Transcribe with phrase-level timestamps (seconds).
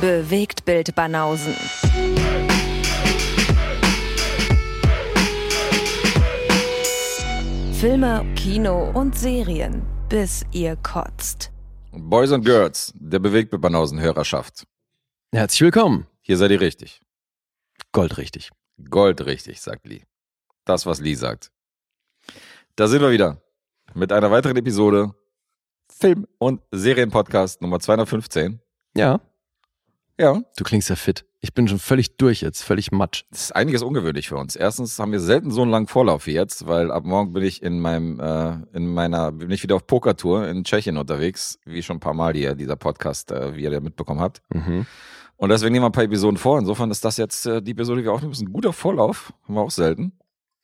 [0.00, 1.54] Bewegt Bild Banausen.
[7.74, 11.52] Filme, Kino und Serien, bis ihr kotzt.
[11.92, 14.66] Boys and Girls, der bewegte Banausen-Hörerschaft.
[15.34, 16.06] Herzlich willkommen.
[16.22, 17.02] Hier seid ihr richtig.
[17.92, 18.50] Goldrichtig.
[18.88, 20.04] Goldrichtig, sagt Lee.
[20.64, 21.52] Das, was Lee sagt.
[22.74, 23.42] Da sind wir wieder
[23.92, 25.14] mit einer weiteren Episode
[25.92, 28.60] Film- und Serienpodcast Nummer 215.
[28.96, 29.20] Ja,
[30.20, 31.24] Ja, du klingst ja fit.
[31.40, 33.24] Ich bin schon völlig durch jetzt, völlig matsch.
[33.30, 34.54] das ist einiges ungewöhnlich für uns.
[34.54, 37.62] Erstens haben wir selten so einen langen Vorlauf wie jetzt, weil ab morgen bin ich
[37.62, 41.96] in meinem, äh, in meiner, bin ich wieder auf Pokertour in Tschechien unterwegs, wie schon
[41.96, 44.42] ein paar Mal hier, dieser Podcast, äh, wie ihr ja mitbekommen habt.
[44.52, 44.84] Mhm.
[45.38, 46.58] Und deswegen nehmen wir ein paar Episoden vor.
[46.58, 49.32] Insofern ist das jetzt äh, die Episode, die wir aufnehmen, ist ein guter Vorlauf.
[49.44, 50.12] Haben wir auch selten.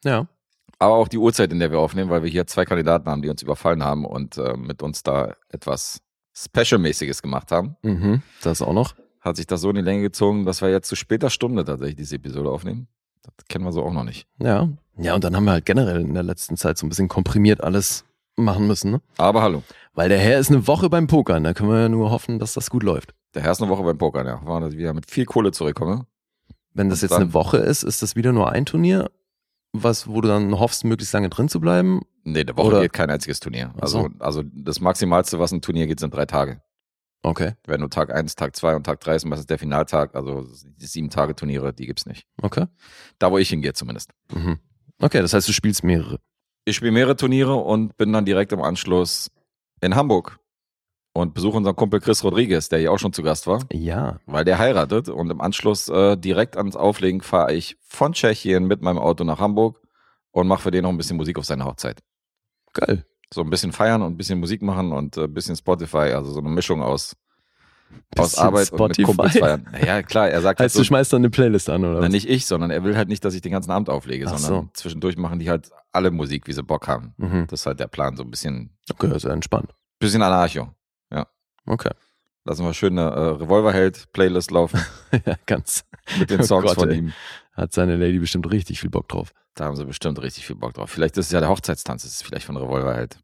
[0.04, 0.28] Ja.
[0.78, 3.30] Aber auch die Uhrzeit, in der wir aufnehmen, weil wir hier zwei Kandidaten haben, die
[3.30, 6.02] uns überfallen haben und äh, mit uns da etwas
[6.34, 7.76] Special-mäßiges gemacht haben.
[7.80, 8.20] Mhm.
[8.42, 8.94] Das auch noch.
[9.26, 11.96] Hat sich das so in die Länge gezogen, dass wir jetzt zu später Stunde tatsächlich
[11.96, 12.86] diese Episode aufnehmen.
[13.24, 14.28] Das kennen wir so auch noch nicht.
[14.38, 14.68] Ja.
[14.98, 17.60] Ja, und dann haben wir halt generell in der letzten Zeit so ein bisschen komprimiert
[17.60, 18.04] alles
[18.36, 19.00] machen müssen, ne?
[19.18, 19.64] Aber hallo.
[19.94, 21.42] Weil der Herr ist eine Woche beim Pokern.
[21.42, 23.14] Da können wir ja nur hoffen, dass das gut läuft.
[23.34, 24.46] Der Herr ist eine Woche beim Pokern, ja.
[24.46, 26.06] War, dass ich wieder mit viel Kohle zurückkomme.
[26.72, 29.10] Wenn das Und jetzt eine Woche ist, ist das wieder nur ein Turnier,
[29.72, 32.02] was, wo du dann hoffst, möglichst lange drin zu bleiben.
[32.22, 33.74] Nee, der Woche Oder- geht kein einziges Turnier.
[33.80, 34.08] Also, so.
[34.20, 36.60] also das Maximalste, was ein Turnier geht, sind drei Tage.
[37.22, 37.54] Okay.
[37.66, 40.14] Wenn du Tag 1, Tag 2 und Tag 3 ist, meistens der Finaltag.
[40.14, 42.26] Also die sieben Tage Turniere, die gibt's nicht.
[42.40, 42.66] Okay.
[43.18, 44.10] Da, wo ich hingehe zumindest.
[44.32, 44.58] Mhm.
[45.00, 46.18] Okay, das heißt, du spielst mehrere.
[46.64, 49.30] Ich spiele mehrere Turniere und bin dann direkt im Anschluss
[49.80, 50.38] in Hamburg
[51.14, 54.20] und besuche unseren Kumpel Chris Rodriguez, der hier auch schon zu Gast war, Ja.
[54.26, 55.08] weil der heiratet.
[55.08, 59.38] Und im Anschluss äh, direkt ans Auflegen fahre ich von Tschechien mit meinem Auto nach
[59.40, 59.80] Hamburg
[60.30, 62.02] und mache für den noch ein bisschen Musik auf seine Hochzeit.
[62.72, 63.04] Geil.
[63.36, 66.32] So ein bisschen feiern und ein bisschen Musik machen und äh, ein bisschen Spotify, also
[66.32, 67.14] so eine Mischung aus,
[68.16, 69.02] aus Arbeit und mit Spotify?
[69.02, 69.68] Kumpels feiern.
[69.84, 72.00] Ja, klar, er sagt halt Heißt, so, du schmeißt dann eine Playlist an, oder?
[72.00, 74.38] na, nicht ich, sondern er will halt nicht, dass ich den ganzen Abend auflege, Ach
[74.38, 74.70] sondern so.
[74.72, 77.12] zwischendurch machen die halt alle Musik, wie sie Bock haben.
[77.18, 77.46] Mhm.
[77.48, 79.74] Das ist halt der Plan, so ein bisschen, Okay, also entspannt.
[79.98, 80.68] bisschen Anarcho.
[81.68, 81.90] Okay.
[82.44, 84.80] Lassen wir schön eine äh, Revolverheld-Playlist laufen
[85.26, 85.84] ja, ganz.
[86.18, 86.98] mit den Oh Songs Gott, von ey.
[86.98, 87.12] ihm.
[87.54, 89.32] Hat seine Lady bestimmt richtig viel Bock drauf.
[89.54, 90.88] Da haben sie bestimmt richtig viel Bock drauf.
[90.90, 93.18] Vielleicht ist es ja der Hochzeitstanz, das ist vielleicht von Revolverheld.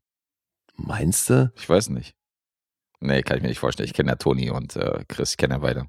[0.76, 1.52] Meinst du?
[1.56, 2.14] Ich weiß nicht.
[3.00, 3.88] Nee, kann ich mir nicht vorstellen.
[3.88, 5.86] Ich kenne ja Toni und äh, Chris, ich kenne ja beide.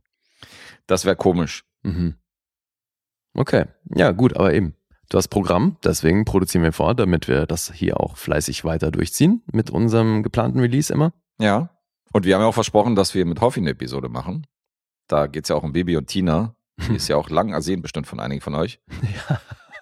[0.88, 1.64] Das wäre komisch.
[1.84, 2.16] Mhm.
[3.36, 3.66] Okay.
[3.96, 4.76] Ja, gut, aber eben.
[5.10, 9.44] Du hast Programm, deswegen produzieren wir vor, damit wir das hier auch fleißig weiter durchziehen
[9.52, 11.14] mit unserem geplanten Release immer.
[11.40, 11.70] Ja.
[12.12, 14.48] Und wir haben ja auch versprochen, dass wir mit Hoffi eine Episode machen.
[15.08, 16.56] Da geht's ja auch um Bibi und Tina.
[16.88, 18.80] Die ist ja auch lang ersehen bestimmt von einigen von euch.
[19.30, 19.40] Ja.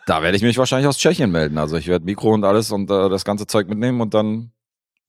[0.07, 1.59] Da werde ich mich wahrscheinlich aus Tschechien melden.
[1.59, 4.51] Also ich werde Mikro und alles und äh, das ganze Zeug mitnehmen und dann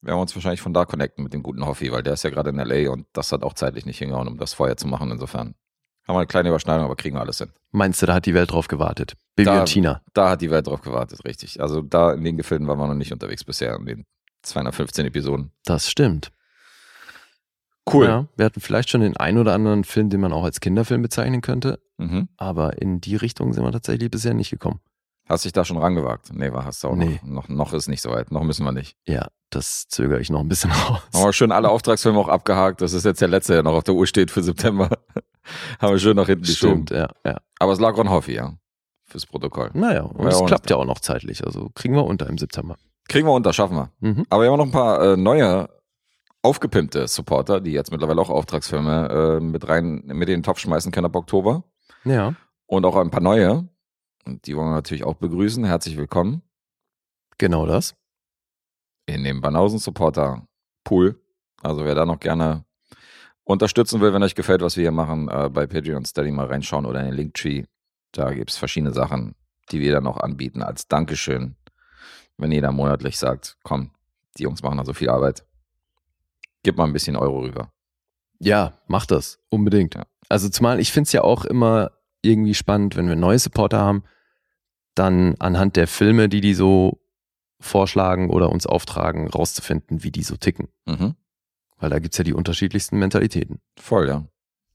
[0.03, 2.31] werden wir uns wahrscheinlich von da connecten mit dem guten Hoffi, weil der ist ja
[2.31, 2.91] gerade in L.A.
[2.91, 5.11] und das hat auch zeitlich nicht hingehauen, um das vorher zu machen.
[5.11, 5.55] Insofern
[6.07, 7.51] haben wir eine kleine Überschneidung, aber kriegen wir alles hin.
[7.71, 9.15] Meinst du, da hat die Welt drauf gewartet?
[9.37, 10.03] Bibi Da- und Tina.
[10.13, 11.61] Da hat die Welt drauf gewartet, richtig.
[11.63, 14.05] Also da in den Gefilden waren wir noch nicht unterwegs bisher, in den
[14.43, 15.53] 215 Episoden.
[15.65, 16.33] Das stimmt.
[17.93, 18.07] Cool.
[18.07, 21.03] Ja, wir hatten vielleicht schon den einen oder anderen Film, den man auch als Kinderfilm
[21.03, 22.29] bezeichnen könnte, Mhm.
[22.37, 24.81] aber in die Richtung sind wir tatsächlich bisher nicht gekommen.
[25.29, 26.31] Hast dich da schon rangewagt?
[26.33, 27.21] Nee, war hast du auch Nee.
[27.23, 27.49] noch.
[27.49, 27.49] noch.
[27.49, 28.31] Noch ist nicht so weit.
[28.33, 28.97] Noch müssen wir nicht.
[29.07, 31.01] Ja, das zögere ich noch ein bisschen aus.
[31.15, 32.81] Haben wir schön alle Auftragsfilme auch abgehakt.
[32.81, 34.89] Das ist jetzt der letzte, der noch auf der Uhr steht für September.
[35.81, 36.87] Haben wir schön nach hinten geschoben.
[36.87, 37.39] Stimmt, ja, ja.
[37.59, 38.53] Aber es lag Ron Hoffi, ja.
[39.05, 39.71] Fürs Protokoll.
[39.75, 42.77] Naja, und es klappt ja auch noch zeitlich, also kriegen wir unter im September.
[43.09, 43.91] Kriegen wir unter, schaffen wir.
[44.01, 44.25] Mhm.
[44.31, 45.69] Aber wir haben noch ein paar äh, neue,
[46.43, 50.91] aufgepimpte Supporter, die jetzt mittlerweile auch Auftragsfilme äh, mit rein, mit in den Topf schmeißen
[50.93, 51.65] können ab Oktober.
[52.05, 52.35] Ja,
[52.67, 53.69] Und auch ein paar neue.
[54.25, 55.65] Und die wollen wir natürlich auch begrüßen.
[55.65, 56.43] Herzlich willkommen
[57.39, 57.95] genau das.
[59.07, 60.47] in dem Banausen Supporter
[60.85, 61.21] Pool.
[61.61, 62.65] Also wer da noch gerne
[63.45, 66.47] unterstützen will, wenn euch gefällt, was wir hier machen, äh, bei Patreon und Steady mal
[66.47, 67.65] reinschauen oder in den Linktree.
[68.13, 69.35] Da gibt's verschiedene Sachen,
[69.71, 71.57] die wir dann auch anbieten als Dankeschön.
[72.39, 73.91] Wenn jeder monatlich sagt, komm,
[74.39, 75.45] die Jungs machen da so viel Arbeit.
[76.63, 77.73] Gib mal ein bisschen Euro rüber.
[78.39, 79.41] Ja, mach das.
[79.51, 79.97] Unbedingt.
[79.97, 80.05] Ja.
[80.29, 81.91] Also zumal ich finde es ja auch immer
[82.23, 84.05] irgendwie spannend, wenn wir neue Supporter haben,
[84.95, 87.01] dann anhand der Filme, die die so
[87.61, 90.69] vorschlagen oder uns auftragen, rauszufinden, wie die so ticken.
[90.87, 91.15] Mhm.
[91.79, 93.61] Weil da gibt's ja die unterschiedlichsten Mentalitäten.
[93.79, 94.27] Voll, ja.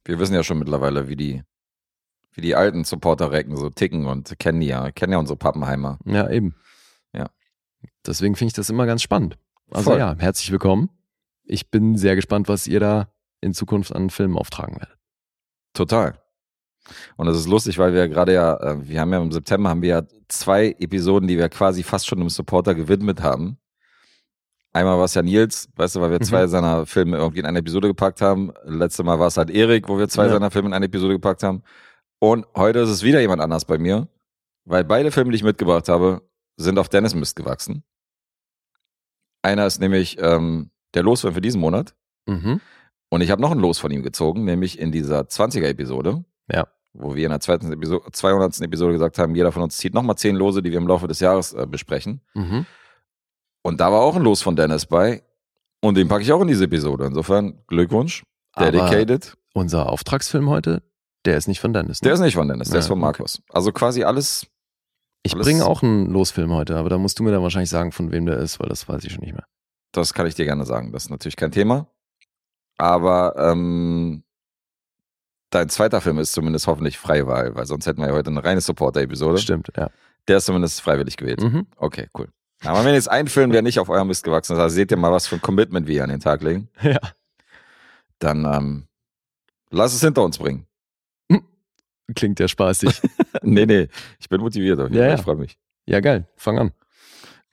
[0.03, 1.43] Wir wissen ja schon mittlerweile, wie die,
[2.31, 5.99] wie die alten Supporter-Recken so ticken und kennen die ja, kennen ja unsere Pappenheimer.
[6.05, 6.55] Ja, eben.
[7.13, 7.29] Ja.
[8.05, 9.37] Deswegen finde ich das immer ganz spannend.
[9.71, 9.99] Also Voll.
[9.99, 10.89] ja, herzlich willkommen.
[11.43, 13.11] Ich bin sehr gespannt, was ihr da
[13.41, 14.97] in Zukunft an Filmen auftragen werdet.
[15.73, 16.19] Total.
[17.15, 19.81] Und das ist lustig, weil wir gerade ja, äh, wir haben ja im September haben
[19.81, 23.57] wir ja zwei Episoden, die wir quasi fast schon einem Supporter gewidmet haben.
[24.73, 26.49] Einmal war es ja Nils, weißt du, weil wir zwei Mhm.
[26.49, 28.51] seiner Filme irgendwie in eine Episode gepackt haben.
[28.65, 30.33] Letztes Mal war es halt Erik, wo wir zwei Ja.
[30.33, 31.63] seiner Filme in eine Episode gepackt haben.
[32.19, 34.07] Und heute ist es wieder jemand anders bei mir,
[34.65, 36.21] weil beide Filme, die ich mitgebracht habe,
[36.57, 37.83] sind auf Dennis Mist gewachsen.
[39.41, 41.95] Einer ist nämlich ähm, der Losfilm für diesen Monat.
[42.27, 42.59] Mhm.
[43.09, 46.25] Und ich habe noch ein Los von ihm gezogen, nämlich in dieser 20er-Episode.
[46.51, 46.67] Ja.
[46.99, 48.61] Wo wir in der zweiten Episode, 200.
[48.61, 51.19] Episode gesagt haben, jeder von uns zieht nochmal zehn Lose, die wir im Laufe des
[51.19, 52.21] Jahres äh, besprechen.
[52.33, 52.65] Mhm.
[53.61, 55.23] Und da war auch ein Los von Dennis bei.
[55.81, 57.05] Und den packe ich auch in diese Episode.
[57.05, 58.23] Insofern Glückwunsch.
[58.53, 59.37] Aber Dedicated.
[59.53, 60.81] unser Auftragsfilm heute,
[61.25, 62.01] der ist nicht von Dennis.
[62.01, 62.05] Ne?
[62.07, 63.05] Der ist nicht von Dennis, der Ja, ist von okay.
[63.05, 63.41] Markus.
[63.49, 64.47] Also quasi alles.
[65.23, 67.91] ich alles- bringe auch einen Losfilm heute, aber da musst du mir dann wahrscheinlich sagen,
[67.91, 69.45] von wem der ist, weil das weiß ich schon nicht mehr.
[69.91, 70.91] Das kann ich dir gerne sagen.
[70.91, 71.87] Das ist natürlich kein Thema.
[72.77, 74.23] Aber ähm,
[75.49, 78.61] dein zweiter Film ist zumindest hoffentlich Freiwahl, weil sonst hätten wir ja heute eine reine
[78.61, 79.37] Supporter-Episode.
[79.39, 79.89] Stimmt, ja.
[80.27, 81.41] Der ist zumindest freiwillig gewählt.
[81.41, 81.67] Mhm.
[81.77, 82.27] Okay, cool.
[82.65, 84.97] Aber wenn jetzt ein Film, der nicht auf eurem Mist gewachsen ist, also seht ihr
[84.97, 86.99] mal, was für ein Commitment wir hier an den Tag legen, Ja.
[88.19, 88.87] dann ähm,
[89.69, 90.65] lass es hinter uns bringen.
[92.15, 93.01] Klingt ja spaßig.
[93.41, 94.79] nee, nee, ich bin motiviert.
[94.79, 95.09] Auf jeden Ja, Fall.
[95.09, 95.15] ja.
[95.15, 95.59] Ich freue mich.
[95.85, 96.25] ja, geil.
[96.37, 96.71] Fang an.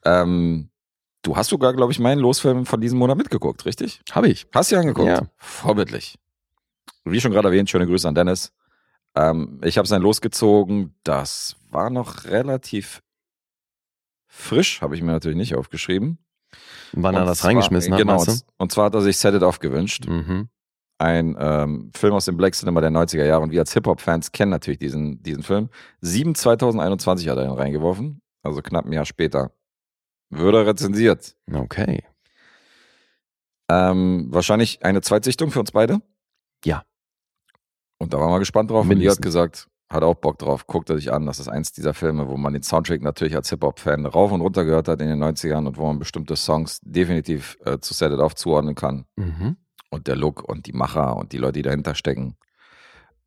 [0.05, 0.69] Ähm,
[1.23, 4.01] du hast sogar, glaube ich, meinen Losfilm von diesem Monat mitgeguckt, richtig?
[4.13, 4.47] Habe ich.
[4.53, 5.09] Hast du ja angeguckt?
[5.09, 5.23] Ja.
[5.37, 6.17] Vorbildlich.
[7.05, 8.51] Wie schon gerade erwähnt, schöne Grüße an Dennis.
[9.15, 10.95] Ähm, ich habe sein losgezogen.
[11.03, 13.01] Das war noch relativ
[14.27, 16.17] frisch, habe ich mir natürlich nicht aufgeschrieben.
[16.93, 19.43] Wann er das zwar- reingeschmissen hat, Genau, und, und zwar hat er sich Set It
[19.43, 20.07] Off gewünscht.
[20.07, 20.49] Mhm.
[20.97, 23.43] Ein ähm, Film aus dem Black Cinema der 90er Jahre.
[23.43, 25.69] Und wir als Hip-Hop-Fans kennen natürlich diesen, diesen Film.
[26.01, 28.21] 7 2021 hat er ihn reingeworfen.
[28.43, 29.51] Also knapp ein Jahr später.
[30.29, 31.35] Würde er rezensiert.
[31.51, 32.03] Okay.
[33.69, 35.99] Ähm, wahrscheinlich eine Zweitsichtung für uns beide.
[36.63, 36.83] Ja.
[38.05, 38.85] Und da waren wir gespannt drauf.
[38.85, 39.23] Und ihr hat Mindestens.
[39.23, 41.25] gesagt, hat auch Bock drauf, guckt er sich an.
[41.25, 44.63] Das ist eins dieser Filme, wo man den Soundtrack natürlich als Hip-Hop-Fan rauf und runter
[44.63, 48.19] gehört hat in den 90ern und wo man bestimmte Songs definitiv äh, zu Set It
[48.19, 49.05] Off zuordnen kann.
[49.15, 49.57] Mhm.
[49.89, 52.37] Und der Look und die Macher und die Leute, die dahinter stecken,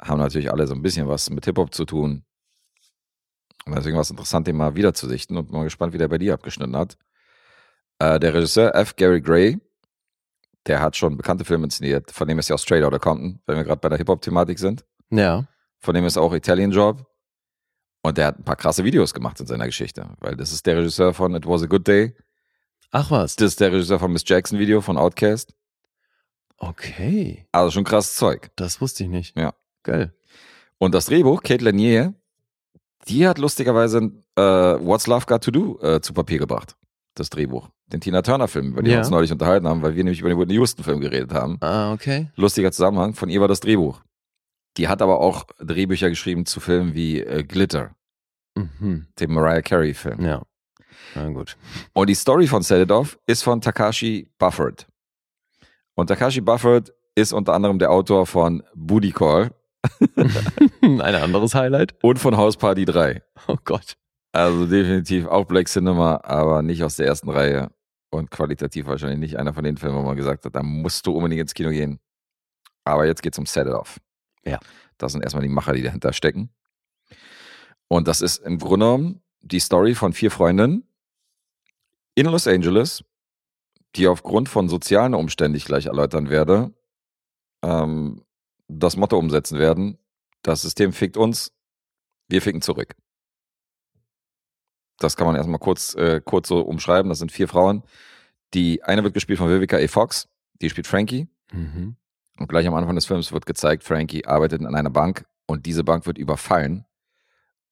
[0.01, 2.23] haben natürlich alle so ein bisschen was mit Hip-Hop zu tun.
[3.67, 6.07] Und deswegen war es interessant, den mal wieder zu sichten und mal gespannt, wie der
[6.07, 6.97] bei dir abgeschnitten hat.
[7.99, 8.95] Äh, der Regisseur F.
[8.95, 9.59] Gary Gray,
[10.67, 12.11] der hat schon bekannte Filme inszeniert.
[12.11, 14.85] Von dem ist ja auch Straight Outta Compton, wenn wir gerade bei der Hip-Hop-Thematik sind.
[15.11, 15.47] Ja.
[15.79, 17.07] Von dem ist auch Italian Job.
[18.03, 20.11] Und der hat ein paar krasse Videos gemacht in seiner Geschichte.
[20.21, 22.15] Weil das ist der Regisseur von It Was a Good Day.
[22.91, 23.37] Ach was.
[23.37, 25.55] Das ist der Regisseur von Miss Jackson Video von Outkast.
[26.57, 27.47] Okay.
[27.53, 28.51] Also schon krasses Zeug.
[28.57, 29.37] Das wusste ich nicht.
[29.37, 29.55] Ja.
[29.83, 30.15] Geil.
[30.79, 32.15] Und das Drehbuch, Kate Lanier,
[33.09, 36.77] die hat lustigerweise äh, What's Love Got to Do äh, zu Papier gebracht.
[37.15, 37.69] Das Drehbuch.
[37.93, 38.99] Den Tina Turner-Film, über den wir Ja.
[38.99, 41.57] uns neulich unterhalten haben, weil wir nämlich über den Whitney Houston-Film geredet haben.
[41.61, 42.29] Ah, okay.
[42.37, 43.15] Lustiger Zusammenhang.
[43.15, 44.03] Von ihr war das Drehbuch.
[44.77, 47.95] Die hat aber auch Drehbücher geschrieben zu Filmen wie äh, Glitter,
[48.55, 49.07] Mhm.
[49.19, 50.21] dem Mariah Carey-Film.
[50.25, 50.43] Ja.
[51.15, 51.57] Na gut.
[51.95, 54.87] Und die Story von Set It Off ist von Takashi Bufford.
[55.95, 59.51] Und Takashi Bufford ist unter anderem der Autor von Booty Call
[60.83, 61.95] Ein anderes Highlight.
[62.03, 63.23] und von House Party 3.
[63.47, 63.95] Oh Gott.
[64.33, 67.71] Also definitiv auch Black Cinema, aber nicht aus der ersten Reihe
[68.11, 71.13] und qualitativ wahrscheinlich nicht einer von den Filmen, wo man gesagt hat, da musst du
[71.13, 72.01] unbedingt ins Kino gehen.
[72.85, 74.01] Aber jetzt geht's um Set It Off.
[74.45, 74.59] Ja.
[74.97, 76.51] Das sind erstmal die Macher, die dahinter stecken.
[77.89, 80.85] Und das ist im Grunde genommen die Story von vier Freundinnen
[82.15, 83.05] in Los Angeles,
[83.95, 86.75] die aufgrund von sozialen Umständen, die ich gleich erläutern werde,
[87.63, 88.25] ähm,
[88.69, 89.99] das Motto umsetzen werden,
[90.43, 91.53] das System fickt uns,
[92.29, 92.95] wir ficken zurück.
[94.99, 97.09] Das kann man erstmal kurz, äh, kurz so umschreiben.
[97.09, 97.83] Das sind vier Frauen.
[98.55, 99.89] Die eine wird gespielt von Vivica A.
[99.89, 100.29] Fox,
[100.61, 101.29] die spielt Frankie.
[101.53, 101.97] Mhm.
[102.39, 105.85] Und gleich am Anfang des Films wird gezeigt, Frankie arbeitet in einer Bank und diese
[105.85, 106.85] Bank wird überfallen.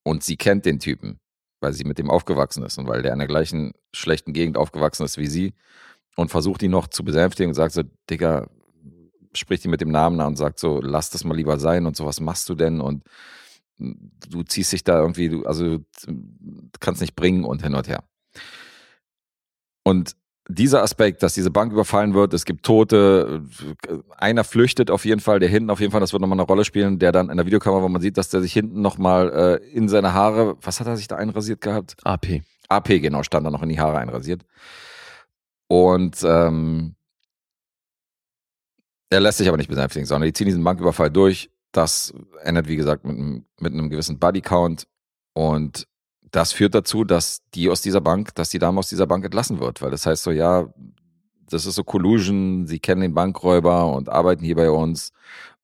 [0.03, 1.21] Und sie kennt den Typen,
[1.61, 5.05] weil sie mit dem aufgewachsen ist und weil der in der gleichen schlechten Gegend aufgewachsen
[5.05, 5.55] ist wie sie
[6.17, 8.49] und versucht ihn noch zu besänftigen und sagt so, Digga,
[9.35, 11.97] spricht ihn mit dem Namen an und sagt so, lass das mal lieber sein und
[11.97, 12.81] so, was machst du denn?
[12.81, 13.05] Und
[13.79, 18.05] du ziehst dich da irgendwie, du, also du kannst nicht bringen und hin und her.
[19.85, 20.17] Und
[20.49, 23.43] dieser Aspekt, dass diese Bank überfallen wird, es gibt Tote,
[24.17, 26.65] einer flüchtet auf jeden Fall, der hinten auf jeden Fall, das wird nochmal eine Rolle
[26.65, 29.71] spielen, der dann in der Videokamera, wo man sieht, dass der sich hinten nochmal äh,
[29.71, 31.97] in seine Haare, was hat er sich da einrasiert gehabt?
[32.05, 32.43] AP.
[32.69, 34.45] AP, genau, stand da noch in die Haare einrasiert.
[35.69, 36.95] Und ähm,
[39.11, 41.51] er lässt sich aber nicht besänftigen, sondern die ziehen diesen Banküberfall durch.
[41.77, 44.87] Das endet, wie gesagt, mit, einem- mit einem gewissen Bodycount.
[45.35, 45.87] Und
[46.31, 49.61] das führt dazu, dass die aus dieser Bank, dass die Dame aus dieser Bank entlassen
[49.61, 49.83] wird.
[49.83, 50.69] Weil das heißt so, ja,
[51.49, 55.13] das ist so Collusion, sie kennen den Bankräuber und arbeiten hier bei uns.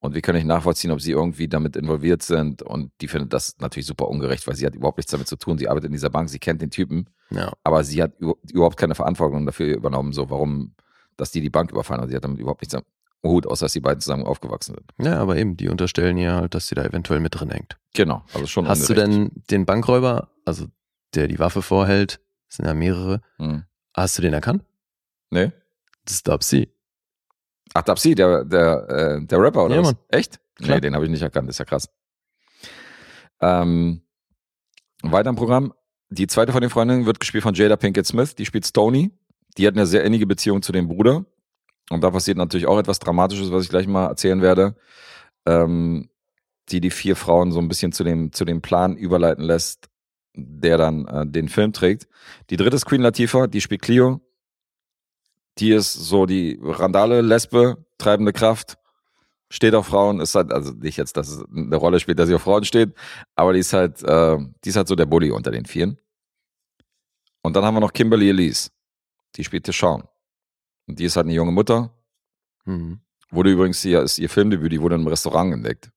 [0.00, 2.60] Und wir können nicht nachvollziehen, ob sie irgendwie damit involviert sind.
[2.62, 5.58] Und die findet das natürlich super ungerecht, weil sie hat überhaupt nichts damit zu tun.
[5.58, 7.52] Sie arbeitet in dieser Bank, sie kennt den Typen, Ja.
[7.64, 10.74] aber sie hat über- überhaupt keine Verantwortung dafür übernommen, so warum,
[11.16, 12.02] dass die die Bank überfallen.
[12.02, 12.76] Und sie hat damit überhaupt nichts
[13.24, 15.06] Hut, außer dass die beiden zusammen aufgewachsen sind.
[15.06, 17.78] Ja, aber eben, die unterstellen ihr halt, dass sie da eventuell mit drin hängt.
[17.94, 20.66] Genau, also schon Hast du denn den Bankräuber, also
[21.14, 23.64] der die Waffe vorhält, es sind ja mehrere, Hm.
[23.94, 24.64] hast du den erkannt?
[25.30, 25.52] Nee?
[26.04, 26.68] Das ist Dubsy.
[27.74, 29.92] Ach, Dapsi, der, der, äh, der Rapper, oder Ja, was?
[29.92, 29.96] Mann.
[30.08, 30.40] Echt?
[30.56, 30.76] Klar.
[30.76, 31.88] Nee, den habe ich nicht erkannt, ist ja krass.
[33.40, 34.02] Ähm,
[35.02, 35.72] weiter im Programm.
[36.10, 39.10] Die zweite von den Freundinnen wird gespielt von Jada Pinkett Smith, die spielt Stony.
[39.56, 41.24] Die hat eine sehr innige Beziehung zu dem Bruder.
[41.90, 44.76] Und da passiert natürlich auch etwas Dramatisches, was ich gleich mal erzählen werde,
[45.46, 46.08] ähm,
[46.68, 49.88] die die vier Frauen so ein bisschen zu dem, zu dem Plan überleiten lässt,
[50.34, 52.08] der dann äh, den Film trägt.
[52.50, 54.20] Die dritte ist Queen Latifah, die spielt Clio.
[55.58, 58.78] Die ist so die Randale, Lesbe, treibende Kraft,
[59.50, 62.34] steht auf Frauen, ist halt, also nicht jetzt, dass es eine Rolle spielt, dass sie
[62.34, 62.94] auf Frauen steht,
[63.36, 65.98] aber die ist halt, äh, die ist halt so der Bully unter den Vieren.
[67.42, 68.70] Und dann haben wir noch Kimberly Elise,
[69.36, 70.04] die spielt Deshaun.
[70.88, 71.90] Und die ist halt eine junge Mutter,
[72.64, 73.00] Mhm.
[73.30, 75.90] wurde übrigens hier, ist ihr Filmdebüt, die wurde im Restaurant entdeckt,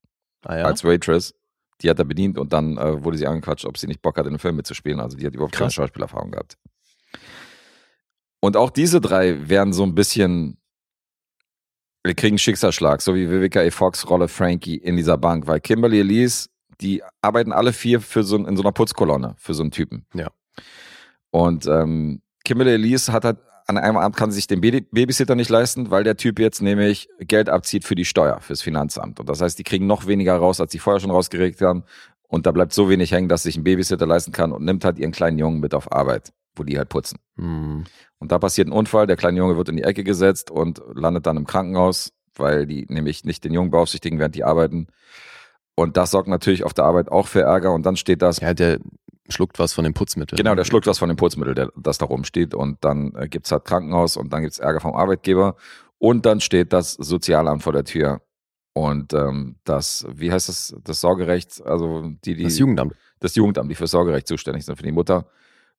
[0.44, 0.65] Ah ja.
[0.65, 1.34] als Waitress.
[1.82, 4.25] Die hat er bedient und dann äh, wurde sie angequatscht, ob sie nicht Bock hat,
[4.25, 5.00] in einem Film mitzuspielen.
[5.01, 5.74] Also die hat überhaupt keine Krass.
[5.74, 6.58] Schauspielerfahrung gehabt.
[8.39, 10.58] Und auch diese drei werden so ein bisschen,
[12.04, 13.70] wir kriegen einen Schicksalsschlag, so wie Vivica A.
[13.72, 16.48] Fox Rolle Frankie in dieser Bank, weil Kimberly Elise,
[16.80, 20.06] die arbeiten alle vier für so, in so einer Putzkolonne für so einen Typen.
[20.13, 20.30] Ja.
[21.32, 25.36] Und ähm, Kimberly Elise hat halt an einem Abend kann sie sich den Baby- Babysitter
[25.36, 29.19] nicht leisten, weil der Typ jetzt nämlich Geld abzieht für die Steuer, fürs Finanzamt.
[29.19, 31.84] Und das heißt, die kriegen noch weniger raus, als sie vorher schon rausgeregt haben.
[32.27, 35.00] Und da bleibt so wenig hängen, dass sich einen Babysitter leisten kann und nimmt halt
[35.00, 37.17] ihren kleinen Jungen mit auf Arbeit, wo die halt putzen.
[37.38, 37.86] Mhm.
[38.19, 41.25] Und da passiert ein Unfall, der kleine Junge wird in die Ecke gesetzt und landet
[41.25, 44.88] dann im Krankenhaus, weil die nämlich nicht den Jungen beaufsichtigen, während die arbeiten.
[45.75, 47.74] Und das sorgt natürlich auf der Arbeit auch für Ärger.
[47.74, 48.79] Und dann steht das Ja, der
[49.29, 50.36] schluckt was von dem Putzmittel.
[50.38, 52.53] Genau, der schluckt was von dem Putzmittel, der, das da rumsteht.
[52.53, 55.55] Und dann äh, gibt's halt Krankenhaus und dann gibt's Ärger vom Arbeitgeber.
[55.98, 58.22] Und dann steht das Sozialamt vor der Tür.
[58.74, 62.94] Und ähm, das, wie heißt das, das Sorgerecht, also die, die Das Jugendamt.
[63.20, 65.27] das Jugendamt, die für Sorgerecht zuständig sind für die Mutter.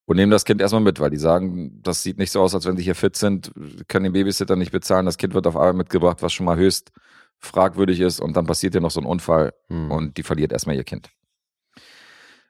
[0.06, 2.64] Und nehmen das Kind erstmal mit, weil die sagen, das sieht nicht so aus, als
[2.64, 3.52] wenn sie hier fit sind,
[3.88, 6.92] können den Babysitter nicht bezahlen, das Kind wird auf Arbeit mitgebracht, was schon mal höchst
[7.38, 8.20] fragwürdig ist.
[8.20, 9.90] Und dann passiert ja noch so ein Unfall Mhm.
[9.90, 11.10] und die verliert erstmal ihr Kind.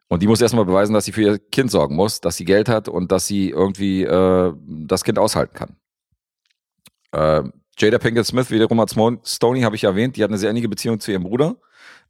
[0.09, 2.69] Und die muss erstmal beweisen, dass sie für ihr Kind sorgen muss, dass sie Geld
[2.69, 5.77] hat und dass sie irgendwie äh, das Kind aushalten kann.
[7.13, 8.95] Äh, Jada Pinkett Smith, wiederum als
[9.25, 11.57] Stoney, habe ich erwähnt, die hat eine sehr innige Beziehung zu ihrem Bruder.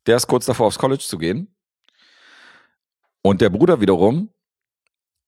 [0.06, 1.54] Der ist kurz davor, aufs College zu gehen.
[3.22, 4.30] Und der Bruder wiederum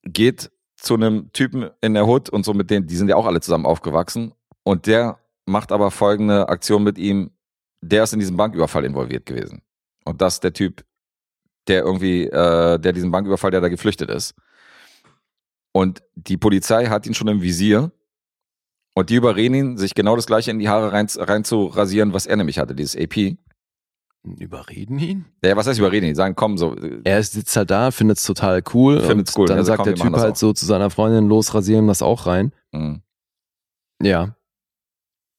[0.05, 3.27] geht zu einem Typen in der Hood und so mit denen, die sind ja auch
[3.27, 4.33] alle zusammen aufgewachsen.
[4.63, 7.33] Und der macht aber folgende Aktion mit ihm.
[7.81, 9.63] Der ist in diesem Banküberfall involviert gewesen.
[10.05, 10.85] Und das ist der Typ,
[11.69, 14.35] der irgendwie, äh, der diesen Banküberfall, der da geflüchtet ist.
[15.73, 17.93] Und die Polizei hat ihn schon im Visier.
[18.95, 22.13] Und die überreden ihn, sich genau das gleiche in die Haare rein, rein zu rasieren,
[22.13, 23.37] was er nämlich hatte, dieses AP.
[24.25, 25.25] Überreden ihn?
[25.45, 26.07] Ja, was heißt überreden?
[26.07, 29.01] Die sagen, komm, so, äh, Er sitzt halt da, findet es total cool.
[29.01, 29.47] Findet's und cool.
[29.47, 32.27] Dann Also sagt komm, der Typ halt so zu seiner Freundin, los, rasieren das auch
[32.27, 32.53] rein.
[32.73, 33.01] mh.
[34.03, 34.35] Ja.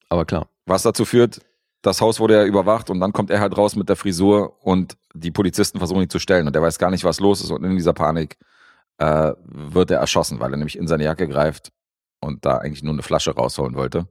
[0.10, 0.50] Aber klar.
[0.66, 1.42] Was dazu führt,
[1.82, 4.98] das Haus wurde ja überwacht und dann kommt er halt raus mit der Frisur und
[5.14, 7.64] die Polizisten versuchen ihn zu stellen und er weiß gar nicht, was los ist und
[7.64, 8.38] in dieser Panik
[8.98, 11.72] äh, wird er erschossen, weil er nämlich in seine Jacke greift
[12.20, 14.08] und da eigentlich nur eine Flasche rausholen wollte.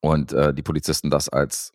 [0.00, 1.74] Und äh, die Polizisten das als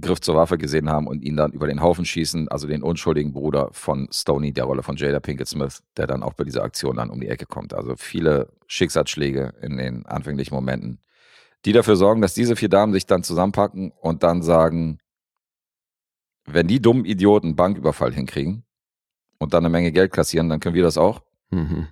[0.00, 3.32] Griff zur Waffe gesehen haben und ihn dann über den Haufen schießen, also den unschuldigen
[3.32, 6.96] Bruder von Stoney, der Rolle von Jada Pinkett Smith, der dann auch bei dieser Aktion
[6.96, 7.74] dann um die Ecke kommt.
[7.74, 11.00] Also viele Schicksalsschläge in den anfänglichen Momenten
[11.64, 14.98] die dafür sorgen, dass diese vier Damen sich dann zusammenpacken und dann sagen,
[16.46, 18.64] wenn die dummen Idioten Banküberfall hinkriegen
[19.38, 21.22] und dann eine Menge Geld kassieren, dann können wir das auch.
[21.50, 21.88] Mhm.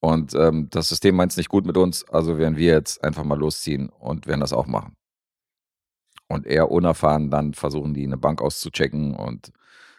[0.00, 3.24] Und ähm, das System meint es nicht gut mit uns, also werden wir jetzt einfach
[3.24, 4.94] mal losziehen und werden das auch machen.
[6.28, 9.52] Und eher unerfahren dann versuchen die eine Bank auszuchecken und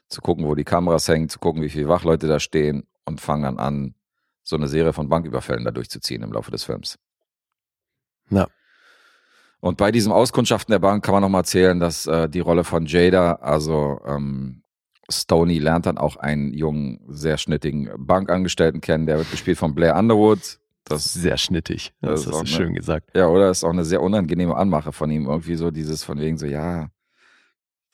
[0.09, 3.43] zu gucken, wo die Kameras hängen, zu gucken, wie viele Wachleute da stehen und fangen
[3.43, 3.95] dann an,
[4.43, 6.97] so eine Serie von Banküberfällen da durchzuziehen im Laufe des Films.
[8.29, 8.47] Ja.
[9.59, 12.85] Und bei diesem Auskundschaften der Bank kann man nochmal erzählen, dass äh, die Rolle von
[12.85, 14.61] Jada, also ähm,
[15.09, 19.07] Stoney, lernt dann auch einen jungen, sehr schnittigen Bankangestellten kennen.
[19.07, 20.59] Der wird gespielt von Blair Underwood.
[20.85, 21.93] Das, Sehr schnittig.
[22.01, 22.47] Das Das, ist hast du ne?
[22.47, 23.09] schön gesagt.
[23.15, 25.25] ja, oder ist auch eine sehr unangenehme Anmache von ihm.
[25.25, 26.87] Irgendwie so dieses von wegen so, ja,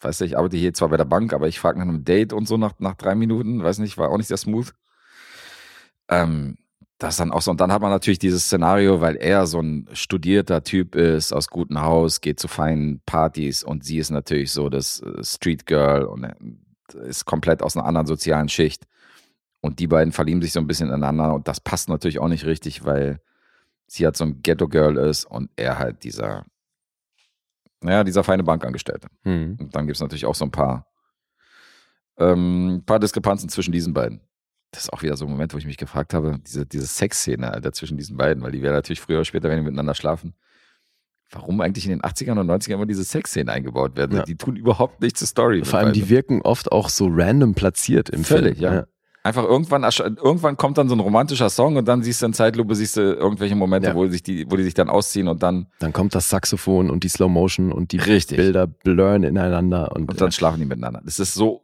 [0.01, 2.33] weiß nicht, ich arbeite hier zwar bei der Bank, aber ich frage nach einem Date
[2.33, 3.63] und so nach, nach drei Minuten.
[3.63, 4.73] Weiß nicht, war auch nicht sehr smooth.
[6.09, 6.57] Ähm,
[7.03, 7.51] das dann auch so.
[7.51, 11.49] Und dann hat man natürlich dieses Szenario, weil er so ein studierter Typ ist, aus
[11.49, 16.05] gutem Haus, geht zu feinen Partys und sie ist natürlich so das äh, Street Girl
[16.05, 16.33] und äh,
[17.07, 18.85] ist komplett aus einer anderen sozialen Schicht.
[19.59, 22.45] Und die beiden verlieben sich so ein bisschen ineinander und das passt natürlich auch nicht
[22.45, 23.19] richtig, weil
[23.87, 26.45] sie halt so ein Ghetto-Girl ist und er halt dieser,
[27.81, 29.07] naja, dieser feine Bankangestellte.
[29.23, 29.57] Hm.
[29.59, 30.87] Und dann gibt es natürlich auch so ein paar,
[32.17, 34.21] ähm, paar Diskrepanzen zwischen diesen beiden.
[34.73, 37.53] Das ist auch wieder so ein Moment, wo ich mich gefragt habe, diese, diese Sexszene,
[37.53, 40.33] Alter, zwischen diesen beiden, weil die werden natürlich früher oder später, wenn die miteinander schlafen,
[41.31, 44.17] warum eigentlich in den 80ern und 90ern immer diese Sexszenen eingebaut werden.
[44.17, 44.23] Ja.
[44.23, 45.63] Die tun überhaupt nichts zur Story.
[45.63, 48.73] Vor allem, die wirken oft auch so random platziert im Völlig, Film.
[48.73, 48.83] ja.
[49.25, 52.75] Einfach irgendwann, irgendwann kommt dann so ein romantischer Song und dann siehst du in Zeitlupe,
[52.75, 53.95] siehst du irgendwelche Momente, Ja.
[53.95, 57.05] wo, sich die, wo die sich dann ausziehen und dann, Dann kommt das Saxophon und
[57.05, 58.35] die Slow Motion und die Richtig.
[58.37, 60.99] Bilder blurren ineinander und, und dann schlafen die miteinander.
[61.05, 61.63] Das ist so,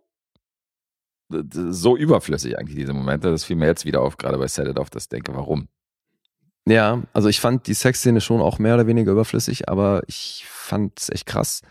[1.30, 3.32] so überflüssig eigentlich, diese Momente.
[3.32, 5.68] Das fiel mir jetzt wieder auf, gerade bei Set It Off, dass ich denke, warum?
[6.68, 11.00] Ja, also ich fand die Sexszene schon auch mehr oder weniger überflüssig, aber ich fand
[11.00, 11.62] es echt krass,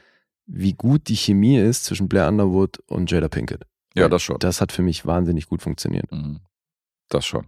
[0.47, 3.65] wie gut die Chemie ist zwischen Blair Underwood und Jada Pinkett.
[3.95, 4.39] Ja, das schon.
[4.39, 6.11] Das hat für mich wahnsinnig gut funktioniert.
[6.11, 6.41] Mhm.
[7.09, 7.47] Das schon.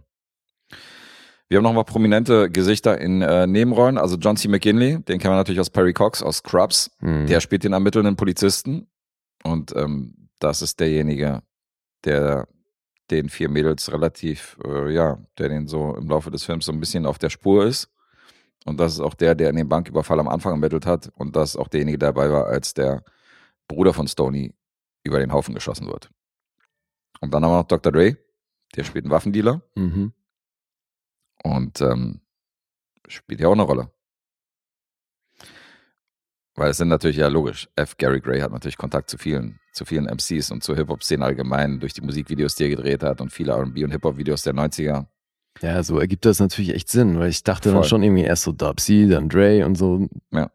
[1.51, 3.97] Wir haben nochmal prominente Gesichter in äh, Nebenrollen.
[3.97, 4.47] Also John C.
[4.47, 6.91] McGinley, den kennen wir natürlich aus Perry Cox, aus Scrubs.
[6.99, 7.27] Hm.
[7.27, 8.87] Der spielt den ermittelnden Polizisten.
[9.43, 11.41] Und ähm, das ist derjenige,
[12.05, 12.47] der
[13.09, 16.79] den vier Mädels relativ, äh, ja, der den so im Laufe des Films so ein
[16.79, 17.89] bisschen auf der Spur ist.
[18.65, 21.11] Und das ist auch der, der in den Banküberfall am Anfang ermittelt hat.
[21.15, 23.03] Und das ist auch derjenige, der dabei war, als der
[23.67, 24.53] Bruder von Stoney
[25.03, 26.09] über den Haufen geschossen wird.
[27.21, 27.91] Und dann haben wir noch Dr.
[27.91, 28.17] Dre,
[28.75, 30.13] der spielt einen Waffendealer Mhm.
[31.43, 32.21] und ähm,
[33.07, 33.91] spielt ja auch eine Rolle.
[36.55, 37.69] Weil es sind natürlich ja logisch.
[37.75, 37.95] F.
[37.97, 41.93] Gary Gray hat natürlich Kontakt zu vielen, zu vielen MCs und zur Hip-Hop-Szene allgemein durch
[41.93, 45.05] die Musikvideos, die er gedreht hat und viele RB und Hip-Hop-Videos der 90er.
[45.61, 47.87] Ja, so ergibt das natürlich echt Sinn, weil ich dachte dann Voll.
[47.89, 50.07] schon irgendwie erst so Dubsy, dann Dre und so.
[50.31, 50.49] Das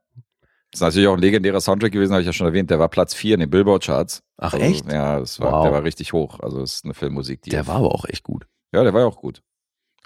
[0.74, 2.70] ist natürlich auch ein legendärer Soundtrack gewesen, habe ich ja schon erwähnt.
[2.70, 4.22] Der war Platz 4 in den Billboard-Charts.
[4.36, 4.90] Ach Also, echt?
[4.90, 5.62] Ja, das war, Wow.
[5.64, 6.40] der war richtig hoch.
[6.40, 7.50] Also es ist eine Filmmusik, die.
[7.50, 8.46] Der war aber auch echt gut.
[8.72, 9.42] Ja, der war ja auch gut.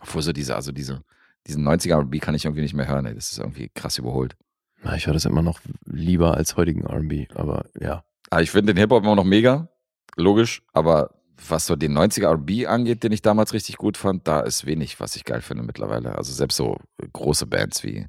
[0.01, 1.03] Obwohl so diese, also diese,
[1.47, 3.07] diesen 90er RB kann ich irgendwie nicht mehr hören.
[3.07, 3.15] Ey.
[3.15, 4.37] Das ist irgendwie krass überholt.
[4.83, 8.05] Na, ich höre das immer noch lieber als heutigen R&B, aber ja.
[8.31, 9.69] Ah, ich finde den Hip-Hop immer noch mega,
[10.17, 11.11] logisch, aber
[11.49, 15.01] was so den 90er RB angeht, den ich damals richtig gut fand, da ist wenig,
[15.01, 16.17] was ich geil finde mittlerweile.
[16.17, 16.77] Also selbst so
[17.13, 18.07] große Bands wie,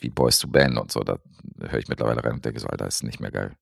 [0.00, 1.18] wie Boys to Band und so, da
[1.60, 3.56] höre ich mittlerweile rein und denke so, Alter, ist nicht mehr geil.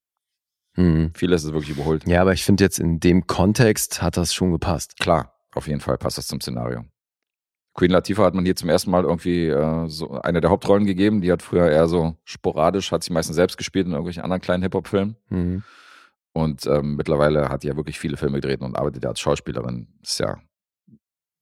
[0.75, 1.13] Hm.
[1.15, 2.07] Vieles ist wirklich überholt.
[2.07, 4.99] Ja, aber ich finde jetzt in dem Kontext hat das schon gepasst.
[4.99, 6.85] Klar, auf jeden Fall passt das zum Szenario.
[7.77, 11.21] Queen Latifah hat man hier zum ersten Mal irgendwie äh, so eine der Hauptrollen gegeben.
[11.21, 14.63] Die hat früher eher so sporadisch, hat sie meistens selbst gespielt in irgendwelchen anderen kleinen
[14.63, 15.17] Hip-Hop-Filmen.
[15.29, 15.63] Mhm.
[16.33, 19.89] Und ähm, mittlerweile hat die ja wirklich viele Filme gedreht und arbeitet ja als Schauspielerin.
[20.03, 20.39] Ist ja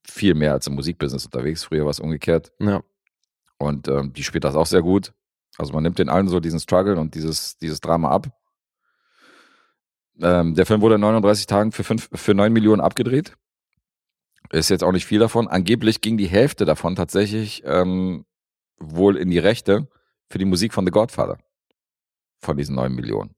[0.05, 1.63] viel mehr als im Musikbusiness unterwegs.
[1.63, 2.51] Früher war es umgekehrt.
[2.59, 2.83] Ja.
[3.57, 5.13] Und ähm, die spielt das auch sehr gut.
[5.57, 8.27] Also man nimmt den allen so diesen Struggle und dieses, dieses Drama ab.
[10.21, 13.35] Ähm, der Film wurde in 39 Tagen für, fünf, für 9 Millionen abgedreht.
[14.55, 15.49] Ist jetzt auch nicht viel davon.
[15.49, 18.25] Angeblich ging die Hälfte davon tatsächlich ähm,
[18.77, 19.89] wohl in die Rechte
[20.29, 21.37] für die Musik von The Godfather.
[22.41, 23.35] Von diesen 9 Millionen.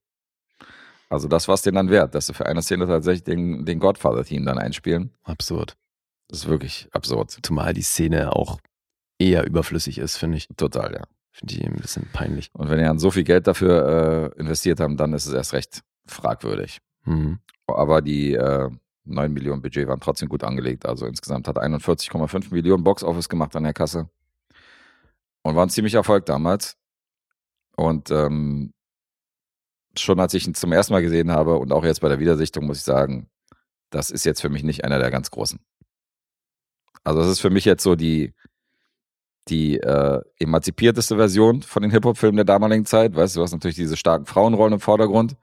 [1.10, 3.80] Also das war es denen dann wert, dass sie für eine Szene tatsächlich den, den
[3.80, 5.12] Godfather-Team dann einspielen.
[5.24, 5.76] Absurd.
[6.28, 7.32] Das ist wirklich absurd.
[7.42, 8.60] Zumal die Szene auch
[9.18, 10.48] eher überflüssig ist, finde ich.
[10.56, 11.04] Total, ja.
[11.32, 12.50] Finde ich ein bisschen peinlich.
[12.54, 15.54] Und wenn die dann so viel Geld dafür äh, investiert haben, dann ist es erst
[15.54, 16.78] recht fragwürdig.
[17.06, 17.40] Mhm.
[17.66, 18.70] Aber die äh,
[19.08, 20.86] 9 Millionen Budget waren trotzdem gut angelegt.
[20.86, 24.10] Also insgesamt hat 41,5 Millionen Box-Office gemacht an der Kasse.
[25.44, 26.78] Und war ein ziemlicher Erfolg damals.
[27.76, 28.74] Und ähm,
[29.96, 32.66] schon als ich ihn zum ersten Mal gesehen habe und auch jetzt bei der Wiedersichtung,
[32.66, 33.30] muss ich sagen,
[33.90, 35.60] das ist jetzt für mich nicht einer der ganz großen.
[37.04, 38.34] Also das ist für mich jetzt so die,
[39.48, 43.16] die äh, emanzipierteste Version von den Hip-Hop-Filmen der damaligen Zeit.
[43.16, 45.38] Weißt du, du hast natürlich diese starken Frauenrollen im Vordergrund.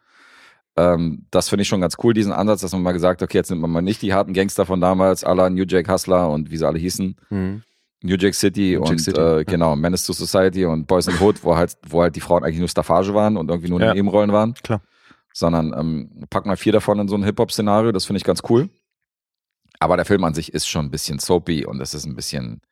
[0.77, 3.39] Ähm, das finde ich schon ganz cool, diesen Ansatz, dass man mal gesagt hat, okay,
[3.39, 6.51] jetzt nimmt man mal nicht die harten Gangster von damals, la New Jack Hustler und
[6.51, 7.63] wie sie alle hießen, Mhm.
[8.03, 9.43] New Jack City New Jack und City, äh, ja.
[9.45, 12.45] genau, Menace to Society und Boys in the Hood, wo halt, wo halt die Frauen
[12.45, 13.95] eigentlich nur Staffage waren und irgendwie nur in Ja.
[13.95, 14.53] Nebenrollen waren.
[14.55, 14.83] Klar.
[15.33, 18.69] Sondern ähm, pack mal vier davon in so ein Hip-Hop-Szenario, das finde ich ganz cool.
[19.85, 22.63] Aber der Film an sich ist schon ein bisschen soapy und es ist ein bisschen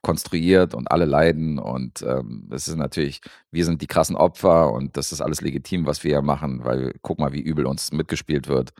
[0.00, 4.96] konstruiert und alle leiden und ähm, es ist natürlich, wir sind die krassen Opfer und
[4.96, 8.48] das ist alles legitim, was wir hier machen, weil guck mal, wie übel uns mitgespielt
[8.48, 8.70] wird.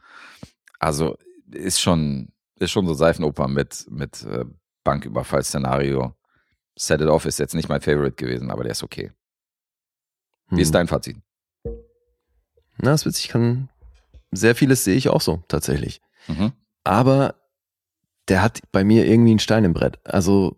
[0.78, 1.18] Also
[1.50, 4.46] ist schon, ist schon so Seifenoper mit, mit äh,
[4.84, 6.14] Banküberfall-Szenario.
[6.78, 9.12] Set It Off ist jetzt nicht mein Favorite gewesen, aber der ist okay.
[10.48, 10.72] Wie ist Mhm.
[10.72, 11.18] dein Fazit?
[12.78, 13.28] Na, ist witzig.
[13.28, 13.68] Kann,
[14.30, 16.00] sehr vieles sehe ich auch so, tatsächlich.
[16.26, 16.52] Mhm.
[16.84, 17.34] Aber
[18.28, 19.98] der hat bei mir irgendwie einen Stein im Brett.
[20.04, 20.56] Also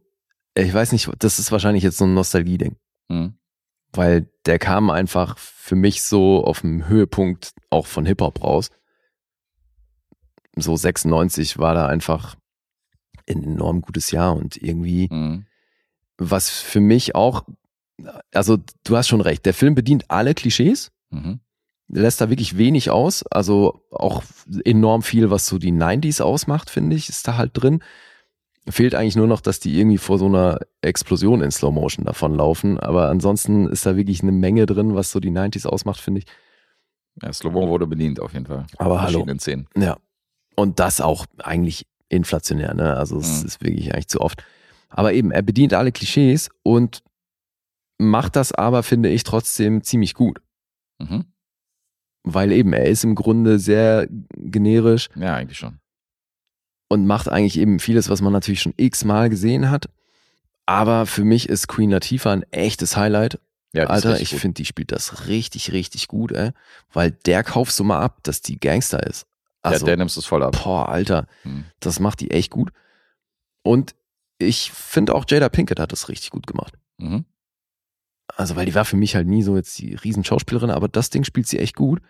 [0.55, 2.77] ich weiß nicht, das ist wahrscheinlich jetzt so ein Nostalgie-Ding.
[3.09, 3.35] Mhm.
[3.93, 8.71] Weil der kam einfach für mich so auf dem Höhepunkt auch von Hip-Hop raus.
[10.57, 12.37] So 96 war da einfach
[13.29, 15.47] ein enorm gutes Jahr und irgendwie, Mhm.
[16.19, 17.45] was für mich auch,
[18.33, 21.41] also du hast schon recht, der Film bedient alle Klischees, Mhm.
[21.89, 24.23] Lässt da wirklich wenig aus, also auch
[24.65, 27.83] enorm viel, was so die 90s ausmacht, finde ich, ist da halt drin.
[28.69, 32.81] Fehlt eigentlich nur noch, dass die irgendwie vor so einer Explosion in Slow Motion davonlaufen,
[32.81, 36.27] aber ansonsten ist da wirklich eine Menge drin, was so die 90s ausmacht, finde ich.
[37.23, 38.67] Ja, Slow-Mo wurde bedient auf jeden Fall.
[38.79, 39.25] Aber hallo.
[39.39, 39.69] Szenen.
[39.77, 39.97] Ja.
[40.57, 42.97] Und das auch eigentlich inflationär, ne?
[42.97, 43.47] Also es Mhm.
[43.47, 44.43] ist wirklich eigentlich zu oft.
[44.89, 47.03] Aber eben, er bedient alle Klischees und
[47.99, 50.41] macht das aber, finde ich, trotzdem ziemlich gut.
[50.99, 51.27] Mhm.
[52.25, 55.79] Weil eben, er ist im Grunde sehr generisch Ja, eigentlich schon.
[56.89, 59.89] und macht eigentlich eben vieles, was man natürlich schon x-mal gesehen hat.
[60.67, 63.39] Aber für mich ist Queen Latifah ein echtes Highlight.
[63.75, 66.53] Ja, Alter, ich finde, die spielt das richtig, richtig gut, ey.
[66.93, 69.27] Weil der kaufst du mal ab, dass die Gangster ist.
[69.63, 70.57] Also, ja, der nimmst es voll ab.
[70.63, 71.65] boah, Alter, Mhm.
[71.81, 72.71] das macht die echt gut.
[73.63, 73.95] Und
[74.39, 76.75] ich finde auch Jada Pinkett hat das richtig gut gemacht.
[76.99, 77.25] Mhm.
[78.29, 81.25] Also, weil die war für mich halt nie so jetzt die Riesenschauspielerin, aber das Ding
[81.25, 82.01] spielt sie echt gut.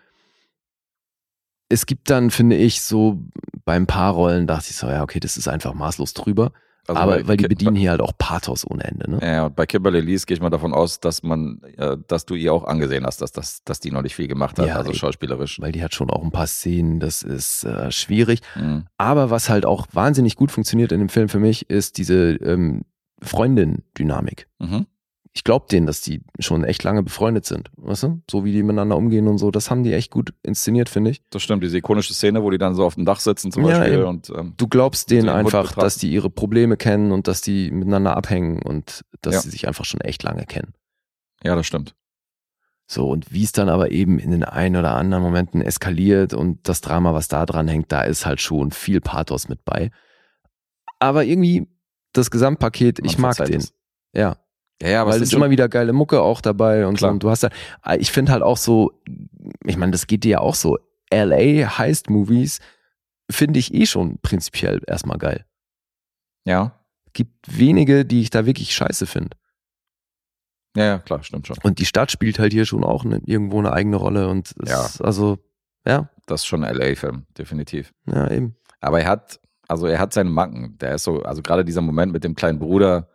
[1.69, 3.19] Es gibt dann, finde ich, so
[3.65, 6.51] beim paar Rollen dachte ich so, ja, okay, das ist einfach maßlos drüber.
[6.87, 9.19] Also aber bei weil die bedienen hier halt auch Pathos ohne Ende, ne?
[9.23, 12.35] Ja, und bei Kimberly Lees gehe ich mal davon aus, dass man, äh, dass du
[12.35, 14.91] ihr auch angesehen hast, dass, dass, dass die noch nicht viel gemacht hat, Ja, also
[14.91, 14.95] ey.
[14.95, 15.59] schauspielerisch.
[15.59, 18.41] Weil die hat schon auch ein paar Szenen, das ist äh, schwierig.
[18.55, 18.85] Mhm.
[18.97, 22.83] Aber was halt auch wahnsinnig gut funktioniert in dem Film für mich, ist diese ähm,
[23.23, 24.47] Freundin-Dynamik.
[24.59, 24.85] Mhm.
[25.37, 27.69] Ich glaube denen, dass die schon echt lange befreundet sind.
[27.75, 28.21] Weißt du?
[28.31, 29.51] So wie die miteinander umgehen und so.
[29.51, 31.21] Das haben die echt gut inszeniert, finde ich.
[31.29, 33.79] Das stimmt, diese ikonische Szene, wo die dann so auf dem Dach sitzen zum Ja,
[33.79, 34.05] Beispiel eben.
[34.07, 38.15] und ähm, Du glaubst denen einfach, dass die ihre Probleme kennen und dass die miteinander
[38.15, 39.41] abhängen und dass Ja.
[39.41, 40.73] sie sich einfach schon echt lange kennen.
[41.43, 41.95] ja, das stimmt.
[42.87, 46.69] So, und wie es dann aber eben in den ein oder anderen Momenten eskaliert und
[46.69, 49.89] das Drama, was da dran hängt, da ist halt schon viel Pathos mit bei.
[50.99, 51.67] Aber irgendwie
[52.13, 53.55] das Gesamtpaket, Man ich mag den.
[53.57, 53.73] es.
[54.13, 54.37] Ja,
[54.81, 57.05] Ja, ja, weil es sind immer wieder geile Mucke auch dabei und so.
[57.05, 57.11] Klar.
[57.13, 57.53] Und du hast halt,
[57.99, 58.91] ich finde halt auch so,
[59.63, 60.77] ich meine, das geht dir ja auch so.
[61.13, 62.59] LA Heist Movies
[63.31, 65.45] finde ich eh schon prinzipiell erstmal geil.
[66.45, 66.79] ja,
[67.13, 69.37] Gibt wenige, die ich da wirklich scheiße finde.
[70.75, 71.55] ja, ja, klar, stimmt schon.
[71.63, 74.85] Und die Stadt spielt halt hier schon auch ne, irgendwo eine eigene Rolle und Ja.
[74.85, 75.37] ist also,
[75.87, 77.93] ja, Das ist schon ein LA-Film, definitiv.
[78.07, 78.55] ja, eben.
[78.81, 80.77] Aber er hat, also er hat seine Macken.
[80.79, 83.07] Der ist so, also gerade dieser Moment mit dem kleinen Bruder,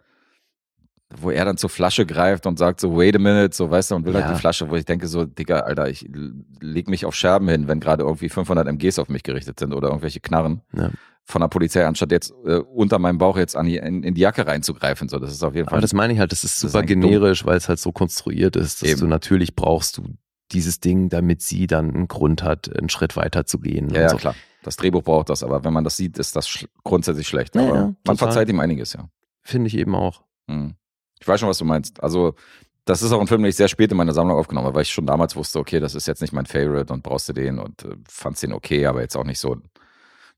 [1.19, 3.95] wo er dann zur Flasche greift und sagt so, wait a minute, so weißt du,
[3.97, 4.23] und will Ja.
[4.25, 6.09] halt die Flasche, wo ich denke so, Digga, Alter, ich
[6.61, 9.89] leg mich auf Scherben hin, wenn gerade irgendwie 500 MGs auf mich gerichtet sind oder
[9.89, 10.91] irgendwelche Knarren Ja.
[11.25, 14.21] von der Polizei, anstatt jetzt äh, unter meinem Bauch jetzt an die, in, in die
[14.21, 15.09] Jacke reinzugreifen.
[15.09, 15.75] So, das ist auf jeden Fall.
[15.79, 17.91] Aber das meine ich halt, das ist Das ist super generisch, weil es halt so
[17.93, 19.01] konstruiert ist, dass Eben.
[19.01, 20.05] du natürlich brauchst du
[20.53, 23.89] dieses Ding, damit sie dann einen Grund hat, einen Schritt weiter zu gehen.
[23.91, 24.17] ja, ja, so.
[24.17, 24.35] klar.
[24.63, 27.55] Das Drehbuch braucht das, aber wenn man das sieht, ist das grundsätzlich schlecht.
[27.57, 29.09] Ja, aber man verzeiht ihm einiges, ja.
[29.43, 30.23] Finde ich eben auch.
[30.49, 30.75] Hm.
[31.21, 32.03] Ich weiß schon, was du meinst.
[32.03, 32.35] Also,
[32.85, 34.83] das ist auch ein Film, den ich sehr spät in meiner Sammlung aufgenommen habe, weil
[34.83, 37.59] ich schon damals wusste, okay, das ist jetzt nicht mein Favorite und brauchst du den
[37.59, 39.59] und äh, fandst den okay, aber jetzt auch nicht so,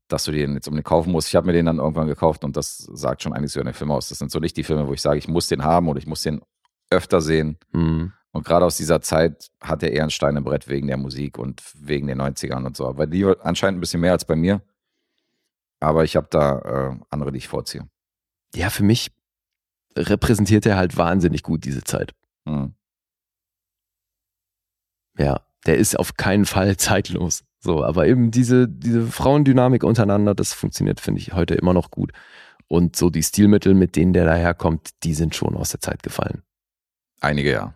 [0.08, 1.28] dass du den jetzt unbedingt kaufen musst.
[1.28, 3.90] Ich habe mir den dann irgendwann gekauft und das sagt schon einiges über den Film
[3.90, 4.08] aus.
[4.08, 6.06] Das sind so nicht die Filme, wo ich sage, ich muss den haben oder ich
[6.06, 6.42] muss den
[6.90, 7.58] öfter sehen.
[7.72, 8.12] Hm.
[8.32, 11.38] Und gerade aus dieser Zeit hat er eher ein Stein im Brett wegen der Musik
[11.38, 12.86] und wegen den 90ern und so.
[12.86, 14.62] Aber die anscheinend ein bisschen mehr als bei mir.
[15.80, 17.86] Aber ich habe da äh, andere, die ich vorziehe.
[18.54, 19.10] Ja, für mich
[19.96, 22.14] repräsentiert er halt wahnsinnig gut diese Zeit.
[22.46, 22.74] Hm.
[25.18, 27.44] Ja, der ist auf keinen Fall zeitlos.
[27.60, 32.12] So, aber eben diese, diese Frauendynamik untereinander, das funktioniert, finde ich, heute immer noch gut.
[32.66, 36.42] Und so die Stilmittel, mit denen der daherkommt, die sind schon aus der Zeit gefallen.
[37.20, 37.74] Einige ja.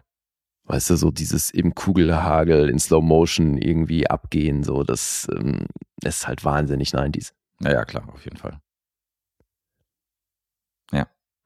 [0.65, 5.67] Weißt du, so dieses im Kugelhagel in Slow Motion irgendwie abgehen, so, das ähm,
[6.03, 7.33] ist halt wahnsinnig 90s.
[7.61, 8.59] Naja, klar, auf jeden Fall.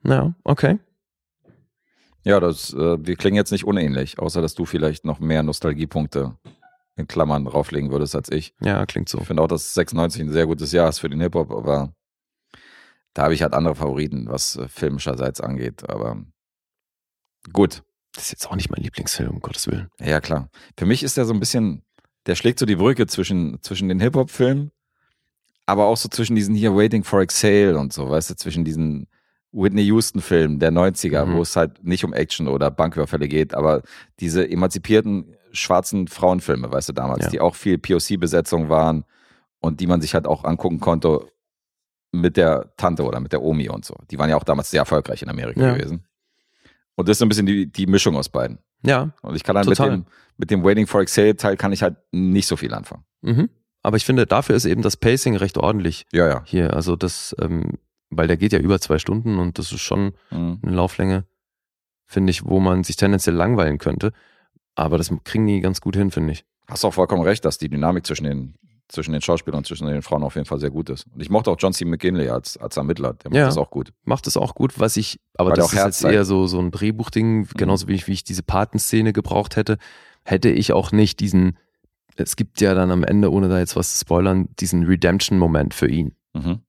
[0.04, 0.78] Ja, okay.
[2.24, 6.36] Ja, das, äh, wir klingen jetzt nicht unähnlich, außer dass du vielleicht noch mehr Nostalgiepunkte
[6.96, 8.54] in Klammern drauflegen würdest als ich.
[8.60, 9.18] Ja, klingt so.
[9.18, 11.94] Ich finde auch, dass 96 ein sehr gutes Jahr ist für den Hip-Hop, aber
[13.14, 15.88] da habe ich halt andere Favoriten, was äh, filmischerseits angeht.
[15.88, 16.22] Aber
[17.52, 17.82] gut,
[18.12, 19.88] Das ist jetzt auch nicht mein Lieblingsfilm, um Gottes Willen.
[19.98, 20.50] ja klar.
[20.76, 21.82] Für mich ist der so ein bisschen,
[22.26, 24.72] der schlägt so die Brücke zwischen, zwischen den Hip-Hop-Filmen,
[25.64, 29.06] aber auch so zwischen diesen hier Waiting for Exhale und so, weißt du, zwischen diesen
[29.52, 31.34] Whitney Houston-Filmen der 90er, Mhm.
[31.34, 33.82] wo es halt nicht um Action oder Banküberfälle geht, aber
[34.20, 37.30] diese emanzipierten schwarzen Frauenfilme, weißt du, damals, Ja.
[37.30, 39.04] die auch viel POC-Besetzung waren
[39.60, 41.26] und die man sich halt auch angucken konnte,
[42.12, 43.94] mit der Tante oder mit der Omi und so.
[44.10, 45.74] Die waren ja auch damals sehr erfolgreich in Amerika Ja.
[45.76, 46.04] gewesen.
[46.96, 48.58] Und das ist so ein bisschen die, die Mischung aus beiden.
[48.84, 49.90] Ja, Und ich kann dann mit Total.
[49.98, 53.04] dem, mit dem Waiting for Exhale Teil kann ich halt nicht so viel anfangen.
[53.22, 53.48] mhm.
[53.82, 56.42] aber ich finde, dafür ist eben das Pacing recht ordentlich Ja, ja.
[56.46, 56.74] hier.
[56.74, 57.78] Also das, ähm,
[58.10, 60.58] weil der geht ja über zwei Stunden und das ist schon Mhm.
[60.62, 61.24] eine Lauflänge,
[62.06, 64.12] finde ich, wo man sich tendenziell langweilen könnte.
[64.74, 66.44] Aber das kriegen die ganz gut hin, finde ich.
[66.68, 68.54] Hast auch vollkommen recht, dass die Dynamik zwischen den,
[68.88, 71.06] zwischen den Schauspielern und zwischen den Frauen auf jeden Fall sehr gut ist.
[71.12, 71.84] Und ich mochte auch John C.
[71.84, 73.14] McGinley als, als Ermittler.
[73.14, 73.46] Der macht Ja.
[73.46, 73.92] das auch gut.
[74.04, 76.58] Macht es auch gut, was ich, aber Weil das ist Herz jetzt eher so, so
[76.60, 79.78] ein Drehbuchding, genauso wie ich, wie ich diese Patenszene gebraucht hätte,
[80.24, 81.56] hätte ich auch nicht diesen,
[82.16, 85.88] es gibt ja dann am Ende, ohne da jetzt was zu spoilern, diesen Redemption-Moment für
[85.88, 86.14] ihn.
[86.34, 86.60] Mhm.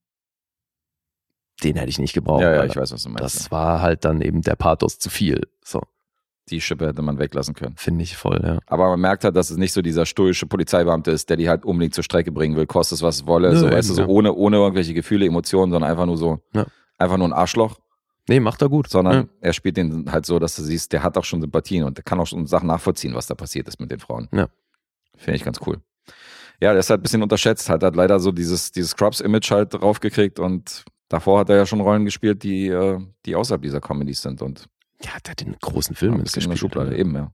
[1.64, 2.42] Den hätte ich nicht gebraucht.
[2.42, 3.24] ja, ja, ich weiß, was du meinst.
[3.24, 5.42] Das war halt dann eben der Pathos zu viel.
[5.64, 5.82] So,
[6.50, 7.76] Die Schippe hätte man weglassen können.
[7.78, 8.60] finde ich voll, ja.
[8.66, 11.64] Aber man merkt halt, dass es nicht so dieser stoische Polizeibeamte ist, der die halt
[11.66, 13.94] unbedingt zur Strecke bringen will, kostet es was es wolle, Nö, so, eben, weißt du,
[13.94, 14.08] so ja.
[14.08, 16.66] ohne, ohne irgendwelche Gefühle, Emotionen, sondern einfach nur so, Ja.
[16.98, 17.80] einfach nur ein Arschloch,
[18.28, 18.90] Nee, macht er gut.
[18.90, 19.26] sondern ja.
[19.42, 22.04] er spielt den halt so, dass du siehst, der hat auch schon Sympathien und der
[22.04, 24.28] kann auch schon Sachen nachvollziehen, was da passiert ist mit den Frauen.
[24.34, 24.48] Ja.
[25.18, 25.78] Finde ich ganz cool.
[26.60, 29.74] Ja, der ist halt ein bisschen unterschätzt, hat halt leider so dieses, dieses Scrubs-Image halt
[29.74, 34.22] draufgekriegt und davor hat er ja schon Rollen gespielt, die, äh, die außerhalb dieser Comedies
[34.22, 34.68] sind und
[35.04, 36.74] ja, der hat den großen ein Film bisschen in der gespielt.
[36.74, 37.32] Schublade, eben, ja.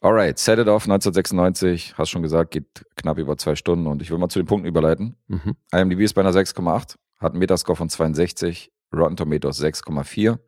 [0.00, 4.10] Alright, Set It Off 1996, hast schon gesagt, geht knapp über zwei Stunden und ich
[4.10, 5.16] will mal zu den Punkten überleiten.
[5.26, 5.56] Mhm.
[5.72, 10.38] IMDb ist bei einer 6,8, hat einen Metascore von 62, Rotten Tomatoes 6,4,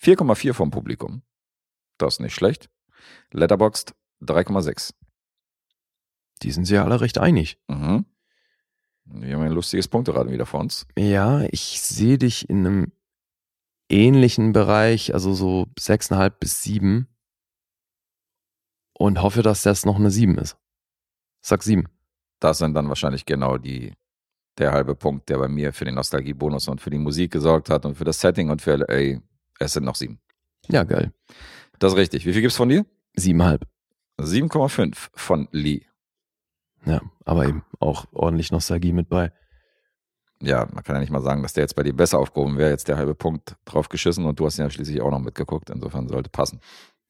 [0.00, 1.22] 4,4 vom Publikum.
[1.98, 2.70] Das ist nicht schlecht.
[3.32, 4.94] Letterboxd 3,6.
[6.42, 7.58] Die sind sich ja alle recht einig.
[7.68, 8.06] Mhm.
[9.12, 10.86] Wir haben ein lustiges Punkteraten wieder vor uns.
[10.96, 12.92] Ja, ich sehe dich in einem
[13.88, 17.08] ähnlichen Bereich, also so sechseinhalb bis sieben
[18.94, 20.56] und hoffe, dass das noch eine sieben ist.
[21.42, 21.88] Sag sieben.
[22.38, 23.92] Das sind dann wahrscheinlich genau die,
[24.58, 27.84] der halbe Punkt, der bei mir für den Nostalgiebonus und für die Musik gesorgt hat
[27.84, 29.20] und für das Setting und für LA.
[29.58, 30.20] Es sind noch sieben.
[30.68, 31.12] Ja, geil.
[31.78, 32.26] Das ist richtig.
[32.26, 32.86] Wie viel gibt's von dir?
[33.14, 33.66] Siebenhalb.
[34.18, 35.82] 7,5 von Lee.
[36.86, 39.32] Ja, aber eben auch ordentlich Nostalgie mit bei.
[40.42, 42.70] Ja, man kann ja nicht mal sagen, dass der jetzt bei dir besser aufgehoben wäre.
[42.70, 45.68] Jetzt der halbe Punkt drauf geschissen und du hast ihn ja schließlich auch noch mitgeguckt.
[45.68, 46.60] Insofern sollte passen.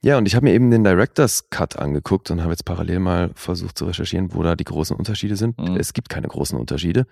[0.03, 3.31] Ja, und ich habe mir eben den Director's Cut angeguckt und habe jetzt parallel mal
[3.35, 5.59] versucht zu recherchieren, wo da die großen Unterschiede sind.
[5.59, 5.77] Mhm.
[5.77, 7.07] Es gibt keine großen Unterschiede.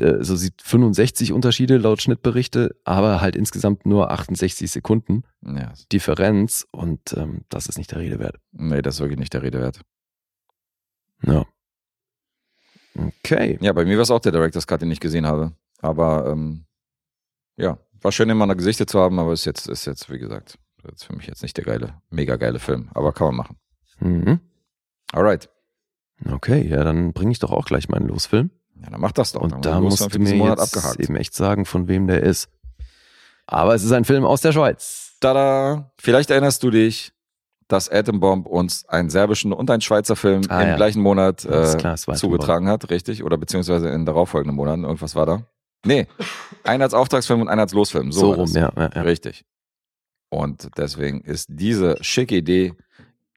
[0.00, 6.66] Äh, So sieht 65 Unterschiede laut Schnittberichte, aber halt insgesamt nur 68 Sekunden Ja, Differenz
[6.72, 8.36] und ähm, das ist nicht der Rede wert.
[8.52, 9.80] nee, das ist wirklich nicht der Rede wert.
[11.22, 11.44] Ja.
[12.98, 13.58] Okay.
[13.60, 15.52] Ja, bei mir war es auch der Director's Cut, den ich gesehen habe.
[15.80, 16.64] Aber ähm,
[17.56, 20.58] ja, war schön, immer noch Gesichter zu haben, aber ist jetzt, ist jetzt, wie gesagt,
[20.92, 22.90] ist für mich jetzt nicht der geile, mega geile Film.
[22.94, 23.56] Aber kann man machen.
[24.00, 24.40] Mhm.
[25.12, 25.50] Alright.
[26.24, 28.50] Okay, ja, dann bringe ich doch auch gleich meinen Losfilm.
[28.82, 29.42] Ja, dann mach das doch.
[29.42, 31.00] Dann Und da musst du mir Monat jetzt abgehakt.
[31.00, 32.48] eben echt sagen, von wem der ist.
[33.46, 35.16] Aber es ist ein Film aus der Schweiz.
[35.20, 35.92] Tada!
[35.98, 37.12] Vielleicht erinnerst du dich,
[37.68, 40.76] dass Atom Bomb uns einen serbischen und einen Schweizer Film Ah, im ja.
[40.76, 43.24] gleichen Monat äh, klar, zugetragen hat, richtig?
[43.24, 44.84] Oder beziehungsweise in darauffolgenden Monaten.
[44.84, 45.42] Irgendwas war da?
[45.84, 46.06] Nee.
[46.64, 48.12] Einer als Auftragsfilm und einer als Losfilm.
[48.12, 48.72] So, So, rum, ja.
[48.76, 49.02] ja, ja.
[49.02, 49.44] Richtig.
[50.30, 52.74] Und deswegen ist diese schicke Idee,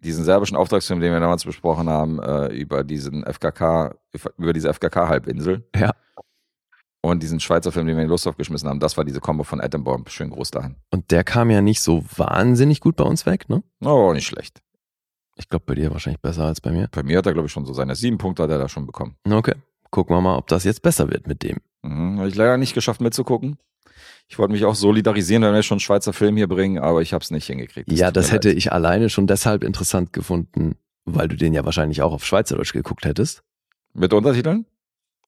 [0.04, 3.96] diesen serbischen Auftragsfilm, den wir damals besprochen haben, äh, über diesen FKK,
[4.38, 5.92] über diese FKK-Halbinsel Ja.
[7.02, 9.62] Und diesen Schweizer Film, den wir in Lust aufgeschmissen haben, das war diese Kombo von
[9.62, 10.10] Atom Bomb.
[10.10, 10.76] Schön groß dahin.
[10.92, 13.64] Und der kam ja nicht so wahnsinnig gut bei uns weg, ne?
[13.82, 14.62] Oh, nicht schlecht.
[15.38, 16.90] Ich glaube, bei dir wahrscheinlich besser als bei mir.
[16.92, 18.86] Bei mir hat er, glaube ich, schon so seine sieben Punkte hat er da schon
[18.86, 19.16] bekommen.
[19.30, 19.56] Okay.
[19.90, 21.58] Gucken wir mal, ob das jetzt besser wird mit dem.
[21.82, 22.20] Mhm.
[22.20, 23.58] Habe ich leider nicht geschafft mitzugucken.
[24.28, 27.14] Ich wollte mich auch solidarisieren, wenn wir schon einen Schweizer Film hier bringen, aber ich
[27.14, 27.92] habe es nicht hingekriegt.
[27.92, 28.58] ja, tut das hätte leid.
[28.58, 33.06] ich alleine schon deshalb interessant gefunden, weil du den ja wahrscheinlich auch auf Schweizerdeutsch geguckt
[33.06, 33.42] hättest.
[33.94, 34.66] Mit Untertiteln?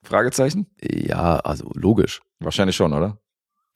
[0.04, 0.68] Fragezeichen?
[0.82, 2.22] Ja, also logisch.
[2.40, 3.18] Wahrscheinlich schon, oder?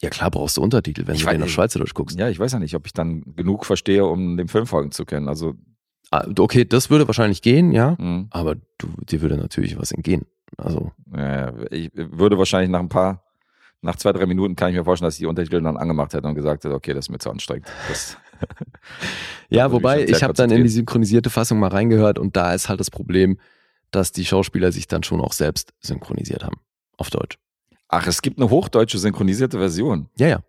[0.02, 1.50] Ja klar brauchst du Untertitel, wenn Ich du den auf.
[1.50, 2.20] Schweizerdeutsch guckst.
[2.20, 5.06] Ja, ich weiß ja nicht, ob ich dann genug verstehe, um dem Film folgen zu
[5.06, 5.28] können.
[5.30, 5.56] Also,
[6.12, 7.96] Ah, Okay, das würde wahrscheinlich gehen, ja.
[7.98, 10.26] mh, Aber du, dir würde natürlich was entgehen.
[10.58, 13.24] Also, ja, ich würde wahrscheinlich nach ein paar,
[13.82, 16.28] nach zwei, drei Minuten kann ich mir vorstellen, dass ich die Untertitel dann angemacht hätte
[16.28, 17.68] und gesagt hätte, okay, das ist mir zu anstrengend.
[19.50, 22.80] Ja, wobei ich habe dann in die synchronisierte Fassung mal reingehört und da ist halt
[22.80, 23.38] das Problem,
[23.96, 26.58] dass die Schauspieler sich dann schon auch selbst synchronisiert haben.
[26.98, 27.38] Auf Deutsch.
[27.88, 30.10] Ach, es gibt eine hochdeutsche synchronisierte Version.
[30.18, 30.44] Ja, ja.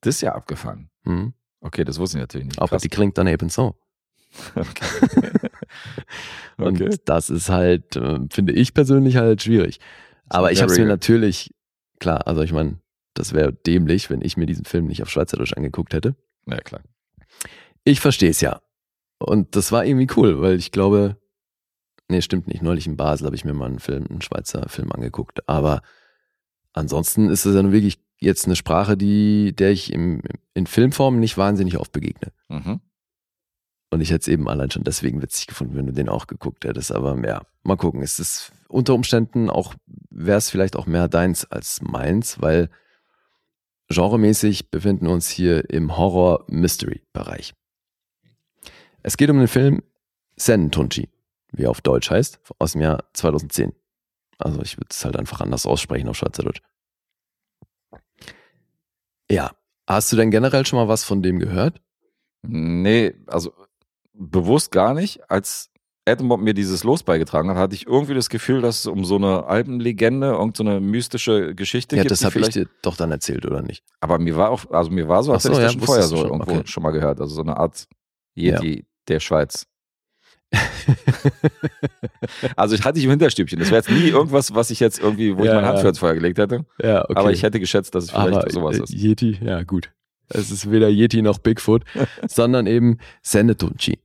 [0.00, 0.90] Das ist ja abgefahren.
[1.04, 1.34] Mhm.
[1.60, 2.58] Okay, das wusste ich natürlich nicht.
[2.58, 2.82] Aber Krass.
[2.82, 3.74] die klingt dann eben so.
[4.54, 5.30] Okay.
[6.58, 6.96] Und okay.
[7.04, 9.78] das ist halt, äh, finde ich persönlich halt schwierig.
[10.28, 11.54] Aber ich habe es mir natürlich,
[12.00, 12.80] klar, also ich meine,
[13.14, 16.16] das wäre dämlich, wenn ich mir diesen Film nicht auf Schweizerdeutsch angeguckt hätte.
[16.46, 16.82] Ja, klar.
[17.84, 18.60] Ich verstehe es ja.
[19.18, 21.16] Und das war irgendwie cool, weil ich glaube,
[22.08, 22.62] nee, stimmt nicht.
[22.62, 25.48] Neulich in Basel habe ich mir mal einen Film, einen Schweizer Film angeguckt.
[25.48, 25.82] Aber
[26.78, 30.22] Ansonsten ist es dann wirklich jetzt eine Sprache, die, der ich im,
[30.54, 32.32] in Filmform nicht wahnsinnig oft begegne.
[32.48, 32.80] Mhm.
[33.90, 36.64] Und ich hätte es eben allein schon deswegen witzig gefunden, wenn du den auch geguckt
[36.64, 36.92] hättest.
[36.92, 38.00] Aber ja, mal gucken.
[38.00, 39.74] Es ist unter Umständen auch,
[40.10, 42.68] wäre es vielleicht auch mehr deins als meins, weil
[43.88, 47.54] genremäßig befinden wir uns hier im Horror-Mystery-Bereich.
[49.02, 49.82] Es geht um den Film
[50.36, 51.08] Sen Tunchi,
[51.52, 53.72] wie er auf Deutsch heißt, aus dem Jahr 2010.
[54.38, 56.60] Also ich würde es halt einfach anders aussprechen auf Schweizerdeutsch.
[59.30, 59.52] Ja,
[59.86, 61.80] hast du denn generell schon mal was von dem gehört?
[62.42, 63.52] Nee, also
[64.14, 65.28] bewusst gar nicht.
[65.30, 65.70] Als
[66.08, 69.16] Atombob mir dieses Los beigetragen hat, hatte ich irgendwie das Gefühl, dass es um so
[69.16, 72.10] eine Alpenlegende, irgendeine so mystische Geschichte ja, geht.
[72.10, 73.84] das habe ich dir doch dann erzählt, oder nicht?
[74.00, 75.86] Aber mir war auch, also mir war so, als Ach so, hätte ich ja, das
[75.86, 76.66] schon vorher so schon, irgendwo okay.
[76.66, 77.20] schon mal gehört.
[77.20, 77.86] Also so eine Art
[78.34, 79.66] Yeti der Schweiz.
[82.56, 83.58] Also ich hatte ich im Hinterstübchen.
[83.58, 85.82] Das wäre jetzt nie irgendwas, was ich jetzt irgendwie, wo ich Ja, meine Hand ja.
[85.82, 86.64] für ins Feuer gelegt hätte.
[86.82, 87.14] Ja, okay.
[87.16, 88.92] Aber ich hätte geschätzt, dass es vielleicht Aber, sowas äh, ist.
[88.92, 89.90] Yeti, ja gut.
[90.28, 91.84] Es ist weder Yeti noch Bigfoot,
[92.28, 93.98] sondern eben Senetunchi.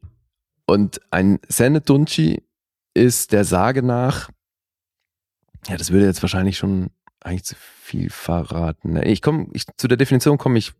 [0.65, 2.43] Und ein Senetunchi
[2.93, 4.29] ist der Sage nach,
[5.67, 8.97] ja, das würde jetzt wahrscheinlich schon eigentlich zu viel verraten.
[9.03, 10.73] Ich komme, ich, zu der Definition komme ich,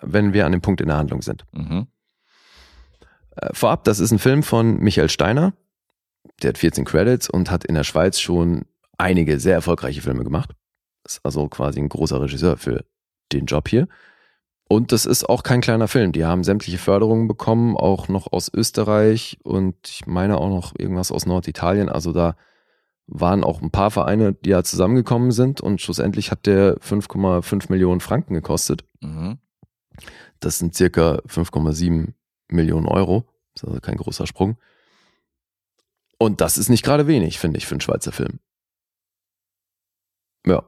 [0.00, 1.44] wenn wir an dem Punkt in der Handlung sind.
[1.52, 1.86] Mhm.
[3.36, 5.52] Äh, Vorab, das ist ein Film von Michael Steiner.
[6.42, 8.66] Der hat 14 Credits und hat in der Schweiz schon
[8.98, 10.50] einige sehr erfolgreiche Filme gemacht.
[11.04, 12.84] Ist also quasi ein großer Regisseur für
[13.32, 13.88] den Job hier.
[14.68, 16.10] Und das ist auch kein kleiner Film.
[16.10, 21.12] Die haben sämtliche Förderungen bekommen, auch noch aus Österreich und ich meine auch noch irgendwas
[21.12, 21.88] aus Norditalien.
[21.88, 22.34] Also da
[23.06, 28.00] waren auch ein paar Vereine, die ja zusammengekommen sind und schlussendlich hat der 5,5 Millionen
[28.00, 28.84] Franken gekostet.
[29.00, 29.38] Mhm.
[30.40, 32.14] Das sind circa 5,7
[32.48, 33.24] Millionen Euro.
[33.54, 34.56] Das ist also kein großer Sprung.
[36.18, 38.38] Und das ist nicht gerade wenig, finde ich, für einen Schweizer Film.
[40.46, 40.64] Ja.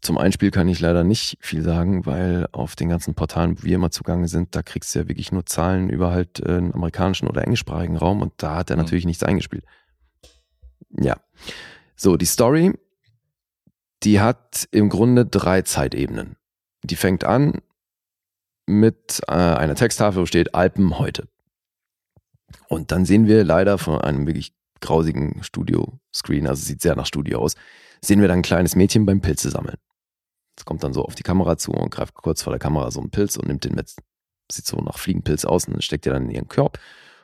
[0.00, 3.74] Zum Einspiel kann ich leider nicht viel sagen, weil auf den ganzen Portalen, wo wir
[3.74, 7.28] immer zugange sind, da kriegst du ja wirklich nur Zahlen über halt äh, einen amerikanischen
[7.28, 8.82] oder englischsprachigen Raum und da hat er Mhm.
[8.82, 9.64] natürlich nichts eingespielt.
[10.90, 11.20] Ja.
[11.96, 12.72] So, die Story,
[14.02, 16.36] die hat im Grunde drei Zeitebenen.
[16.82, 17.60] Die fängt an
[18.70, 21.28] mit äh, einer Texttafel, wo steht Alpen heute.
[22.68, 27.40] Und dann sehen wir leider von einem wirklich grausigen Studio-Screen, also sieht sehr nach Studio
[27.40, 27.54] aus,
[28.00, 29.76] sehen wir dann ein kleines Mädchen beim Pilze sammeln.
[30.56, 33.00] Es kommt dann so auf die Kamera zu und greift kurz vor der Kamera so
[33.00, 33.94] einen Pilz und nimmt den mit.
[34.50, 36.78] Sieht so nach Fliegenpilz aus und steckt er dann in ihren Korb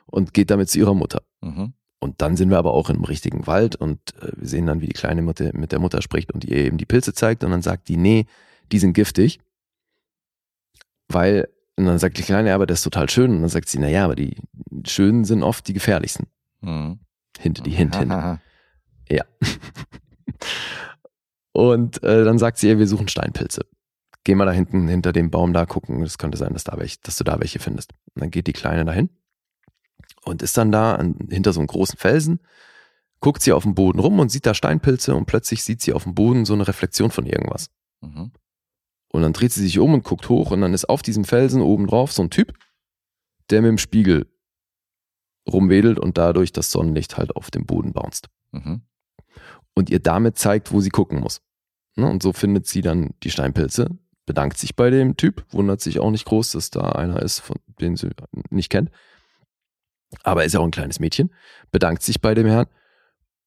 [0.05, 1.23] und geht damit zu ihrer Mutter.
[1.41, 1.73] Mhm.
[1.99, 4.87] Und dann sind wir aber auch im richtigen Wald und äh, wir sehen dann, wie
[4.87, 7.61] die kleine Mutter mit der Mutter spricht und ihr eben die Pilze zeigt und dann
[7.61, 8.25] sagt die, nee,
[8.71, 9.39] die sind giftig.
[11.09, 13.31] Weil, und dann sagt die Kleine, ja, aber das ist total schön.
[13.31, 14.37] Und dann sagt sie, na ja, aber die
[14.85, 16.27] schönen sind oft die gefährlichsten.
[16.61, 16.99] Mhm.
[17.39, 18.13] Hint, die Hint, Hint.
[19.09, 19.23] Ja.
[21.53, 23.65] Und äh, dann sagt sie ihr, wir suchen Steinpilze.
[24.25, 26.03] Geh mal da hinten hinter dem Baum da gucken.
[26.03, 27.93] Es könnte sein, dass, da welche, dass du da welche findest.
[28.13, 29.09] Und dann geht die Kleine dahin
[30.25, 32.41] und ist dann da an, hinter so einem großen Felsen,
[33.19, 36.03] guckt sie auf dem Boden rum und sieht da Steinpilze und plötzlich sieht sie auf
[36.03, 37.69] dem Boden so eine Reflexion von irgendwas.
[38.01, 38.31] Mhm.
[39.17, 41.63] Und dann dreht sie sich um und guckt hoch und dann ist auf diesem Felsen
[41.63, 42.53] oben drauf so ein Typ,
[43.49, 44.27] der mit dem Spiegel
[45.51, 48.27] rumwedelt und dadurch das Sonnenlicht halt auf dem Boden bounced.
[48.51, 48.83] Mhm.
[49.73, 51.41] und ihr damit zeigt, wo sie gucken muss.
[51.95, 53.89] Ne, Und so findet sie dann die Steinpilze,
[54.27, 57.57] bedankt sich bei dem Typ, wundert sich auch nicht groß, dass da einer ist, von
[57.81, 58.11] den sie
[58.51, 58.91] nicht kennt.
[60.21, 61.33] Aber er ist ja auch ein kleines Mädchen,
[61.71, 62.67] bedankt sich bei dem Herrn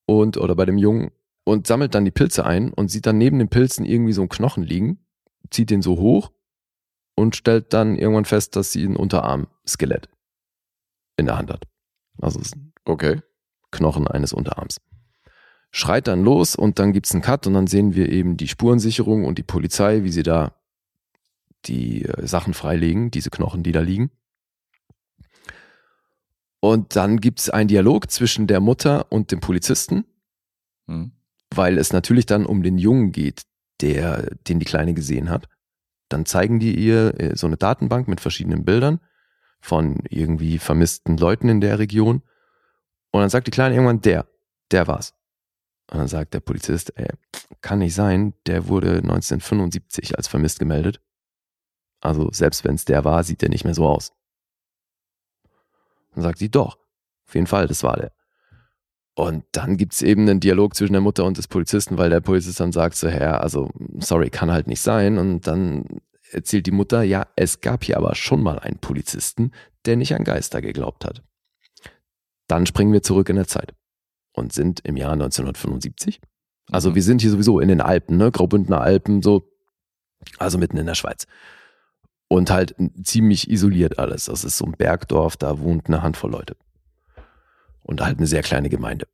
[0.05, 1.13] und oder bei dem Jungen
[1.45, 4.31] und sammelt dann die Pilze ein und sieht dann neben den Pilzen irgendwie so einen
[4.31, 5.07] Knochen liegen,
[5.51, 6.31] zieht den so hoch
[7.15, 10.09] und stellt dann irgendwann fest, dass sie ein Unterarm-Skelett
[11.17, 11.65] in der Hand hat.
[12.21, 12.53] Also es
[12.85, 13.21] Okay.
[13.71, 14.81] Knochen eines Unterarms.
[15.71, 19.25] Schreit dann los und dann gibt's einen Cut und dann sehen wir eben die Spurensicherung
[19.25, 20.57] und die Polizei, wie sie da
[21.67, 24.11] die äh, Sachen freilegen, diese Knochen, die da liegen.
[26.59, 30.05] Und dann gibt's einen Dialog zwischen der Mutter und dem Polizisten,
[30.87, 31.13] Mhm.
[31.55, 33.43] weil es natürlich dann um den Jungen geht,
[33.81, 35.49] der, den die Kleine gesehen hat.
[36.09, 39.01] Dann zeigen die ihr äh, so eine Datenbank mit verschiedenen Bildern
[39.61, 42.23] von irgendwie vermissten Leuten in der Region.
[43.11, 44.27] Und dann sagt die Kleine irgendwann, der,
[44.71, 45.15] der war's.
[45.91, 47.09] Und dann sagt der Polizist, ey,
[47.61, 51.01] kann nicht sein, der wurde 1975 als vermisst gemeldet.
[52.01, 54.13] Also selbst wenn es der war, sieht der nicht mehr so aus.
[56.15, 56.79] Dann sagt sie, doch,
[57.27, 58.13] auf jeden Fall, das war der.
[59.15, 62.61] Und dann gibt's eben einen Dialog zwischen der Mutter und des Polizisten, weil der Polizist
[62.61, 65.19] dann sagt so, Herr, also sorry, kann halt nicht sein.
[65.19, 65.85] Und dann
[66.31, 69.51] erzählt die Mutter, ja, es gab hier aber schon mal einen Polizisten,
[69.85, 71.23] der nicht an Geister geglaubt hat.
[72.47, 73.75] Dann springen wir zurück in der Zeit
[74.33, 76.21] und sind im Jahr 1975,
[76.73, 76.95] Also Mhm.
[76.95, 78.31] wir sind hier sowieso in den Alpen, ne?
[78.31, 79.51] Graubündner Alpen, so,
[80.39, 81.27] also mitten in der Schweiz.
[82.29, 84.27] Und halt ziemlich isoliert alles.
[84.27, 86.57] Das ist so ein Bergdorf, da wohnt eine Handvoll Leute.
[87.83, 89.07] Und halt eine sehr kleine Gemeinde.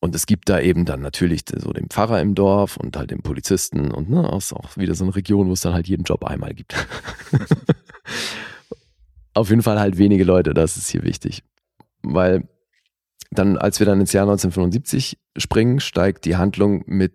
[0.00, 3.22] Und es gibt da eben dann natürlich so den Pfarrer im Dorf und halt den
[3.22, 6.24] Polizisten und ne, ist auch wieder so eine Region, wo es dann halt jeden Job
[6.24, 6.74] einmal gibt.
[9.34, 11.42] Auf jeden Fall halt wenige Leute, das ist hier wichtig.
[12.02, 12.48] Weil
[13.30, 17.14] dann, als wir dann ins Jahr 1975 springen, steigt die Handlung mit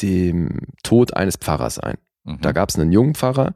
[0.00, 1.98] dem Tod eines Pfarrers ein.
[2.24, 2.40] Mhm.
[2.40, 3.54] Da gab es einen jungen Pfarrer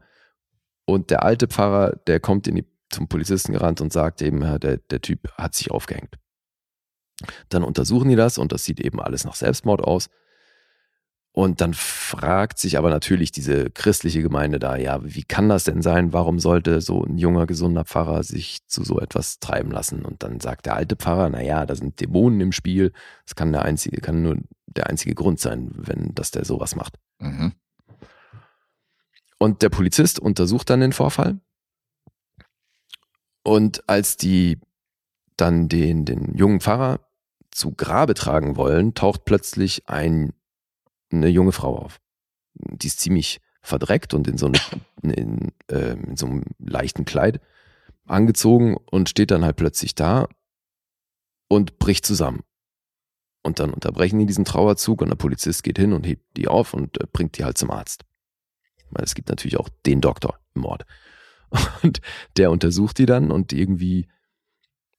[0.85, 4.59] und der alte Pfarrer, der kommt in die, zum Polizisten gerannt und sagt eben, ja,
[4.59, 6.15] der, der Typ hat sich aufgehängt.
[7.49, 10.09] Dann untersuchen die das und das sieht eben alles nach Selbstmord aus.
[11.37, 15.83] Und dann fragt sich aber natürlich diese christliche Gemeinde da, ja, wie kann das denn
[15.83, 16.11] sein?
[16.11, 20.03] Warum sollte so ein junger, gesunder Pfarrer sich zu so etwas treiben lassen?
[20.03, 22.91] Und dann sagt der alte Pfarrer, na ja, da sind Dämonen im Spiel.
[23.25, 26.95] Das kann der einzige, kann nur der einzige Grund sein, wenn, dass der sowas macht.
[27.19, 27.53] Mhm.
[29.37, 31.39] Und der Polizist untersucht dann den Vorfall.
[33.47, 34.59] Und als die
[35.37, 36.99] dann den, den jungen Pfarrer
[37.49, 40.33] zu Grabe tragen wollen, taucht plötzlich ein,
[41.13, 42.01] eine junge Frau auf.
[42.55, 44.59] Die ist ziemlich verdreckt und in so, eine,
[45.15, 47.39] in, äh, in so einem leichten Kleid
[48.05, 50.27] angezogen und steht dann halt plötzlich da
[51.47, 52.43] und bricht zusammen.
[53.43, 56.73] Und dann unterbrechen die diesen Trauerzug und der Polizist geht hin und hebt die auf
[56.73, 58.03] und äh, bringt die halt zum Arzt.
[58.89, 60.83] Weil es gibt natürlich auch den Doktor im Mord.
[61.83, 62.01] Und
[62.37, 64.07] der untersucht die dann und irgendwie,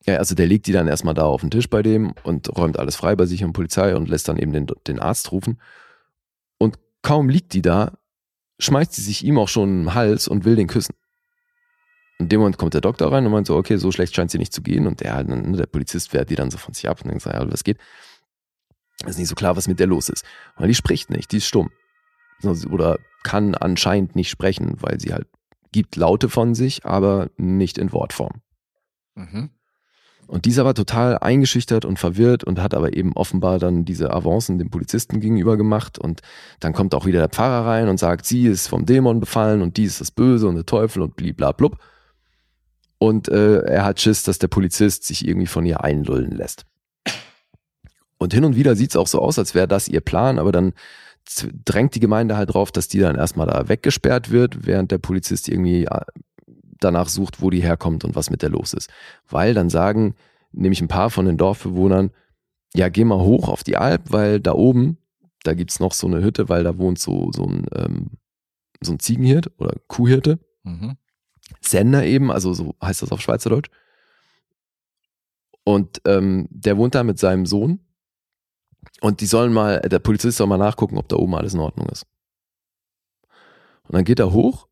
[0.05, 2.79] ja, also der legt die dann erstmal da auf den Tisch bei dem und räumt
[2.79, 5.59] alles frei bei sich und Polizei und lässt dann eben den, den Arzt rufen.
[6.57, 7.97] Und kaum liegt die da,
[8.59, 10.95] schmeißt sie sich ihm auch schon im Hals und will den küssen.
[12.17, 14.39] In dem Moment kommt der Doktor rein und meint so, okay, so schlecht scheint sie
[14.39, 14.87] nicht zu gehen.
[14.87, 17.23] Und der, halt dann, der Polizist wehrt die dann so von sich ab und denkt
[17.23, 17.77] so, ja, was geht?
[19.05, 20.25] Ist nicht so klar, was mit der los ist.
[20.57, 21.71] Weil die spricht nicht, die ist stumm.
[22.69, 25.27] Oder kann anscheinend nicht sprechen, weil sie halt
[25.71, 28.41] gibt Laute von sich, aber nicht in Wortform.
[29.15, 29.49] Mhm.
[30.29, 34.59] Und dieser war total eingeschüchtert und verwirrt und hat aber eben offenbar dann diese Avancen
[34.59, 35.97] dem Polizisten gegenüber gemacht.
[35.97, 36.21] Und
[36.59, 39.77] dann kommt auch wieder der Pfarrer rein und sagt, sie ist vom Dämon befallen und
[39.77, 41.79] die ist das Böse und der Teufel und bliblablub.
[42.99, 46.67] Und äh, er hat Schiss, dass der Polizist sich irgendwie von ihr einlullen lässt.
[48.19, 50.51] Und hin und wieder sieht es auch so aus, als wäre das ihr Plan, aber
[50.51, 50.73] dann
[51.65, 55.47] drängt die Gemeinde halt drauf, dass die dann erstmal da weggesperrt wird, während der Polizist
[55.47, 56.01] irgendwie äh,
[56.79, 58.89] danach sucht, wo die herkommt und was mit der los ist.
[59.27, 60.15] Weil dann sagen
[60.51, 62.11] nämlich ein paar von den Dorfbewohnern,
[62.73, 64.97] ja, geh mal hoch auf die Alp, weil da oben,
[65.43, 68.11] da gibt's noch so eine Hütte, weil da wohnt so, so ein, ähm,
[68.81, 70.39] so ein Ziegenhirt oder Kuhhirte.
[70.63, 70.97] Mhm.
[71.61, 73.69] Sender eben, also so heißt das auf Schweizerdeutsch.
[75.63, 77.79] Und ähm, der wohnt da mit seinem Sohn.
[79.01, 81.87] Und die sollen mal, der Polizist soll mal nachgucken, ob da oben alles in Ordnung
[81.89, 82.05] ist.
[83.83, 84.67] Und dann geht er hoch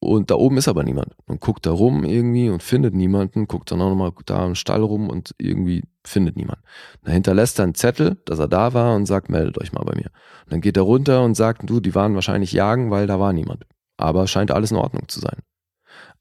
[0.00, 1.14] und da oben ist aber niemand.
[1.26, 4.82] Und guckt da rum irgendwie und findet niemanden, guckt dann auch nochmal da im Stall
[4.82, 6.58] rum und irgendwie findet niemand.
[7.02, 9.94] Da hinterlässt er einen Zettel, dass er da war und sagt, meldet euch mal bei
[9.94, 10.10] mir.
[10.44, 13.32] Und dann geht er runter und sagt, du, die waren wahrscheinlich jagen, weil da war
[13.32, 13.64] niemand.
[13.96, 15.38] Aber scheint alles in Ordnung zu sein.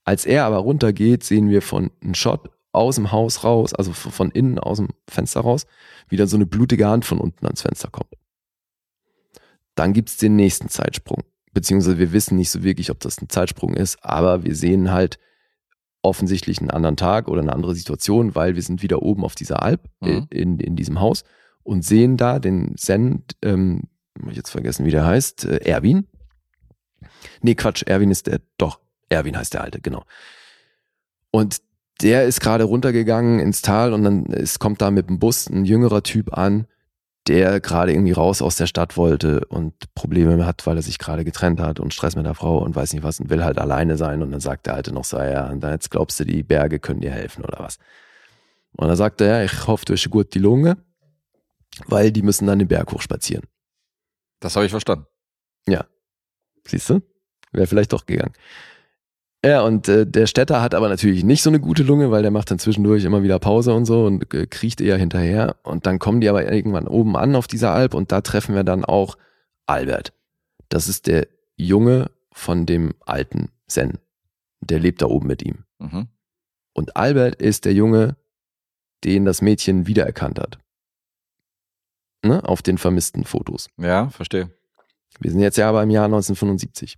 [0.03, 4.31] Als er aber runtergeht, sehen wir von einem Shot aus dem Haus raus, also von
[4.31, 5.65] innen aus dem Fenster raus,
[6.09, 8.13] wie dann so eine blutige Hand von unten ans Fenster kommt.
[9.75, 11.23] Dann gibt's den nächsten Zeitsprung.
[11.53, 15.19] Beziehungsweise wir wissen nicht so wirklich, ob das ein Zeitsprung ist, aber wir sehen halt
[16.01, 19.63] offensichtlich einen anderen Tag oder eine andere Situation, weil wir sind wieder oben auf dieser
[19.63, 20.27] Alp Mhm.
[20.29, 21.23] in, in diesem Haus
[21.63, 23.83] und sehen da den Zen, ähm,
[24.21, 26.07] hab ich jetzt vergessen, wie der heißt, äh, Erwin.
[27.41, 30.03] Nee, Quatsch, Erwin ist der, doch, Erwin heißt der Alte, genau.
[31.31, 31.61] Und
[32.01, 35.65] der ist gerade runtergegangen ins Tal und dann es kommt da mit dem Bus ein
[35.65, 36.67] jüngerer Typ an,
[37.27, 41.23] der gerade irgendwie raus aus der Stadt wollte und Probleme hat, weil er sich gerade
[41.23, 43.97] getrennt hat und Stress mit der Frau und weiß nicht was und will halt alleine
[43.97, 44.21] sein.
[44.21, 46.79] Und dann sagt der Alte noch so, ja, und dann jetzt glaubst du, die Berge
[46.79, 47.77] können dir helfen oder was.
[48.77, 50.77] Und dann sagt er, ja, ich hoffe, du hast gut die Lunge,
[51.87, 53.45] weil die müssen dann den Berg hochspazieren.
[54.39, 55.05] Das habe ich verstanden.
[56.67, 57.01] Siehst du?
[57.51, 58.33] Wäre vielleicht doch gegangen.
[59.45, 62.31] Ja, und äh, der Städter hat aber natürlich nicht so eine gute Lunge, weil der
[62.31, 65.55] macht dann zwischendurch immer wieder Pause und so und äh, kriecht eher hinterher.
[65.61, 68.63] Und dann kommen die aber irgendwann oben an auf dieser Alp und da treffen wir
[68.63, 69.19] dann auch
[69.67, 70.13] Albert.
[70.69, 71.27] Das ist der
[71.57, 73.99] Junge von dem alten Zen.
[74.61, 75.65] Der lebt da oben mit ihm.
[75.77, 76.07] Mhm.
[76.73, 78.15] Und Albert ist der Junge,
[79.03, 80.57] den das Mädchen wiedererkannt hat.
[82.23, 82.43] Ne?
[82.43, 83.69] Auf den vermissten Fotos.
[83.77, 84.49] Ja, verstehe.
[85.19, 86.97] Wir sind jetzt ja aber im Jahr 1975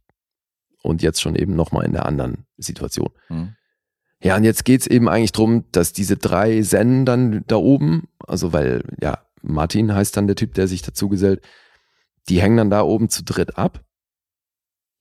[0.88, 3.10] und jetzt schon eben nochmal in der anderen Situation.
[3.30, 3.56] Mhm.
[4.24, 8.52] Ja, und jetzt geht's eben eigentlich drum, dass diese drei Zen dann da oben, also
[8.52, 11.46] weil, ja, Martin heißt dann der Typ, der sich dazu gesellt,
[12.28, 13.84] die hängen dann da oben zu dritt ab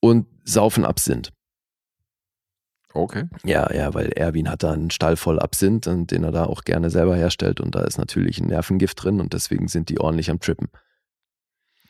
[0.00, 1.32] und saufen Absinth.
[2.92, 3.24] Okay.
[3.44, 6.62] Ja, ja, weil Erwin hat da einen Stall voll Absinth, und den er da auch
[6.62, 10.30] gerne selber herstellt und da ist natürlich ein Nervengift drin und deswegen sind die ordentlich
[10.30, 10.68] am Trippen.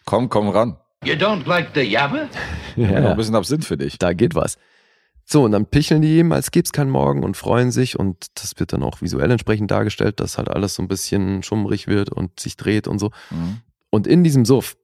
[0.05, 0.78] Komm, komm ran.
[1.05, 2.28] You don't like the Yabba?
[2.76, 3.97] Ja, noch ein bisschen Absinth für dich.
[3.99, 4.59] da geht was.
[5.24, 8.53] So, und dann picheln die eben, als gäb's keinen Morgen und freuen sich und das
[8.59, 12.38] wird dann auch visuell entsprechend dargestellt, dass halt alles so ein bisschen schummrig wird und
[12.38, 13.11] sich dreht und so.
[13.30, 13.61] Mhm.
[13.90, 14.76] Und in diesem Suff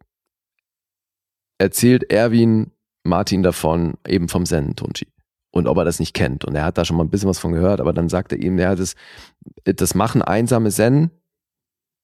[1.59, 2.73] erzählt Erwin
[3.05, 5.07] Martin davon, eben vom Zen-Tunchi.
[5.51, 6.45] Und ob er das nicht kennt.
[6.45, 8.39] Und er hat da schon mal ein bisschen was von gehört, aber dann sagt er
[8.39, 8.95] ihm, ja, das,
[9.65, 11.11] das machen einsame Zen,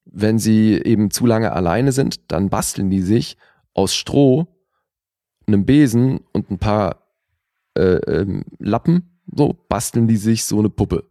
[0.05, 3.37] wenn sie eben zu lange alleine sind, dann basteln die sich
[3.73, 4.47] aus Stroh,
[5.47, 7.07] einem Besen und ein paar
[7.75, 11.09] äh, ähm, Lappen, so basteln die sich so eine Puppe.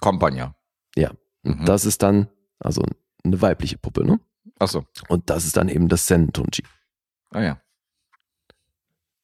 [0.00, 0.54] Kompagna.
[0.96, 1.12] Ja.
[1.42, 1.64] Mhm.
[1.64, 2.28] das ist dann,
[2.58, 2.82] also
[3.24, 4.20] eine weibliche Puppe, ne?
[4.58, 4.84] Achso.
[5.08, 6.62] Und das ist dann eben das Zen-Tunchi.
[7.30, 7.60] Ah ja.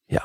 [0.09, 0.24] Ja.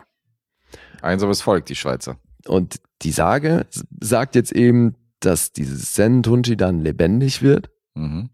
[1.02, 2.18] Einsames Volk, die Schweizer.
[2.48, 3.68] Und die Sage
[4.00, 8.30] sagt jetzt eben, dass dieses Zen-Tunchi dann lebendig wird Mhm.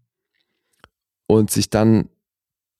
[1.26, 2.08] und sich dann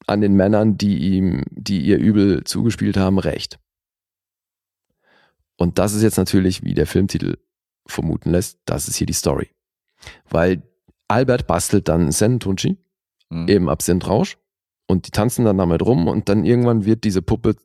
[0.08, 3.58] an den Männern, die ihm, die ihr übel zugespielt haben, rächt.
[5.56, 7.36] Und das ist jetzt natürlich, wie der Filmtitel
[7.86, 9.50] vermuten lässt, das ist hier die Story.
[10.28, 10.62] Weil
[11.08, 12.76] Albert bastelt dann Zen-Tunchi,
[13.30, 13.48] Mhm.
[13.48, 14.38] eben Absinthrausch,
[14.86, 17.56] und die tanzen dann damit rum und dann irgendwann wird diese Puppe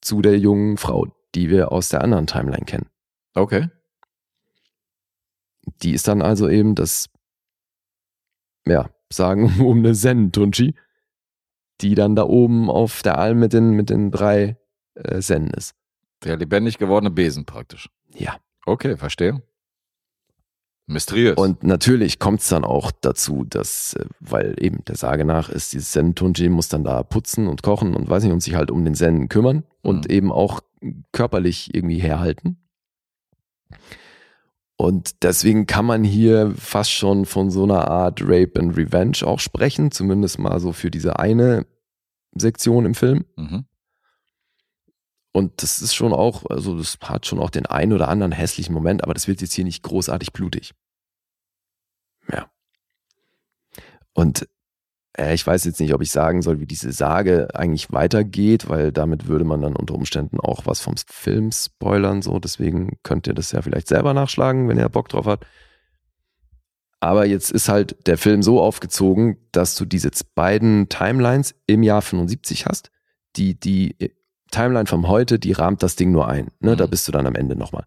[0.00, 2.88] zu der jungen Frau, die wir aus der anderen Timeline kennen.
[3.34, 3.68] Okay.
[5.82, 7.10] Die ist dann also eben das,
[8.66, 10.74] ja, sagen um eine Zen-Tunchi,
[11.80, 14.56] die dann da oben auf der Alm mit den, mit den drei
[14.94, 15.74] äh, Zen ist.
[16.24, 17.88] Der lebendig gewordene Besen praktisch.
[18.14, 18.36] Ja.
[18.64, 19.42] Okay, verstehe.
[20.88, 21.36] Mysteriös.
[21.36, 25.72] Und natürlich kommt es dann auch dazu, dass, äh, weil eben der Sage nach ist,
[25.72, 28.84] dieses Zen-Tunji muss dann da putzen und kochen und weiß nicht, und sich halt um
[28.84, 30.10] den Zen kümmern und Mhm.
[30.14, 30.60] eben auch
[31.12, 32.58] körperlich irgendwie herhalten.
[34.76, 39.40] Und deswegen kann man hier fast schon von so einer Art Rape and Revenge auch
[39.40, 41.66] sprechen, zumindest mal so für diese eine
[42.34, 43.24] Sektion im Film.
[43.36, 43.64] Mhm.
[45.32, 48.74] Und das ist schon auch, also das hat schon auch den einen oder anderen hässlichen
[48.74, 50.72] Moment, aber das wird jetzt hier nicht großartig blutig.
[52.30, 52.50] Ja.
[54.12, 54.48] Und
[55.18, 59.28] ich weiß jetzt nicht, ob ich sagen soll, wie diese Sage eigentlich weitergeht, weil damit
[59.28, 62.38] würde man dann unter Umständen auch was vom Film spoilern, so.
[62.38, 65.46] Deswegen könnt ihr das ja vielleicht selber nachschlagen, wenn ihr Bock drauf habt.
[67.00, 72.02] Aber jetzt ist halt der Film so aufgezogen, dass du diese beiden Timelines im Jahr
[72.02, 72.90] 75 hast.
[73.36, 73.96] Die, die
[74.50, 76.48] Timeline vom heute, die rahmt das Ding nur ein.
[76.60, 76.76] Ne?
[76.76, 76.90] Da Mhm.
[76.90, 77.84] bist du dann am Ende nochmal.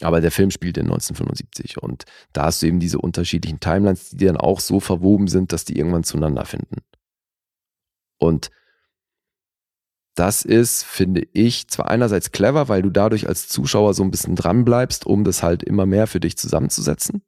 [0.00, 4.26] Aber der Film spielt in 1975 und da hast du eben diese unterschiedlichen Timelines, die
[4.26, 6.78] dann auch so verwoben sind, dass die irgendwann zueinander finden.
[8.18, 8.50] Und
[10.16, 14.36] das ist, finde ich, zwar einerseits clever, weil du dadurch als Zuschauer so ein bisschen
[14.36, 17.22] dran bleibst, um das halt immer mehr für dich zusammenzusetzen.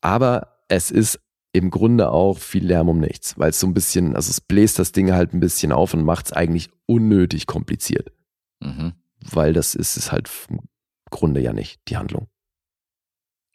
[0.00, 1.20] Aber es ist
[1.52, 4.78] im Grunde auch viel Lärm um nichts, weil es so ein bisschen, also es bläst
[4.78, 8.12] das Ding halt ein bisschen auf und macht es eigentlich unnötig kompliziert,
[8.60, 8.94] Mhm.
[9.20, 10.60] Weil das ist es halt im
[11.10, 12.26] Grunde ja nicht, die Handlung.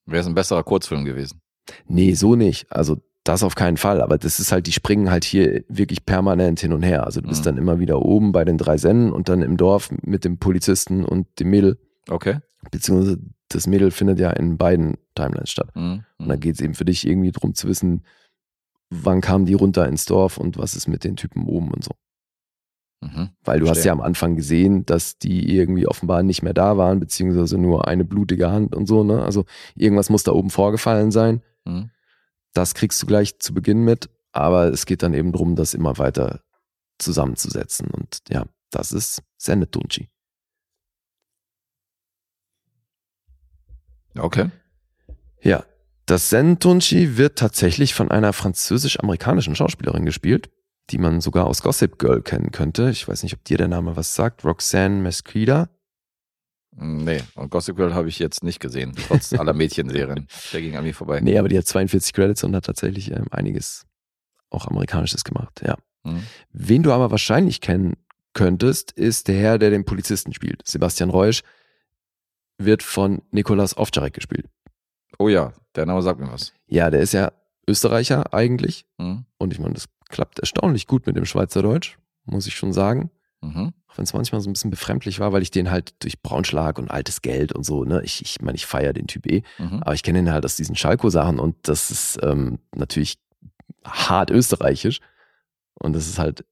[0.06, 1.42] Wäre es ein besserer Kurzfilm gewesen.
[1.86, 2.72] Nee, so nicht.
[2.72, 4.02] Also das auf keinen Fall.
[4.02, 7.06] Aber das ist halt, die springen halt hier wirklich permanent hin und her.
[7.06, 7.46] Also du bist Mhm.
[7.46, 11.06] dann immer wieder oben bei den drei Sennen und dann im Dorf mit dem Polizisten
[11.06, 11.78] und dem Mädel.
[12.10, 12.40] Okay.
[12.72, 15.70] Beziehungsweise das Mädel findet ja in beiden Timelines statt.
[15.76, 16.04] Mhm.
[16.18, 18.04] Und dann geht es eben für dich irgendwie drum zu wissen,
[18.90, 21.92] wann kamen die runter ins Dorf und was ist mit den Typen oben und so.
[23.02, 23.30] Mhm.
[23.44, 23.88] Weil du hast Verstehe.
[23.88, 28.06] ja am Anfang gesehen, dass die irgendwie offenbar nicht mehr da waren, beziehungsweise nur eine
[28.06, 29.24] blutige Hand und so, ne?
[29.24, 29.46] Also
[29.76, 31.42] irgendwas muss da oben vorgefallen sein.
[31.66, 31.90] Mhm.
[32.54, 35.98] Das kriegst du gleich zu Beginn mit, aber es geht dann eben drum, das immer
[35.98, 36.42] weiter
[37.00, 37.88] zusammenzusetzen.
[37.88, 40.10] Und ja, das ist Sennetunchi.
[44.18, 44.52] Okay.
[45.42, 45.64] Ja,
[46.06, 50.50] das Sentunchi wird tatsächlich von einer französisch-amerikanischen Schauspielerin gespielt,
[50.90, 52.90] die man sogar aus Gossip Girl kennen könnte.
[52.90, 54.44] Ich weiß nicht, ob dir der Name was sagt.
[54.44, 55.70] Roxanne Mesquida.
[56.74, 60.28] Nee, und Gossip Girl habe ich jetzt nicht gesehen, trotz aller Mädchenserien.
[60.54, 61.20] Der ging an mir vorbei.
[61.20, 63.86] Nee, aber die hat 42 Credits und hat tatsächlich ähm, einiges
[64.50, 65.78] auch amerikanisches gemacht, ja.
[66.04, 66.24] Mhm.
[66.52, 67.96] Wen du aber wahrscheinlich kennen
[68.34, 70.68] könntest, ist der Herr, der den Polizisten spielt.
[70.68, 71.44] Sebastian Reusch
[72.58, 74.48] wird von Nikolas Ovtcharek gespielt.
[75.20, 76.54] Oh ja, der Name sagt mir was.
[76.68, 77.32] Ja, der ist ja
[77.68, 78.86] Österreicher eigentlich.
[78.98, 79.26] Mhm.
[79.38, 83.10] Und ich meine, das klappt erstaunlich gut mit dem Schweizerdeutsch, muss ich schon sagen.
[83.42, 83.74] Mhm.
[83.88, 86.78] Auch wenn es manchmal so ein bisschen befremdlich war, weil ich den halt durch Braunschlag
[86.78, 89.82] und altes Geld und so, ne, ich, ich meine, ich feiere den Typ eh, Mhm.
[89.82, 93.18] aber ich kenne ihn halt aus diesen Schalko-Sachen und das ist ähm, natürlich
[93.84, 95.00] hart österreichisch.
[95.74, 96.46] Und das ist halt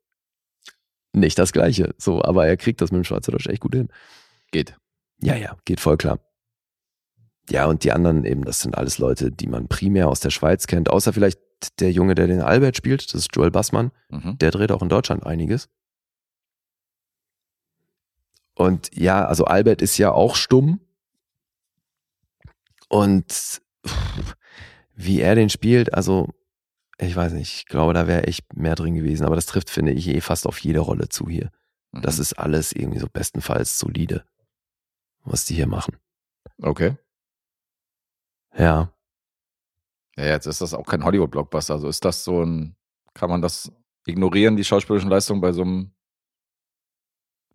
[1.14, 1.94] nicht das Gleiche.
[1.98, 3.90] So, aber er kriegt das mit dem Schweizerdeutsch echt gut hin.
[4.52, 4.76] Geht.
[5.22, 6.20] Ja, ja, geht voll klar.
[7.50, 10.68] Ja, und die anderen eben, das sind alles Leute, die man primär aus der Schweiz
[10.68, 11.40] kennt, außer vielleicht
[11.80, 14.38] der Junge, der den Albert spielt, das ist Joel Bassmann, Mhm.
[14.38, 15.70] der dreht auch in Deutschland einiges.
[18.56, 20.82] Und ja, also Albert ist ja auch stumm.
[22.90, 23.62] Und
[24.96, 26.28] wie er den spielt, also
[26.98, 29.26] ich weiß nicht, ich glaube, da wäre echt mehr drin gewesen.
[29.26, 31.52] Aber das trifft, finde ich, eh fast auf jede Rolle zu hier.
[31.92, 32.02] Mhm.
[32.02, 34.26] Das ist alles irgendwie so bestenfalls solide,
[35.24, 35.96] was die hier machen.
[36.62, 36.98] okay.
[38.58, 38.92] Ja.
[40.20, 41.74] Ja, jetzt ist das auch kein Hollywood-Blockbuster.
[41.76, 42.76] Also ist das so ein,
[43.14, 43.72] kann man das
[44.06, 45.92] ignorieren, die schauspielerischen Leistungen bei so einem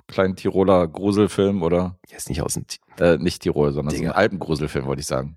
[0.07, 2.67] kleinen Tiroler Gruselfilm oder Jetzt nicht aus dem.
[2.67, 4.12] T- äh, nicht Tirol, sondern so Digga.
[4.12, 5.37] ein Alpengruselfilm, wollte ich sagen.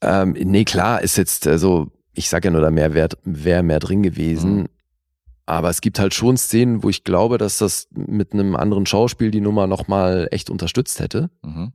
[0.00, 3.78] Ähm, nee, klar, ist jetzt äh, so, ich sag ja nur, da mehr wäre mehr
[3.78, 4.62] drin gewesen.
[4.62, 4.68] Mhm.
[5.46, 9.30] Aber es gibt halt schon Szenen, wo ich glaube, dass das mit einem anderen Schauspiel
[9.30, 11.30] die Nummer nochmal echt unterstützt hätte.
[11.42, 11.72] Mhm.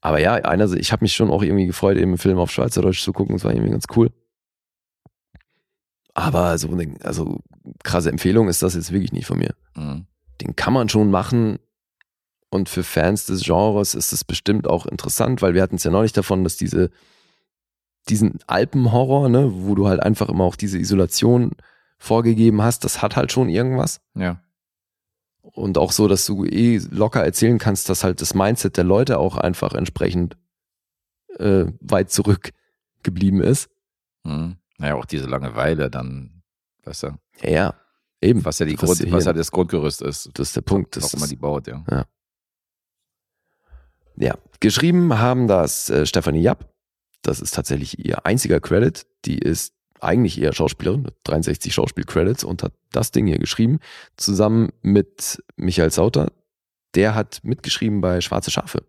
[0.00, 3.02] Aber ja, einer, ich habe mich schon auch irgendwie gefreut, eben einen Film auf Schweizerdeutsch
[3.02, 3.36] zu gucken.
[3.36, 4.10] Das war irgendwie ganz cool.
[6.14, 7.40] Aber so eine also
[7.82, 9.54] krasse Empfehlung ist das jetzt wirklich nicht von mir.
[9.76, 10.06] Mhm.
[10.40, 11.58] Den kann man schon machen.
[12.50, 15.90] Und für Fans des Genres ist es bestimmt auch interessant, weil wir hatten es ja
[15.90, 16.90] neulich davon, dass diese,
[18.08, 21.52] diesen Alpenhorror, ne, wo du halt einfach immer auch diese Isolation
[21.98, 24.00] vorgegeben hast, das hat halt schon irgendwas.
[24.14, 24.42] Ja.
[25.52, 29.18] Und auch so, dass du eh locker erzählen kannst, dass halt das Mindset der Leute
[29.18, 30.36] auch einfach entsprechend
[31.38, 32.50] äh, weit zurück
[33.02, 33.68] geblieben ist.
[34.24, 34.56] Mhm.
[34.78, 36.42] Naja, auch diese Langeweile dann,
[36.84, 37.06] weißt du,
[37.42, 37.74] Ja, ja
[38.20, 38.44] eben.
[38.44, 40.30] was ja, die Grund, was ja das Grundgerüst ist.
[40.34, 40.96] Das ist der Punkt.
[40.96, 42.06] Das ist, die baut, ja.
[44.16, 46.72] ja, geschrieben haben das äh, Stefanie Japp.
[47.22, 49.06] Das ist tatsächlich ihr einziger Credit.
[49.24, 53.80] Die ist eigentlich eher Schauspielerin, mit 63 Schauspiel-Credits und hat das Ding hier geschrieben,
[54.16, 56.32] zusammen mit Michael Sauter.
[56.94, 58.84] Der hat mitgeschrieben bei Schwarze Schafe.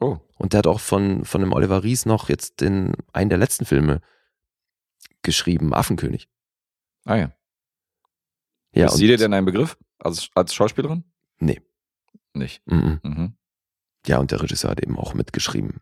[0.00, 3.38] Oh, Und der hat auch von, von dem Oliver Ries noch jetzt den, einen der
[3.38, 4.00] letzten Filme
[5.22, 6.28] geschrieben, Affenkönig.
[7.04, 7.32] ah ja.
[8.72, 11.04] Ja, ist sie dir denn ein Begriff als, als Schauspielerin?
[11.38, 11.60] Nee.
[12.34, 12.62] Nicht.
[12.66, 13.00] Mhm.
[13.02, 13.36] Mhm.
[14.06, 15.80] Ja, und der Regisseur hat eben auch mitgeschrieben.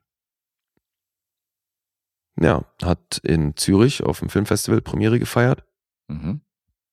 [2.40, 5.64] Ja, hat in Zürich auf dem Filmfestival Premiere gefeiert.
[6.08, 6.40] Mhm.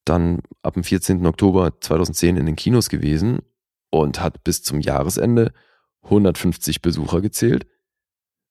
[0.05, 1.25] Dann ab dem 14.
[1.25, 3.39] Oktober 2010 in den Kinos gewesen
[3.89, 5.53] und hat bis zum Jahresende
[6.03, 7.65] 150 Besucher gezählt.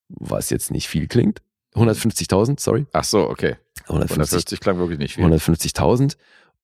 [0.08, 1.42] Was jetzt nicht viel klingt.
[1.74, 2.86] 150.000, sorry.
[2.92, 3.56] Ach so, okay.
[3.84, 5.24] 150 150 klang wirklich nicht viel.
[5.24, 6.16] 150.000.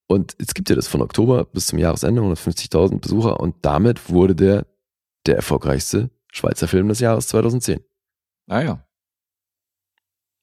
[0.06, 4.34] Und jetzt gibt ja das von Oktober bis zum Jahresende 150.000 Besucher und damit wurde
[4.34, 4.66] der
[5.28, 7.80] der erfolgreichste Schweizer Film des Jahres 2010.
[8.48, 8.87] Ah ja.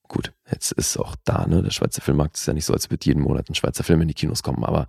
[0.07, 1.63] Gut, jetzt ist auch da, ne?
[1.63, 4.07] Der Schweizer Filmmarkt ist ja nicht so, als würde jeden Monat ein Schweizer Film in
[4.07, 4.87] die Kinos kommen, aber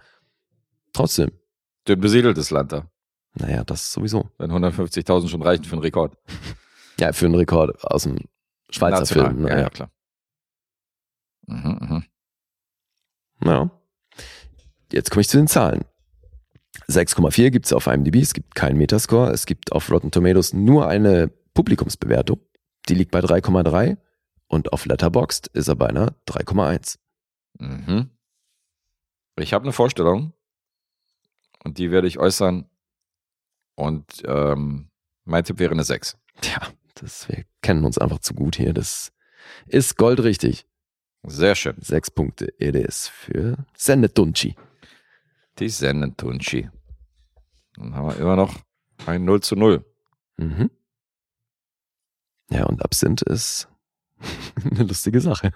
[0.93, 1.31] trotzdem,
[1.89, 2.91] Dünn besiedeltes Land da.
[3.35, 4.29] naja, das sowieso.
[4.39, 6.17] Wenn 150.000 schon reichen für einen Rekord.
[6.99, 8.17] Ja, für einen Rekord aus dem
[8.71, 9.27] Schweizer National.
[9.29, 9.43] Film.
[9.43, 9.51] ne?
[9.51, 9.91] Ja, Ja, klar.
[11.47, 12.05] Mhm, mhm.
[13.45, 13.71] Ja.
[14.91, 15.85] Jetzt komme ich zu den Zahlen.
[16.89, 20.89] 6,4 gibt es auf IMDb, es gibt keinen Metascore, es gibt auf Rotten Tomatoes nur
[20.89, 22.41] eine Publikumsbewertung,
[22.89, 23.99] die liegt bei 3,3
[24.49, 26.99] und auf Letterboxd ist er bei einer 3,1.
[27.59, 28.11] Mhm.
[29.39, 30.33] Ich habe eine Vorstellung
[31.65, 32.69] und die werde ich äußern.
[33.75, 34.89] Und ähm,
[35.25, 36.17] mein Tipp wäre eine 6.
[36.41, 36.61] Tja,
[36.95, 39.13] das, wir kennen uns einfach zu gut hier, das
[39.67, 40.67] ist goldrichtig.
[41.25, 41.77] Sehr schön.
[41.81, 44.55] Sechs Punkte it is für Sennetunchi.
[45.59, 46.71] Die Sendentunchi.
[47.77, 48.55] Dann haben wir immer noch
[49.07, 49.85] ein 0 zu 0.
[50.37, 50.71] Mhm.
[52.51, 53.69] Ja, und Absinth ist
[54.71, 55.51] eine lustige Sache.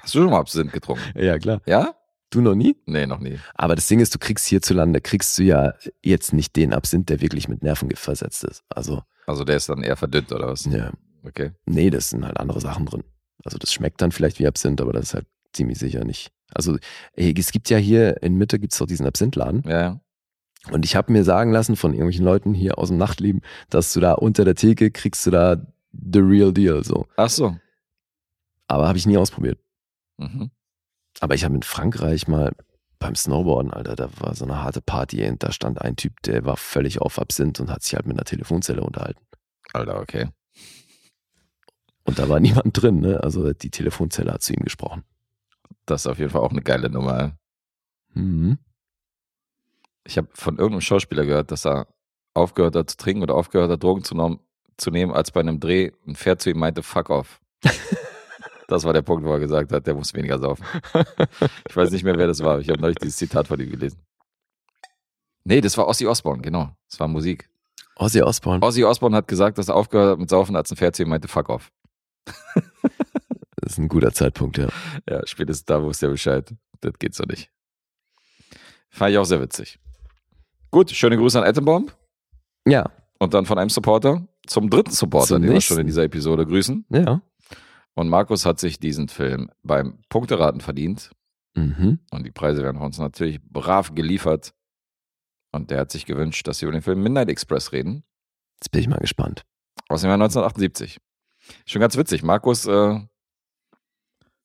[0.00, 1.02] Hast du schon mal Absinth getrunken?
[1.18, 1.60] Ja, klar.
[1.66, 1.94] Ja?
[2.30, 2.76] Du noch nie?
[2.86, 3.38] Nee, noch nie.
[3.54, 7.20] Aber das Ding ist, du kriegst hierzulande, kriegst du ja jetzt nicht den Absinth, der
[7.20, 8.64] wirklich mit Nervengift versetzt ist.
[8.70, 10.64] Also, Also der ist dann eher verdünnt oder was?
[10.64, 10.90] ja,
[11.24, 11.50] Okay.
[11.66, 13.04] nee, das sind halt andere Sachen drin.
[13.44, 16.32] Also das schmeckt dann vielleicht wie Absinth, aber das ist halt ziemlich sicher nicht.
[16.54, 16.78] Also
[17.14, 20.00] es gibt ja hier in Mitte gibt's doch diesen Absinthladen Ja, ja.
[20.70, 24.00] und ich habe mir sagen lassen von irgendwelchen Leuten hier aus dem Nachtleben, dass du
[24.00, 25.56] da unter der Theke kriegst du da
[25.92, 27.06] the real deal so.
[27.16, 27.56] Ach so.
[28.72, 29.60] Aber habe ich nie ausprobiert.
[30.16, 30.50] Mhm.
[31.20, 32.52] Aber ich habe in Frankreich mal
[32.98, 36.46] beim Snowboarden, Alter, da war so eine harte Party und da stand ein Typ, der
[36.46, 39.20] war völlig auf Absinth und hat sich halt mit einer Telefonzelle unterhalten.
[39.74, 40.30] Alter, okay.
[42.04, 43.22] Und da war niemand drin, ne?
[43.22, 45.04] Also die Telefonzelle hat zu ihm gesprochen.
[45.84, 47.36] Das ist auf jeden Fall auch eine geile Nummer.
[48.14, 48.56] Mhm.
[50.04, 51.88] Ich habe von irgendeinem Schauspieler gehört, dass er
[52.32, 54.40] aufgehört hat zu trinken oder aufgehört hat, Drogen zu,
[54.78, 57.38] zu nehmen, als bei einem Dreh ein Pferd zu ihm meinte, fuck off.
[58.68, 60.64] Das war der Punkt, wo er gesagt hat, der muss weniger saufen.
[61.68, 62.60] Ich weiß nicht mehr, wer das war.
[62.60, 63.98] Ich habe neulich dieses Zitat von ihm gelesen.
[65.44, 66.70] Nee, das war Ozzy Osbourne, genau.
[66.88, 67.48] Das war Musik.
[67.96, 68.64] Ozzy Osbourne.
[68.64, 71.08] Ozzy Osbourne hat gesagt, dass er aufgehört hat mit Saufen, als ein Pferd zu ihm
[71.08, 71.70] meinte, fuck off.
[73.64, 74.68] Das ist ein guter Zeitpunkt, ja.
[75.08, 76.52] Ja, spätestens da wusste er Bescheid.
[76.80, 77.48] Das geht so nicht.
[78.90, 79.78] Fand ich auch sehr witzig.
[80.72, 81.96] Gut, schöne Grüße an Attenbomb
[82.66, 82.90] Ja,
[83.20, 85.74] und dann von einem Supporter zum dritten Supporter, Zum den wir nächsten.
[85.74, 86.84] schon in dieser Episode grüßen.
[86.90, 87.22] ja.
[87.94, 91.10] Und Markus hat sich diesen Film beim Punkteraten verdient.
[91.54, 91.98] Mhm.
[92.10, 94.54] Und die Preise werden von uns natürlich brav geliefert.
[95.52, 98.04] Und der hat sich gewünscht, dass wir über den Film Midnight Express reden.
[98.60, 99.42] Jetzt bin ich mal gespannt.
[99.88, 100.98] Aus dem Jahr 1978.
[101.66, 102.22] Schon ganz witzig.
[102.22, 103.00] Markus äh,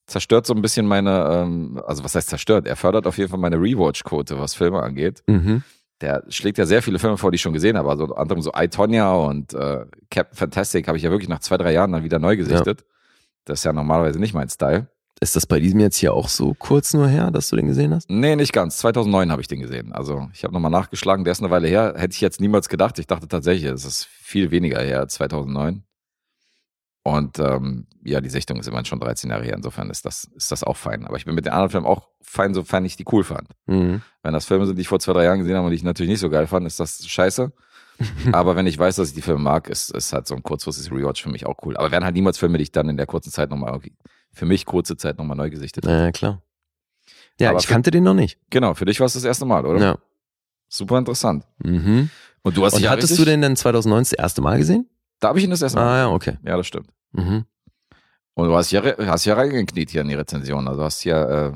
[0.07, 2.67] zerstört so ein bisschen meine, ähm, also was heißt zerstört?
[2.67, 5.23] Er fördert auf jeden Fall meine Rewatch-Quote, was Filme angeht.
[5.27, 5.63] Mhm.
[6.01, 7.89] Der schlägt ja sehr viele Filme vor, die ich schon gesehen habe.
[7.89, 11.39] Also unter anderem so I, Tonya und äh, Captain Fantastic habe ich ja wirklich nach
[11.39, 12.83] zwei, drei Jahren dann wieder neu gesichtet.
[13.47, 14.87] Das ist ja normalerweise nicht mein Style.
[15.19, 17.93] Ist das bei diesem jetzt hier auch so kurz nur her, dass du den gesehen
[17.93, 18.09] hast?
[18.09, 18.77] Nee, nicht ganz.
[18.77, 19.93] 2009 habe ich den gesehen.
[19.93, 21.23] Also ich habe nochmal nachgeschlagen.
[21.23, 21.95] Der ist eine Weile her.
[21.97, 22.99] Hätte ich jetzt niemals gedacht.
[22.99, 25.83] Ich dachte tatsächlich, es ist viel weniger her, 2009.
[27.01, 29.55] Und ähm, ja, die Sichtung ist immerhin schon 13 Jahre her.
[29.55, 31.05] Insofern ist das, ist das auch fein.
[31.05, 33.47] Aber ich bin mit den anderen Filmen auch fein, sofern ich die cool fand.
[33.65, 34.01] Mhm.
[34.21, 35.83] Wenn das Filme sind, die ich vor zwei, drei Jahren gesehen habe und die ich
[35.83, 37.53] natürlich nicht so geil fand, ist das scheiße.
[38.31, 40.91] Aber wenn ich weiß, dass ich die Filme mag, ist, ist halt so ein kurzfristiges
[40.91, 41.75] Rewatch für mich auch cool.
[41.77, 43.79] Aber werden halt niemals Filme, die ich dann in der kurzen Zeit nochmal,
[44.33, 45.95] für mich kurze Zeit nochmal neu gesichtet habe.
[45.97, 46.41] Ja, klar.
[47.39, 48.39] Ja, Aber ich für- kannte den noch nicht.
[48.49, 49.79] Genau, für dich war es das erste Mal, oder?
[49.79, 49.97] Ja.
[50.69, 51.45] Super interessant.
[51.63, 52.09] Mhm.
[52.43, 54.89] Und du hast Und hattest du den denn 2009 das erste Mal gesehen?
[55.19, 55.87] Da habe ich ihn das erste Mal.
[55.87, 56.37] Ah ja, okay.
[56.43, 56.89] Ja, das stimmt.
[57.13, 57.45] Mhm.
[58.35, 60.67] Und du hast ja, hast ja reingekniet hier in die Rezension.
[60.67, 61.53] Also hast ja, äh,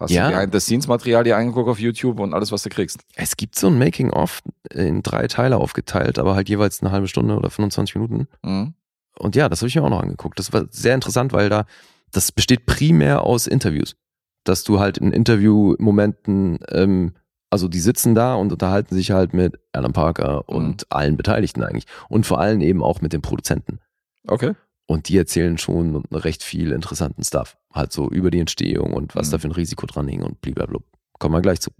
[0.00, 0.30] hast Ja.
[0.30, 0.36] ja.
[0.36, 3.00] Behind-the-Scenes-Material dir angeguckt auf YouTube und alles, was du kriegst.
[3.14, 7.36] Es gibt so ein Making-of in drei Teile aufgeteilt, aber halt jeweils eine halbe Stunde
[7.36, 8.28] oder 25 Minuten.
[8.42, 8.74] Mhm.
[9.18, 10.38] Und ja, das habe ich mir auch noch angeguckt.
[10.38, 11.66] Das war sehr interessant, weil da,
[12.10, 13.96] das besteht primär aus Interviews.
[14.44, 17.12] Dass du halt in Interviewmomenten, ähm,
[17.50, 21.84] also die sitzen da und unterhalten sich halt mit Alan Parker und allen Beteiligten eigentlich.
[22.08, 23.80] Und vor allem eben auch mit den Produzenten.
[24.26, 24.54] Okay.
[24.90, 27.56] Und die erzählen schon recht viel interessanten Stuff.
[27.72, 29.30] Halt so über die Entstehung und was Mhm.
[29.30, 30.80] da für ein Risiko dran hing und blablabla.
[31.20, 31.70] Kommen wir gleich zu.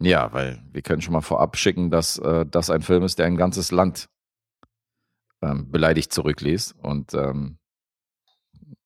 [0.00, 3.26] Ja, weil wir können schon mal vorab schicken, dass äh, das ein Film ist, der
[3.26, 4.08] ein ganzes Land
[5.42, 7.58] ähm, beleidigt zurückließ und ähm,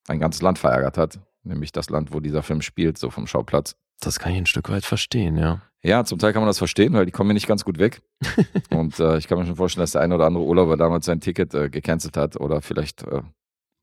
[0.08, 1.20] ein ganzes Land verärgert hat.
[1.44, 3.76] Nämlich das Land, wo dieser Film spielt, so vom Schauplatz.
[4.00, 5.62] Das kann ich ein Stück weit verstehen, ja.
[5.84, 8.02] Ja, zum Teil kann man das verstehen, weil die kommen mir nicht ganz gut weg.
[8.70, 11.20] Und äh, ich kann mir schon vorstellen, dass der eine oder andere Urlauber damals sein
[11.20, 13.22] Ticket äh, gecancelt hat oder vielleicht äh,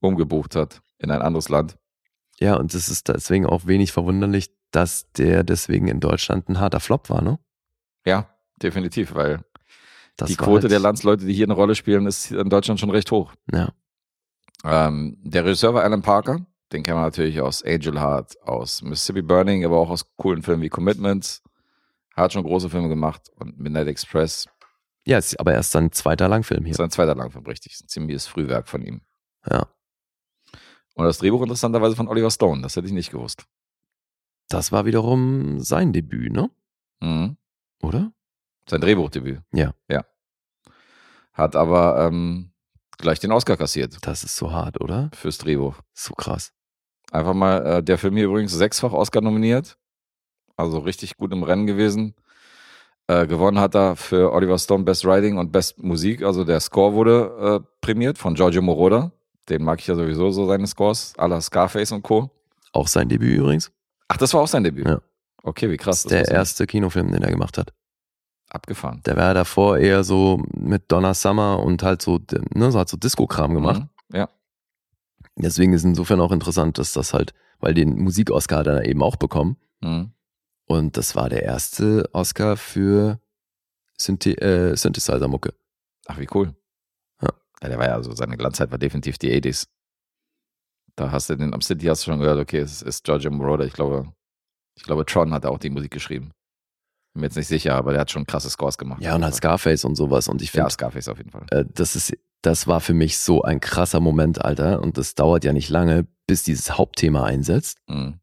[0.01, 1.77] umgebucht hat in ein anderes Land.
[2.39, 6.79] Ja, und es ist deswegen auch wenig verwunderlich, dass der deswegen in Deutschland ein harter
[6.79, 7.39] Flop war, ne?
[8.05, 8.29] Ja,
[8.61, 9.43] definitiv, weil
[10.17, 12.89] Das die Quote halt- der Landsleute, die hier eine Rolle spielen, ist in Deutschland schon
[12.89, 13.33] recht hoch.
[13.53, 13.69] Ja.
[14.63, 16.45] Ähm, der Regisseur war Alan Parker.
[16.71, 20.63] Den kennen wir natürlich aus Angel Heart, aus Mississippi Burning, aber auch aus coolen Filmen
[20.63, 21.43] wie Commitments.
[22.15, 24.47] Hat schon große Filme gemacht und Midnight Express
[25.05, 26.71] Ja, ist aber erst sein zweiter Langfilm hier.
[26.71, 27.79] ist ein zweiter Langfilm, richtig.
[27.81, 29.01] Ein ziemliches Frühwerk von ihm.
[29.49, 29.67] Ja.
[30.95, 33.45] Und das Drehbuch interessanterweise von Oliver Stone, das hätte ich nicht gewusst.
[34.49, 36.49] Das war wiederum sein Debüt, ne?
[37.01, 37.37] Mhm.
[37.81, 38.11] Oder?
[38.69, 39.41] Sein Drehbuchdebüt.
[39.53, 39.73] Ja.
[39.89, 40.05] Ja.
[41.33, 42.51] Hat aber ähm,
[42.97, 45.09] gleich den Oscar kassiert Das ist so hart, oder?
[45.13, 45.75] fürs Drehbuch.
[45.93, 46.53] So krass.
[47.11, 49.77] Einfach mal, äh, der Film hier übrigens sechsfach Oscar nominiert.
[50.55, 52.15] Also richtig gut im Rennen gewesen.
[53.07, 56.23] Äh, gewonnen hat er für Oliver Stone Best Writing und Best Musik.
[56.23, 59.11] Also der Score wurde äh, prämiert von Giorgio Moroder.
[59.49, 61.13] Den mag ich ja sowieso so, seine Scores.
[61.17, 62.29] à la Scarface und Co.
[62.71, 63.71] Auch sein Debüt übrigens.
[64.07, 64.87] Ach, das war auch sein Debüt?
[64.87, 65.01] Ja.
[65.43, 66.03] Okay, wie krass.
[66.03, 67.73] Das ist der erste Kinofilm, den er gemacht hat.
[68.49, 69.01] Abgefahren.
[69.05, 72.19] Der war davor eher so mit Donna Summer und halt so,
[72.53, 73.83] ne, so hat so Disco-Kram gemacht.
[74.09, 74.15] Mhm.
[74.17, 74.29] Ja.
[75.35, 79.17] Deswegen ist insofern auch interessant, dass das halt, weil den Musik-Oscar hat er eben auch
[79.17, 79.57] bekommen.
[79.81, 80.11] Mhm.
[80.67, 83.19] Und das war der erste Oscar für
[83.97, 85.53] Synthi äh, Synthesizer-Mucke.
[86.07, 86.55] Ach, wie cool.
[87.61, 87.67] Ja.
[87.67, 87.69] ja.
[87.69, 89.67] Der war ja, also seine Glanzzeit war definitiv die 80s.
[90.95, 93.65] Da hast du den, am City hast du schon gehört, okay, es ist Giorgio Moroder.
[93.65, 94.11] Ich glaube,
[94.77, 96.31] ich glaube, Tron hat auch die Musik geschrieben.
[97.13, 99.01] Bin mir jetzt nicht sicher, aber der hat schon krasse Scores gemacht.
[99.01, 100.27] Ja, und halt Scarface und sowas.
[100.27, 101.45] Und ich Ja, finde, Scarface auf jeden Fall.
[101.51, 104.81] äh, das ist, das war für mich so ein krasser Moment, Alter.
[104.81, 107.79] Und das dauert ja nicht lange, bis dieses Hauptthema einsetzt.
[107.87, 108.19] Mhm.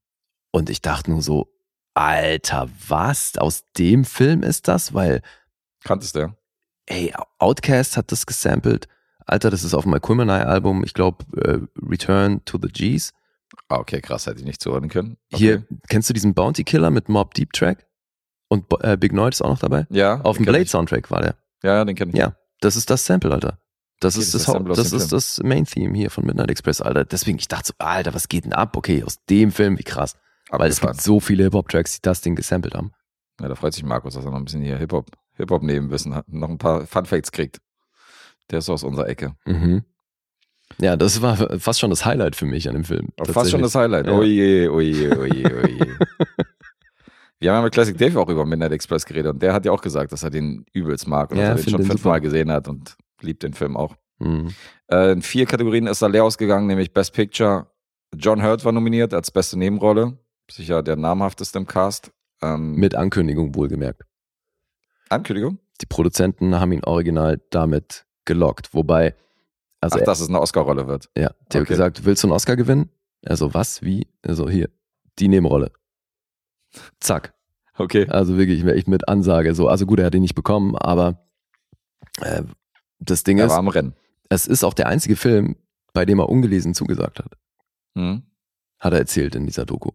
[0.51, 1.49] Und ich dachte nur so,
[1.95, 3.37] Alter, was?
[3.37, 4.95] Aus dem Film ist das?
[4.95, 5.21] Weil,
[5.85, 6.37] Kanntest du ja?
[6.87, 8.89] ey, Outcast hat das gesampelt.
[9.33, 11.59] Alter, das ist auf dem Album, ich glaube, äh,
[11.89, 13.13] Return to the G's.
[13.69, 15.17] Ah, okay, krass, hätte ich nicht zuhören können.
[15.33, 15.39] Okay.
[15.45, 17.87] Hier, kennst du diesen Bounty Killer mit Mob Deep Track?
[18.49, 19.87] Und äh, Big Noid ist auch noch dabei?
[19.91, 20.21] Ja.
[20.21, 20.71] Auf dem den kenn Blade ich.
[20.71, 21.37] Soundtrack war der.
[21.63, 22.19] Ja, den kenne ich.
[22.19, 23.59] Ja, das ist das Sample, Alter.
[24.01, 27.05] Das Okay, ist das das, das, ist das Main Theme hier von Midnight Express, Alter.
[27.05, 28.77] Deswegen, ich dachte so, Alter, was geht denn ab?
[28.77, 30.17] Okay, aus dem Film, wie krass.
[30.51, 30.97] Weil es Abgefahren.
[30.97, 32.93] gibt so viele Hip-Hop-Tracks, die das Ding gesampelt haben.
[33.41, 36.41] Ja, da freut sich Markus, dass er noch ein bisschen hier Hip-Hop, Hip-Hop-Nebenwissen hat, und
[36.41, 37.61] noch ein paar Fun-Facts kriegt.
[38.53, 39.35] Der ist aus unserer Ecke.
[39.47, 39.83] Mhm.
[40.79, 43.09] Ja, das war fast schon das Highlight für mich an dem Film.
[43.25, 44.07] Fast schon das Highlight.
[44.07, 44.13] Ja.
[44.13, 45.97] Oje, oje, oje, oje.
[47.41, 49.73] Wir haben ja mit Classic Dave auch über Midnight Express geredet und der hat ja
[49.73, 52.53] auch gesagt, dass er den übelst mag und Ja, dass er den schon fünfmal gesehen
[52.53, 53.97] hat und liebt den Film auch.
[54.21, 54.51] Mhm.
[54.89, 57.67] Äh, in vier Kategorien ist er leer ausgegangen, nämlich Best Picture.
[58.15, 60.19] John Hurt war nominiert als beste Nebenrolle.
[60.49, 62.13] Sicher der namhafteste im Cast.
[62.43, 64.03] Ähm, Mit Ankündigung wohlgemerkt.
[65.09, 65.59] Ankündigung?
[65.81, 68.75] Die Produzenten haben ihn original damit gelockt.
[68.75, 69.15] Wobei,
[69.81, 71.09] also Ach, er, dass es eine Oscar-Rolle wird.
[71.17, 71.65] ja, der hat okay.
[71.65, 72.91] gesagt, willst du einen Oscar gewinnen?
[73.25, 74.07] Also was, wie?
[74.23, 74.69] Also hier,
[75.19, 75.71] die Nebenrolle.
[77.01, 77.35] Zack.
[77.77, 78.07] Okay.
[78.09, 79.55] Also wirklich echt mit Ansage.
[79.55, 81.25] So, also gut, er hat ihn nicht bekommen, aber
[82.21, 82.43] äh,
[82.99, 83.95] das Ding Er ist, war am Rennen.
[84.29, 85.57] es ist auch der einzige Film,
[85.93, 87.33] bei dem er ungelesen zugesagt hat.
[87.97, 88.23] Hm?
[88.79, 89.91] Hat er erzählt in dieser Doku.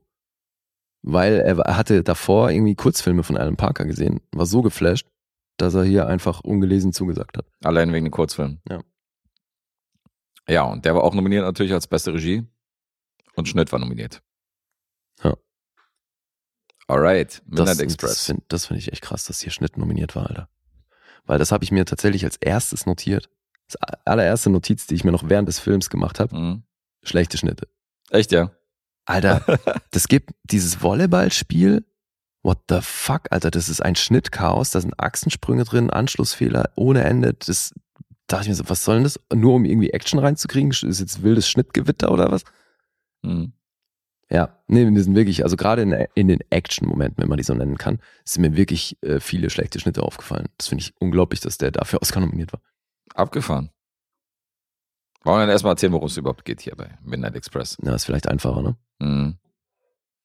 [1.04, 5.08] Weil er, er hatte davor irgendwie Kurzfilme von Alan Parker gesehen, war so geflasht,
[5.58, 7.46] dass er hier einfach ungelesen zugesagt hat.
[7.64, 8.62] Allein wegen den Kurzfilmen.
[8.70, 8.82] Ja.
[10.48, 12.48] Ja, und der war auch nominiert natürlich als beste Regie.
[13.36, 14.22] Und Schnitt war nominiert.
[15.24, 15.36] Ja.
[16.88, 18.34] Alright, Midnight Das, Express.
[18.48, 20.50] das finde find ich echt krass, dass hier Schnitt nominiert war, Alter.
[21.26, 23.30] Weil das habe ich mir tatsächlich als erstes notiert.
[23.68, 26.64] Das allererste Notiz, die ich mir noch während des Films gemacht habe, Mhm.
[27.04, 27.68] schlechte Schnitte.
[28.10, 28.52] Echt, ja?
[29.06, 29.42] Alter,
[29.92, 31.86] das gibt dieses Volleyballspiel.
[32.48, 34.70] What the fuck, Alter, das ist ein Schnittchaos.
[34.72, 37.34] Da sind Achsensprünge drin, Anschlussfehler ohne Ende.
[37.34, 37.74] Das
[38.28, 39.20] dachte ich mir so, was soll denn das?
[39.36, 40.72] Nur um irgendwie Action reinzukriegen?
[40.72, 42.46] Ist jetzt wildes Schnittgewitter oder was?
[43.22, 43.52] Mhm.
[44.30, 47.54] Ja, nee, wir sind wirklich, also gerade in, in den Action-Momenten, wenn man die so
[47.54, 50.48] nennen kann, sind mir wirklich äh, viele schlechte Schnitte aufgefallen.
[50.58, 52.62] Das finde ich unglaublich, dass der dafür Oscar nominiert war.
[53.14, 53.72] Abgefahren.
[55.26, 57.76] Wollen wir dann erstmal erzählen, worum es überhaupt geht hier bei Midnight Express?
[57.84, 58.78] Ja, ist vielleicht einfacher, ne?
[59.00, 59.38] Mhm.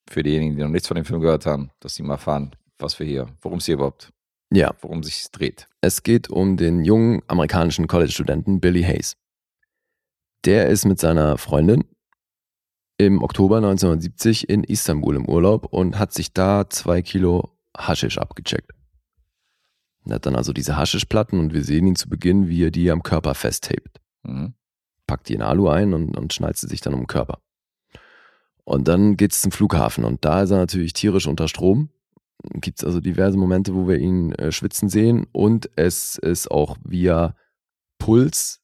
[0.08, 2.98] Für diejenigen, die noch nichts von dem Film gehört haben, dass sie mal erfahren, was
[2.98, 4.12] wir hier, worum es hier überhaupt,
[4.52, 5.68] Ja, worum sich dreht.
[5.80, 9.16] Es geht um den jungen amerikanischen College-Studenten Billy Hayes.
[10.44, 11.84] Der ist mit seiner Freundin
[12.98, 18.72] im Oktober 1970 in Istanbul im Urlaub und hat sich da zwei Kilo Haschisch abgecheckt.
[20.04, 22.90] Er hat dann also diese Haschischplatten und wir sehen ihn zu Beginn, wie er die
[22.90, 24.00] am Körper festtaped.
[24.24, 24.54] Mhm.
[25.06, 27.38] Packt die in Alu ein und, und schnallt sie sich dann um den Körper.
[28.64, 31.90] Und dann geht's zum Flughafen und da ist er natürlich tierisch unter Strom.
[32.54, 36.76] Gibt es also diverse Momente, wo wir ihn äh, schwitzen sehen und es ist auch
[36.84, 37.34] via
[37.98, 38.62] Puls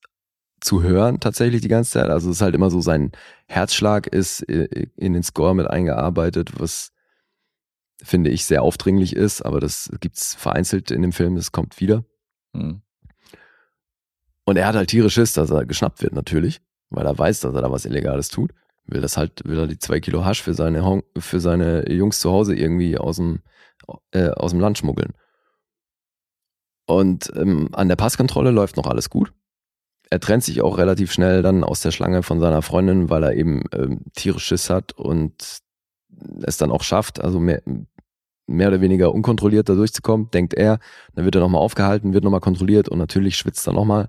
[0.61, 2.11] zu hören tatsächlich die ganze Zeit.
[2.11, 3.13] Also es ist halt immer so, sein
[3.47, 6.93] Herzschlag ist äh, in den Score mit eingearbeitet, was
[8.03, 12.05] finde ich sehr aufdringlich ist, aber das gibt's vereinzelt in dem Film, das kommt wieder.
[12.53, 12.83] Mhm.
[14.45, 17.55] Und er hat halt tierisch Schiss, dass er geschnappt wird natürlich, weil er weiß, dass
[17.55, 18.53] er da was Illegales tut.
[18.89, 22.21] Will das halt, will er die zwei Kilo Hasch für seine, Hon- für seine Jungs
[22.21, 23.41] zu Hause irgendwie aus dem,
[24.13, 25.13] äh, aus dem Land schmuggeln.
[26.87, 29.33] Und ähm, an der Passkontrolle läuft noch alles gut.
[30.11, 33.35] Er trennt sich auch relativ schnell dann aus der Schlange von seiner Freundin, weil er
[33.35, 35.61] eben ähm, tierisch Schiss hat und
[36.43, 37.63] es dann auch schafft, also mehr,
[38.47, 40.79] mehr oder weniger unkontrolliert da durchzukommen, denkt er.
[41.15, 44.09] Dann wird er nochmal aufgehalten, wird nochmal kontrolliert und natürlich schwitzt er nochmal.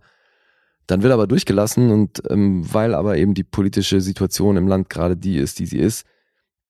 [0.89, 4.89] Dann wird er aber durchgelassen und ähm, weil aber eben die politische Situation im Land
[4.89, 6.03] gerade die ist, die sie ist,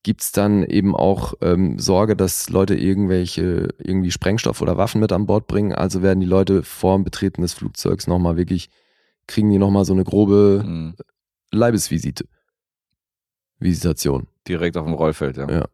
[0.03, 5.25] gibt's dann eben auch ähm, Sorge, dass Leute irgendwelche, irgendwie Sprengstoff oder Waffen mit an
[5.25, 5.71] Bord bringen.
[5.73, 8.69] Also werden die Leute vor dem Betreten des Flugzeugs nochmal wirklich,
[9.25, 10.95] kriegen die nochmal so eine grobe Mhm.
[11.51, 12.25] Leibesvisite.
[13.57, 14.27] Visitation.
[14.49, 15.49] Direkt auf dem Rollfeld, ja.
[15.49, 15.65] Ja.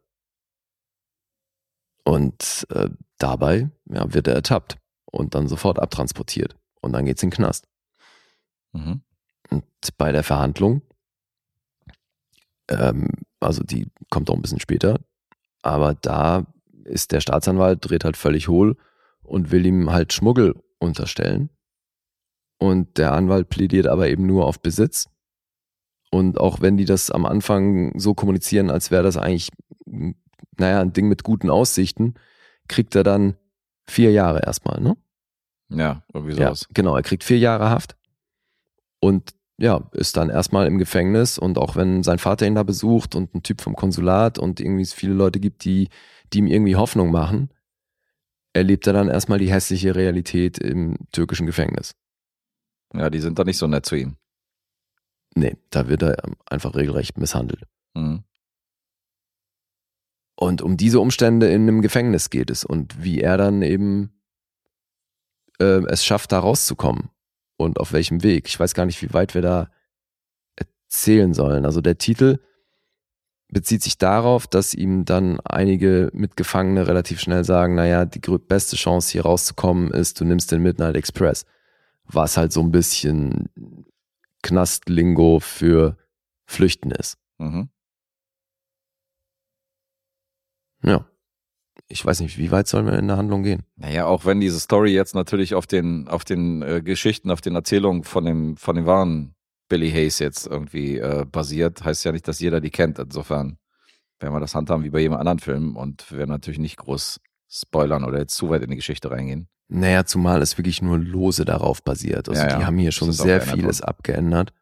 [2.04, 6.56] Und äh, dabei ja, wird er ertappt und dann sofort abtransportiert.
[6.80, 7.66] Und dann geht's in den Knast.
[8.76, 9.00] Mhm.
[9.50, 9.64] Und
[9.96, 10.82] bei der Verhandlung,
[12.68, 13.08] ähm,
[13.40, 15.00] also die kommt auch ein bisschen später,
[15.62, 16.46] aber da
[16.84, 18.76] ist der Staatsanwalt, dreht halt völlig hohl
[19.22, 21.50] und will ihm halt Schmuggel unterstellen.
[22.58, 25.08] Und der Anwalt plädiert aber eben nur auf Besitz.
[26.10, 29.50] Und auch wenn die das am Anfang so kommunizieren, als wäre das eigentlich,
[29.86, 30.14] m,
[30.56, 32.14] naja, ein Ding mit guten Aussichten,
[32.68, 33.36] kriegt er dann
[33.86, 34.96] vier Jahre erstmal, ne?
[35.68, 36.68] Ja, irgendwie Ja, sowas.
[36.72, 37.96] genau, er kriegt vier Jahre Haft
[39.00, 43.14] und ja, ist dann erstmal im Gefängnis und auch wenn sein Vater ihn da besucht
[43.14, 45.88] und ein Typ vom Konsulat und irgendwie es viele Leute gibt, die,
[46.32, 47.50] die ihm irgendwie Hoffnung machen,
[48.52, 51.94] erlebt er dann erstmal die hässliche Realität im türkischen Gefängnis.
[52.94, 54.16] Ja, die sind da nicht so nett zu ihm.
[55.34, 56.16] Nee, da wird er
[56.46, 57.64] einfach regelrecht misshandelt.
[57.94, 58.24] Mhm.
[60.38, 64.12] Und um diese Umstände in einem Gefängnis geht es und wie er dann eben
[65.58, 67.10] äh, es schafft, da rauszukommen.
[67.56, 68.48] Und auf welchem Weg.
[68.48, 69.70] Ich weiß gar nicht, wie weit wir da
[70.56, 71.64] erzählen sollen.
[71.64, 72.38] Also der Titel
[73.48, 79.12] bezieht sich darauf, dass ihm dann einige Mitgefangene relativ schnell sagen, naja, die beste Chance
[79.12, 81.46] hier rauszukommen ist, du nimmst den Midnight Express.
[82.04, 83.48] Was halt so ein bisschen
[84.42, 85.96] Knastlingo für
[86.44, 87.18] Flüchten ist.
[87.38, 87.68] Mhm.
[90.82, 91.04] Ja.
[91.88, 93.62] Ich weiß nicht, wie weit sollen wir in der Handlung gehen?
[93.76, 97.54] Naja, auch wenn diese Story jetzt natürlich auf den, auf den äh, Geschichten, auf den
[97.54, 99.34] Erzählungen von dem, von dem wahren
[99.68, 102.98] Billy Hayes jetzt irgendwie äh, basiert, heißt ja nicht, dass jeder die kennt.
[102.98, 103.58] Insofern
[104.18, 107.20] werden wir das handhaben wie bei jedem anderen Film und wir werden natürlich nicht groß
[107.48, 109.48] spoilern oder jetzt zu weit in die Geschichte reingehen.
[109.68, 112.28] Naja, zumal es wirklich nur lose darauf basiert.
[112.28, 112.58] Also Ja, ja.
[112.58, 114.52] die haben hier schon sehr vieles abgeändert.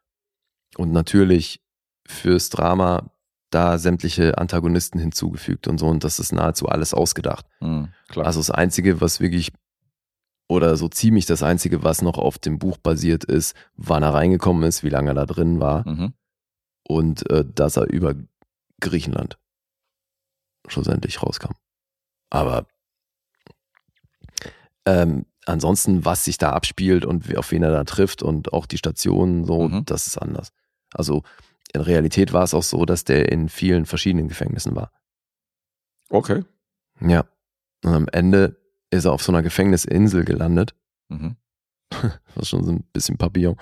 [0.77, 1.61] Und natürlich
[2.07, 3.11] fürs Drama
[3.49, 5.87] da sämtliche Antagonisten hinzugefügt und so.
[5.87, 7.45] Und das ist nahezu alles ausgedacht.
[7.59, 8.25] Hm, klar.
[8.25, 9.51] Also das Einzige, was wirklich,
[10.47, 14.63] oder so ziemlich das Einzige, was noch auf dem Buch basiert ist, wann er reingekommen
[14.63, 16.13] ist, wie lange er da drin war mhm.
[16.87, 18.15] und äh, dass er über
[18.81, 19.37] Griechenland
[20.67, 21.53] schlussendlich rauskam.
[22.29, 22.67] Aber
[24.85, 28.77] ähm, ansonsten, was sich da abspielt und auf wen er da trifft und auch die
[28.77, 29.85] Stationen, so, Mhm.
[29.85, 30.51] das ist anders.
[30.93, 31.23] Also
[31.75, 34.91] in Realität war es auch so, dass der in vielen verschiedenen Gefängnissen war.
[36.09, 36.43] Okay.
[36.99, 37.25] Ja.
[37.83, 38.57] Und am Ende
[38.89, 40.73] ist er auf so einer Gefängnisinsel gelandet.
[41.09, 41.35] Mhm.
[42.33, 43.55] Das ist schon so ein bisschen Papillon.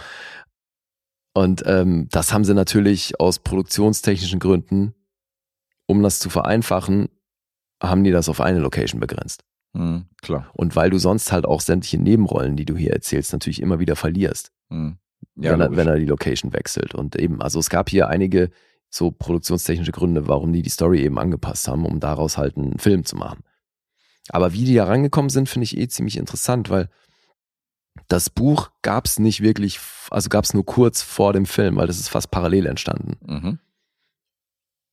[1.36, 4.96] Und ähm, das haben sie natürlich aus produktionstechnischen Gründen,
[5.86, 7.10] um das zu vereinfachen,
[7.82, 9.44] haben die das auf eine Location begrenzt.
[9.76, 10.50] Hm, klar.
[10.54, 13.96] Und weil du sonst halt auch sämtliche Nebenrollen, die du hier erzählst, natürlich immer wieder
[13.96, 14.98] verlierst, Hm.
[15.36, 16.96] Ja, wenn, er, wenn er die Location wechselt.
[16.96, 18.50] Und eben, also es gab hier einige
[18.90, 23.06] so produktionstechnische Gründe, warum die die Story eben angepasst haben, um daraus halt einen Film
[23.06, 23.44] zu machen.
[24.30, 26.90] Aber wie die da rangekommen sind, finde ich eh ziemlich interessant, weil
[28.08, 31.88] das Buch gab es nicht wirklich, also gab es nur kurz vor dem Film, weil
[31.88, 33.18] das ist fast parallel entstanden.
[33.26, 33.60] Mhm.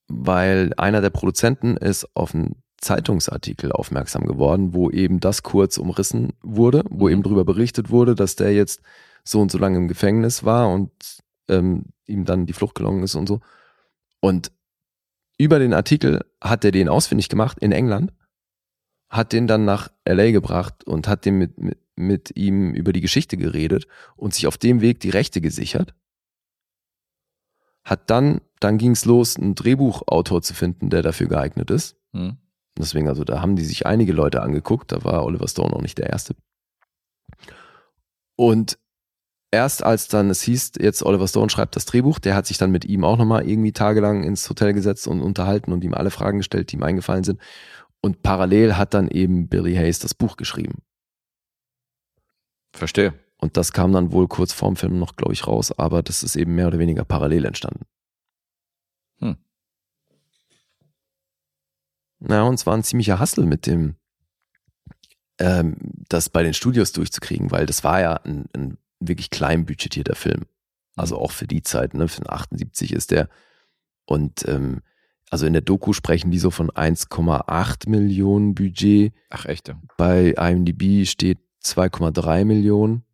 [0.09, 6.33] Weil einer der Produzenten ist auf einen Zeitungsartikel aufmerksam geworden, wo eben das kurz umrissen
[6.43, 7.13] wurde, wo Mhm.
[7.13, 8.81] eben darüber berichtet wurde, dass der jetzt
[9.25, 10.91] so und so lange im Gefängnis war und
[11.49, 13.41] ähm, ihm dann die Flucht gelungen ist und so.
[14.21, 14.53] Und
[15.39, 18.13] über den Artikel hat er den ausfindig gemacht in England,
[19.09, 23.01] hat den dann nach LA gebracht und hat dem mit, mit, mit ihm über die
[23.01, 25.95] Geschichte geredet und sich auf dem Weg die Rechte gesichert.
[27.85, 31.97] Hat dann, dann ging es los, einen Drehbuchautor zu finden, der dafür geeignet ist.
[32.13, 32.37] Hm.
[32.79, 35.99] Deswegen, also da haben die sich einige Leute angeguckt, da war Oliver Stone auch nicht
[35.99, 36.35] der Erste.
[38.37, 38.79] Und
[39.51, 42.71] erst als dann es hieß, jetzt Oliver Stone schreibt das Drehbuch, der hat sich dann
[42.71, 46.39] mit ihm auch nochmal irgendwie tagelang ins Hotel gesetzt und unterhalten und ihm alle Fragen
[46.39, 47.41] gestellt, die ihm eingefallen sind.
[48.01, 50.83] Und parallel hat dann eben Billy Hayes das Buch geschrieben.
[52.73, 53.15] Verstehe.
[53.37, 56.37] Und das kam dann wohl kurz vorm Film noch, glaube ich, raus, aber das ist
[56.37, 57.85] eben mehr oder weniger parallel entstanden.
[59.19, 59.37] Hm.
[62.19, 63.97] Na, und es war ein ziemlicher Hassel mit dem,
[65.39, 65.77] ähm,
[66.09, 70.43] das bei den Studios durchzukriegen, weil das war ja ein, ein wirklich klein budgetierter Film.
[70.97, 73.29] Also auch für die Zeit, ne, für den 78 ist der.
[74.05, 74.83] Und ähm,
[75.31, 79.13] also in der Doku sprechen die so von 1,8 Millionen Budget.
[79.31, 79.77] Ach, echte.
[79.97, 83.05] Bei IMDb steht 2,3 Millionen.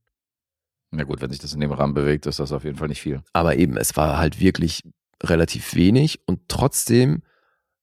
[0.91, 3.03] Na gut, wenn sich das in dem Rahmen bewegt, ist das auf jeden Fall nicht
[3.03, 3.23] viel.
[3.33, 4.83] Aber eben, es war halt wirklich
[5.23, 7.23] relativ wenig und trotzdem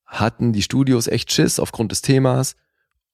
[0.05, 2.55] hatten die Studios echt Schiss aufgrund des Themas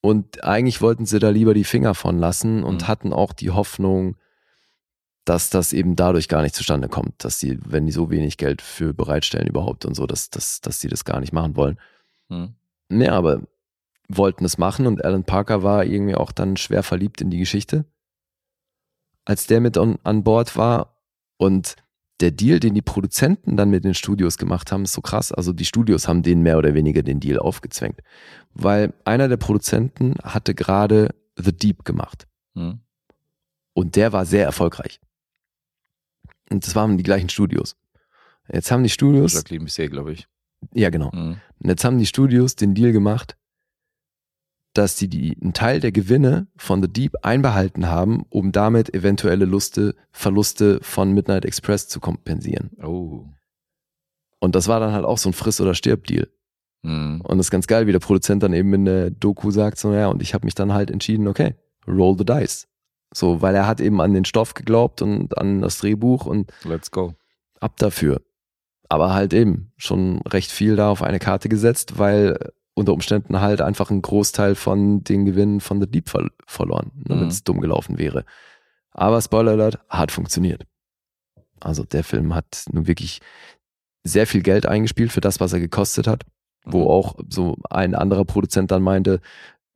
[0.01, 2.87] und eigentlich wollten sie da lieber die Finger von lassen und Mhm.
[2.87, 4.15] hatten auch die Hoffnung,
[5.26, 8.61] dass das eben dadurch gar nicht zustande kommt, dass sie, wenn die so wenig Geld
[8.61, 11.80] für bereitstellen überhaupt und so, dass, dass, dass sie das gar nicht machen wollen.
[12.30, 12.55] Hm.
[12.89, 13.41] Nee, aber
[14.07, 17.86] wollten es machen und Alan Parker war irgendwie auch dann schwer verliebt in die Geschichte,
[19.26, 20.95] als der mit on, an Bord war.
[21.38, 21.76] Und
[22.20, 25.32] der Deal, den die Produzenten dann mit den Studios gemacht haben, ist so krass.
[25.32, 28.01] Also die Studios haben denen mehr oder weniger den Deal aufgezwängt.
[28.53, 32.28] Weil einer der Produzenten hatte gerade The Deep gemacht.
[32.55, 32.80] Hm.
[33.74, 34.99] Und der war sehr erfolgreich.
[36.50, 37.76] Und das waren die gleichen Studios.
[38.52, 40.28] Jetzt haben die Studios, Jacqueline Bisset, glaube ich.
[40.74, 41.38] ja genau, Hm.
[41.60, 43.38] und jetzt haben die Studios den Deal gemacht,
[44.74, 49.45] dass sie die, einen Teil der Gewinne von The Deep einbehalten haben, um damit eventuelle
[49.45, 52.72] Luste, Verluste von Midnight Express zu kompensieren.
[52.82, 53.26] Oh.
[54.39, 56.30] Und das war dann halt auch so ein Friss- oder Stirb-Deal.
[56.84, 57.22] Hm.
[57.22, 59.93] Und das ist ganz geil, wie der Produzent dann eben in der Doku sagt, so,
[59.93, 61.56] ja, und ich habe mich dann halt entschieden, okay,
[61.88, 62.68] roll the dice.
[63.14, 66.91] So, weil er hat eben an den Stoff geglaubt und an das Drehbuch und Let's
[66.91, 67.14] go.
[67.60, 68.22] ab dafür.
[68.88, 72.38] Aber halt eben schon recht viel da auf eine Karte gesetzt, weil
[72.76, 77.16] unter Umständen halt einfach ein Großteil von den Gewinnen von The Deep ver verloren, ne,
[77.16, 77.22] Mhm.
[77.22, 78.26] wenn es dumm gelaufen wäre.
[78.91, 80.66] Aber Spoiler Alert, hat funktioniert.
[81.60, 83.20] Also der Film hat nun wirklich
[84.03, 86.24] sehr viel Geld eingespielt für das, was er gekostet hat.
[86.66, 86.88] Wo Mhm.
[86.88, 89.20] auch so ein anderer Produzent dann meinte,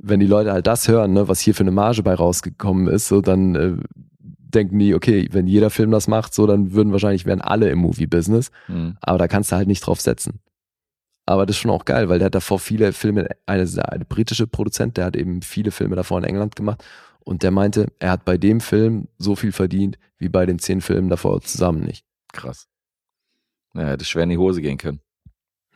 [0.04, 3.08] wenn die Leute halt das hören, ne, was hier für eine Marge bei rausgekommen ist,
[3.08, 3.78] so dann äh,
[4.20, 7.80] denken die, okay, wenn jeder Film das macht, so dann würden wahrscheinlich wären alle im
[7.80, 8.51] Movie-Business.
[8.68, 8.97] Mhm.
[9.01, 10.41] Aber da kannst du halt nicht drauf setzen.
[11.26, 14.45] Aber das ist schon auch geil, weil der hat davor viele Filme, eine, eine britische
[14.45, 16.84] Produzent, der hat eben viele Filme davor in England gemacht
[17.22, 20.82] und der meinte, er hat bei dem Film so viel verdient wie bei den zehn
[20.82, 22.06] Filmen davor zusammen nicht.
[22.34, 22.68] Krass.
[23.74, 24.99] Ja, hätte schwer in die Hose gehen können.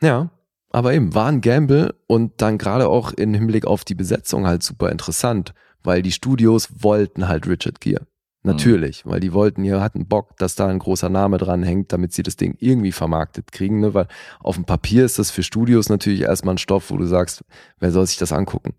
[0.02, 0.30] Ja,
[0.78, 4.62] aber eben war ein Gamble und dann gerade auch im Hinblick auf die Besetzung halt
[4.62, 5.52] super interessant,
[5.82, 8.06] weil die Studios wollten halt Richard Gere.
[8.44, 12.12] Natürlich, weil die wollten ja, hatten Bock, dass da ein großer Name dran hängt, damit
[12.12, 13.92] sie das Ding irgendwie vermarktet kriegen, ne?
[13.92, 14.06] weil
[14.38, 17.44] auf dem Papier ist das für Studios natürlich erstmal ein Stoff, wo du sagst,
[17.80, 18.74] wer soll sich das angucken?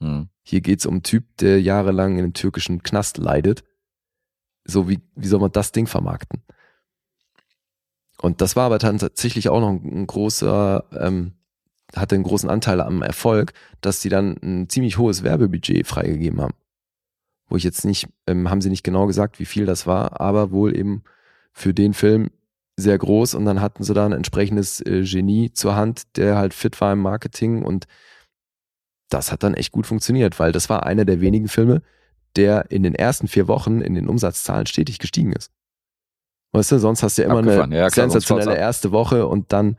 [0.00, 0.28] Mhm.
[0.42, 3.62] Hier geht's um einen Typ, der jahrelang in einem türkischen Knast leidet.
[4.64, 6.42] So wie, wie soll man das Ding vermarkten?
[8.20, 11.32] Und das war aber tatsächlich auch noch ein, ein großer, ähm,
[11.96, 16.54] hatte einen großen Anteil am Erfolg, dass sie dann ein ziemlich hohes Werbebudget freigegeben haben.
[17.48, 20.50] Wo ich jetzt nicht, ähm, haben sie nicht genau gesagt, wie viel das war, aber
[20.50, 21.02] wohl eben
[21.52, 22.30] für den Film
[22.76, 26.54] sehr groß und dann hatten sie da ein entsprechendes äh, Genie zur Hand, der halt
[26.54, 27.86] fit war im Marketing und
[29.10, 31.82] das hat dann echt gut funktioniert, weil das war einer der wenigen Filme,
[32.36, 35.52] der in den ersten vier Wochen in den Umsatzzahlen stetig gestiegen ist.
[36.52, 37.72] Weißt du, sonst hast du ja immer Abgefahren.
[37.72, 39.76] eine Ja, klar, sensationelle erste Woche und dann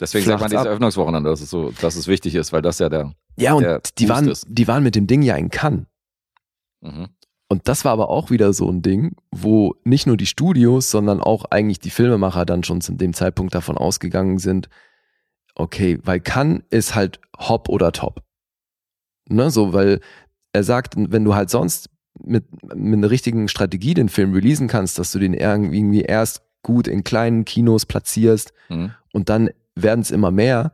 [0.00, 0.66] Deswegen sagt man Flacht's diese ab.
[0.66, 3.12] Eröffnungswochenende, dass es so, dass es wichtig ist, weil das ja der.
[3.36, 4.46] ja und Der die Boost waren ist.
[4.48, 5.86] die waren mit dem Ding ja in Cannes
[6.80, 7.08] Mhm.
[7.48, 11.20] und das war aber auch wieder so ein Ding, wo nicht nur die Studios, sondern
[11.20, 14.68] auch eigentlich die Filmemacher dann schon zu dem Zeitpunkt davon ausgegangen sind,
[15.56, 18.22] okay, weil Cannes ist halt Hop oder Top.
[19.28, 20.00] Ne, so, weil
[20.52, 21.90] er sagt, wenn du halt sonst
[22.20, 22.44] mit,
[22.74, 27.02] mit einer richtigen Strategie den Film releasen kannst, dass du den irgendwie erst gut in
[27.04, 28.92] kleinen Kinos platzierst Mhm.
[29.12, 29.50] und dann
[29.82, 30.72] werden es immer mehr.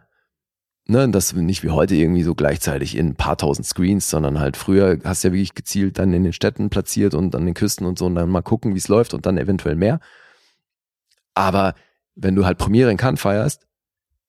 [0.86, 4.58] Ne, das nicht wie heute irgendwie so gleichzeitig in ein paar tausend Screens, sondern halt
[4.58, 7.86] früher hast du ja wirklich gezielt dann in den Städten platziert und an den Küsten
[7.86, 9.98] und so und dann mal gucken, wie es läuft und dann eventuell mehr.
[11.32, 11.74] Aber
[12.14, 13.66] wenn du halt Premiere in Cannes feierst,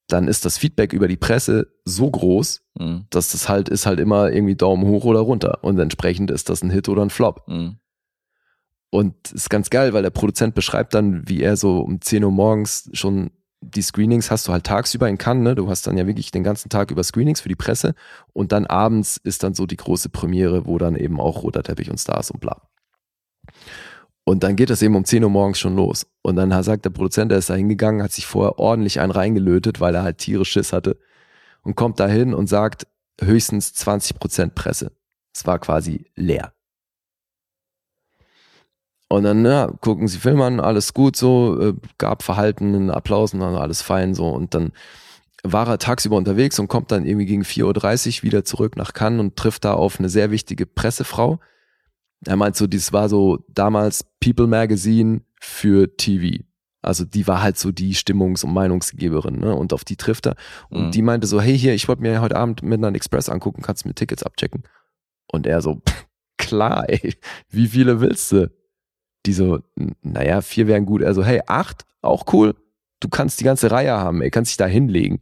[0.08, 3.06] dann ist das Feedback über die Presse so groß, Mhm.
[3.10, 6.62] dass das halt ist halt immer irgendwie Daumen hoch oder runter und entsprechend ist das
[6.62, 7.48] ein Hit oder ein Flop.
[7.48, 7.78] Mhm.
[8.92, 12.32] Und ist ganz geil, weil der Produzent beschreibt dann, wie er so um 10 Uhr
[12.32, 13.32] morgens schon
[13.66, 15.55] die Screenings hast du halt tagsüber in Cannes, ne?
[15.55, 17.95] Du hast dann ja wirklich den ganzen Tag über Screenings für die Presse
[18.34, 21.89] und dann abends ist dann so die große Premiere, wo dann eben auch roter Teppich
[21.89, 22.61] und Stars und bla.
[24.24, 26.07] Und dann geht das eben um 10 Uhr morgens schon los.
[26.24, 29.80] Und dann sagt der Produzent, der ist da hingegangen, hat sich vorher ordentlich einen reingelötet,
[29.80, 30.97] weil er halt tierisch Schiss hatte
[31.61, 32.88] und kommt da hin und sagt
[33.22, 34.91] höchstens 20% Presse.
[35.34, 36.55] Es war quasi leer.
[39.08, 43.39] Und dann ja, gucken sie Film an, alles gut so, äh, gab verhaltenen Applaus und
[43.41, 44.30] dann alles fein so.
[44.30, 44.72] Und dann
[45.43, 49.20] war er tagsüber unterwegs und kommt dann irgendwie gegen 4.30 Uhr wieder zurück nach Cannes
[49.20, 51.39] und trifft da auf eine sehr wichtige Pressefrau.
[52.26, 56.43] Er meint so, das war so damals People Magazine für TV.
[56.82, 59.56] Also die war halt so die Stimmungs- und Meinungsgeberin, ne?
[59.56, 60.36] Und auf die trifft er.
[60.70, 60.91] Und Mhm.
[60.91, 63.89] die meinte so, hey hier, ich wollte mir heute Abend Midnight Express angucken, kannst du
[63.89, 64.64] mir Tickets abchecken?
[65.32, 65.82] Und er so,
[66.38, 67.14] klar, ey,
[67.49, 68.49] wie viele willst du?
[69.26, 69.60] Die so,
[70.02, 71.04] naja, vier wären gut.
[71.04, 72.56] Also, hey, acht, auch cool.
[73.00, 75.20] Du kannst die ganze Reihe haben, ey, kannst dich da hinlegen.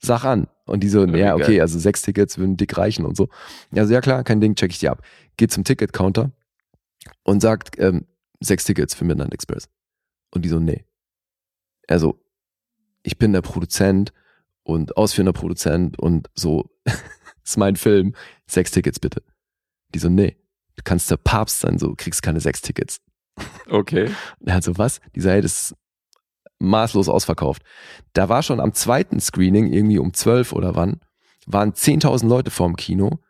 [0.00, 0.48] Sag an.
[0.66, 3.28] Und die so, Ja, wie ja, okay, also sechs Tickets würden dick reichen und so.
[3.74, 5.02] Also, ja klar, kein Ding, check ich dir ab.
[5.36, 6.30] Geht zum Ticket-Counter
[7.22, 8.06] und sagt, ähm,
[8.40, 9.68] sechs Tickets für Midnight Express.
[10.30, 10.84] Und die so, nee.
[11.86, 12.20] Also,
[13.02, 14.12] ich bin der Produzent
[14.62, 16.70] und ausführender Produzent und so,
[17.44, 18.14] ist mein Film,
[18.46, 19.22] sechs Tickets bitte.
[19.94, 20.36] Die so, nee,
[20.76, 23.00] du kannst der Papst sein, so, kriegst keine sechs Tickets.
[23.70, 24.06] Okay.
[24.40, 25.00] Und er hat so, was?
[25.14, 25.76] Die das ist
[26.58, 27.62] maßlos ausverkauft.
[28.12, 31.00] Da war schon am zweiten Screening, irgendwie um zwölf oder wann,
[31.46, 33.20] waren 10.000 Leute vorm Kino.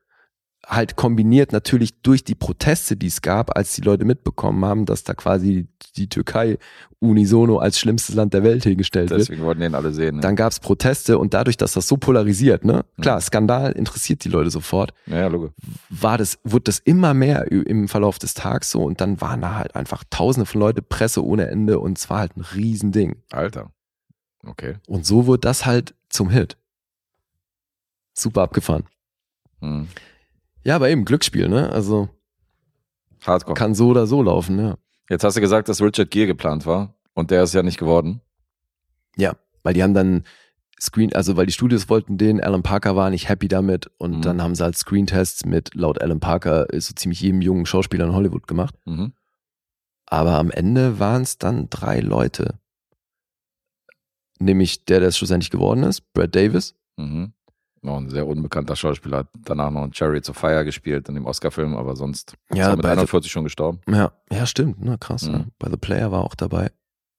[0.71, 5.03] Halt kombiniert natürlich durch die Proteste, die es gab, als die Leute mitbekommen haben, dass
[5.03, 5.67] da quasi
[5.97, 6.59] die Türkei
[6.99, 9.21] unisono als schlimmstes Land der Welt hingestellt wird.
[9.23, 10.17] Deswegen wollten den alle sehen.
[10.17, 10.21] Ne?
[10.21, 13.21] Dann gab es Proteste und dadurch, dass das so polarisiert, ne, klar, Mhm.
[13.23, 15.53] Skandal interessiert die Leute sofort, Ja, Logo.
[15.89, 19.55] war das, wurde das immer mehr im Verlauf des Tags so und dann waren da
[19.55, 23.17] halt einfach tausende von Leute, Presse ohne Ende und es war halt ein Riesending.
[23.31, 23.73] Alter.
[24.45, 24.75] Okay.
[24.87, 26.59] Und so wurde das halt zum Hit.
[28.13, 28.85] Super abgefahren.
[29.61, 29.89] Mhm.
[30.69, 31.71] Ja, aber eben Glücksspiel, ne?
[31.73, 32.11] Also
[33.27, 33.55] Hardcore.
[33.55, 34.77] kann so oder so laufen, ja.
[35.09, 38.21] Jetzt hast du gesagt, dass Richard Gere geplant war und der ist ja nicht geworden.
[39.17, 40.25] Ja, weil die haben dann
[40.79, 44.23] Screen, also weil die Studios wollten den, Alan Parker war nicht happy damit und Mhm.
[44.23, 48.05] dann haben sie halt Screentests mit laut Alan Parker äh, so ziemlich jedem jungen Schauspieler
[48.05, 48.75] in Hollywood gemacht.
[48.85, 49.15] Mhm.
[50.05, 52.59] Aber am Ende waren es dann drei Leute.
[54.39, 56.75] Nämlich der, der es schlussendlich geworden ist, Brad Davis.
[56.99, 57.33] Mhm.
[57.83, 61.27] Noch ein sehr unbekannter Schauspieler, hat danach noch in Chariots of Fire gespielt in dem
[61.27, 63.81] Oscar-Film, aber sonst Ja, ist er mit bei The- 41 schon gestorben.
[63.89, 64.77] Ja, ja, stimmt.
[64.81, 65.23] Na, krass.
[65.29, 65.33] Mhm.
[65.35, 65.45] Ja.
[65.59, 66.71] Bei The Player war auch dabei.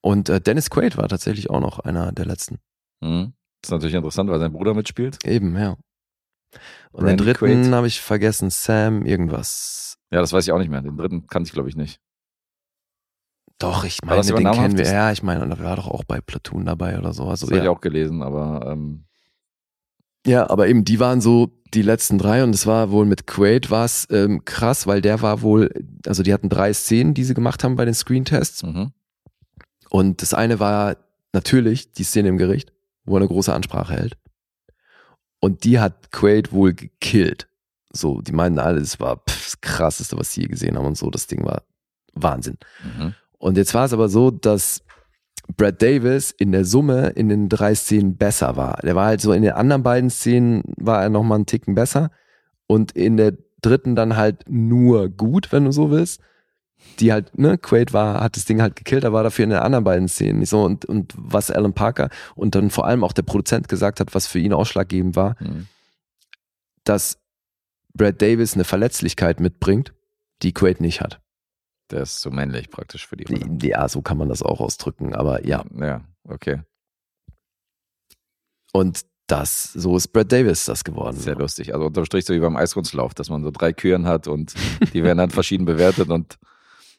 [0.02, 2.58] Und äh, Dennis Quaid war tatsächlich auch noch einer der letzten.
[3.02, 3.34] Mhm.
[3.62, 5.26] Das ist natürlich interessant, weil sein Bruder mitspielt.
[5.26, 5.78] Eben, ja.
[6.92, 9.98] Und Randy den dritten habe ich vergessen, Sam irgendwas.
[10.12, 10.82] Ja, das weiß ich auch nicht mehr.
[10.82, 12.00] Den dritten kannte ich, glaube ich, nicht.
[13.60, 14.86] Doch, ich meine, den kennen wir.
[14.86, 17.24] Ja, ich meine, und er war doch auch bei Platoon dabei oder so.
[17.26, 17.72] Also, Das habe ich ja.
[17.72, 19.06] auch gelesen, aber ähm,
[20.26, 23.70] ja, aber eben, die waren so die letzten drei und es war wohl mit Quaid
[23.70, 25.72] war es ähm, krass, weil der war wohl,
[26.06, 28.64] also die hatten drei Szenen, die sie gemacht haben bei den Screentests.
[28.64, 28.92] mhm.
[29.90, 30.98] Und das eine war
[31.34, 32.72] natürlich die Szene im Gericht,
[33.06, 34.18] wo er eine große Ansprache hält.
[35.40, 37.48] Und die hat Quaid wohl gekillt.
[37.92, 40.98] So, die meinten alle, es war pff, das krasseste, was sie je gesehen haben und
[40.98, 41.10] so.
[41.10, 41.64] Das Ding war
[42.14, 42.58] Wahnsinn.
[42.84, 43.16] Mhm.
[43.40, 44.84] Und jetzt war es aber so, dass
[45.58, 48.80] Brad Davis in der Summe in den drei Szenen besser war.
[48.84, 52.12] Der war halt so in den anderen beiden Szenen war er nochmal einen Ticken besser
[52.68, 56.22] und in der dritten dann halt nur gut, wenn du so willst.
[57.00, 59.60] Die halt, ne, Quaid war, hat das Ding halt gekillt, er war dafür in den
[59.60, 63.12] anderen beiden Szenen nicht so und, und was Alan Parker und dann vor allem auch
[63.12, 65.68] der Produzent gesagt hat, was für ihn ausschlaggebend war, Mhm.
[66.86, 67.18] dass
[67.94, 69.94] Brad Davis eine Verletzlichkeit mitbringt,
[70.42, 71.20] die Quaid nicht hat.
[71.92, 73.58] Der ist so männlich praktisch für die Rolle.
[73.64, 75.64] Ja, so kann man das auch ausdrücken, aber ja.
[75.80, 76.62] Ja, okay.
[78.74, 81.18] Und das, so ist Brad Davis das geworden.
[81.18, 81.74] Sehr lustig.
[81.74, 84.54] Also unterm Strich so wie beim Eiskunstlauf, dass man so drei Küren hat und
[84.94, 86.38] die werden dann verschieden bewertet und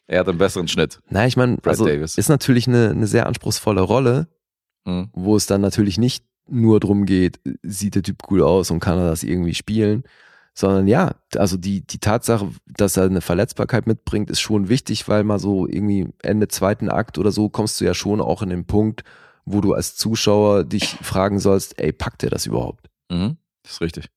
[0.07, 0.99] er hat einen besseren Schnitt.
[1.09, 2.17] Na, ich meine, Brad also Davis.
[2.17, 4.27] ist natürlich eine, eine sehr anspruchsvolle Rolle,
[4.83, 5.09] Mhm.
[5.13, 8.97] wo es dann natürlich nicht nur drum geht, sieht der Typ cool aus und kann
[8.97, 10.01] er das irgendwie spielen,
[10.53, 15.23] sondern ja, also die, die Tatsache, dass er eine Verletzbarkeit mitbringt, ist schon wichtig, weil
[15.23, 18.65] mal so irgendwie Ende zweiten Akt oder so kommst du ja schon auch in den
[18.65, 19.03] Punkt,
[19.45, 22.89] wo du als Zuschauer dich fragen sollst, ey, packt er das überhaupt?
[23.09, 23.37] Mhm.
[23.63, 24.09] Das ist richtig.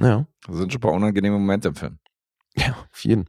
[0.00, 0.26] Ja.
[0.46, 1.98] Das sind schon ein paar unangenehme Momente im Film.
[2.56, 3.28] Ja, auf jeden.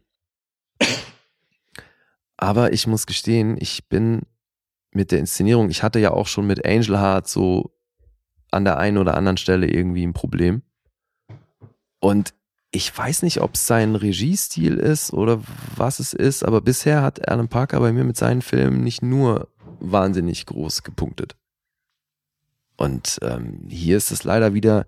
[2.38, 4.22] Aber ich muss gestehen, ich bin
[4.92, 7.76] mit der Inszenierung, ich hatte ja auch schon mit Angel Heart so
[8.52, 10.62] an der einen oder anderen Stelle irgendwie ein Problem.
[12.00, 12.34] Und
[12.72, 15.42] ich weiß nicht, ob es sein Regiestil ist oder
[15.76, 19.48] was es ist, aber bisher hat Alan Parker bei mir mit seinen Filmen nicht nur
[19.80, 21.36] wahnsinnig groß gepunktet.
[22.78, 24.86] Und ähm, hier ist es leider wieder,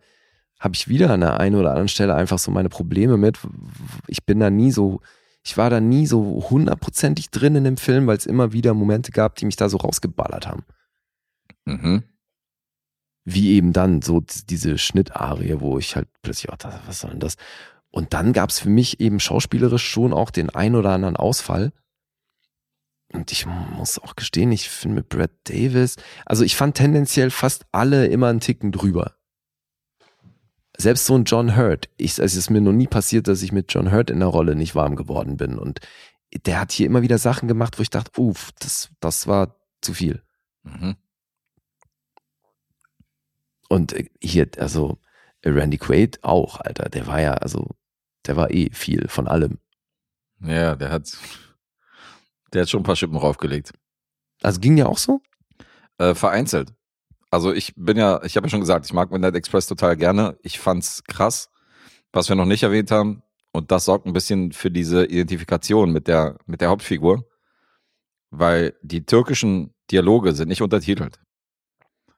[0.59, 3.39] habe ich wieder an der einen oder anderen Stelle einfach so meine Probleme mit.
[4.07, 5.01] Ich bin da nie so,
[5.43, 9.11] ich war da nie so hundertprozentig drin in dem Film, weil es immer wieder Momente
[9.11, 10.63] gab, die mich da so rausgeballert haben.
[11.65, 12.03] Mhm.
[13.23, 17.19] Wie eben dann so diese Schnittarie, wo ich halt plötzlich, oh, das- was soll denn
[17.19, 17.35] das?
[17.91, 21.72] Und dann gab es für mich eben schauspielerisch schon auch den ein oder anderen Ausfall.
[23.14, 27.65] Und ich muss auch gestehen, ich finde mit Brad Davis, also ich fand tendenziell fast
[27.73, 29.15] alle immer einen Ticken drüber.
[30.77, 33.72] Selbst so ein John Hurt, ich, es ist mir noch nie passiert, dass ich mit
[33.73, 35.60] John Hurt in der Rolle nicht warm geworden bin.
[35.60, 35.81] Und
[36.45, 39.93] der hat hier immer wieder Sachen gemacht, wo ich dachte, uff, das, das war zu
[39.93, 40.23] viel.
[40.64, 40.95] Mhm.
[43.72, 44.98] Und hier, also
[45.45, 47.69] Randy Quaid auch, Alter, der war ja, also,
[48.27, 49.60] der war eh viel von allem.
[50.41, 51.18] Ja, der hat,
[52.52, 53.72] der hat schon ein paar Schippen raufgelegt.
[54.43, 55.22] Also ging ja auch so?
[55.99, 56.73] Äh, vereinzelt.
[57.30, 60.38] Also ich bin ja, ich habe ja schon gesagt, ich mag Midnight Express total gerne.
[60.41, 61.49] Ich fand's krass,
[62.11, 63.23] was wir noch nicht erwähnt haben.
[63.53, 67.26] Und das sorgt ein bisschen für diese Identifikation mit der, mit der Hauptfigur.
[68.31, 71.22] Weil die türkischen Dialoge sind nicht untertitelt.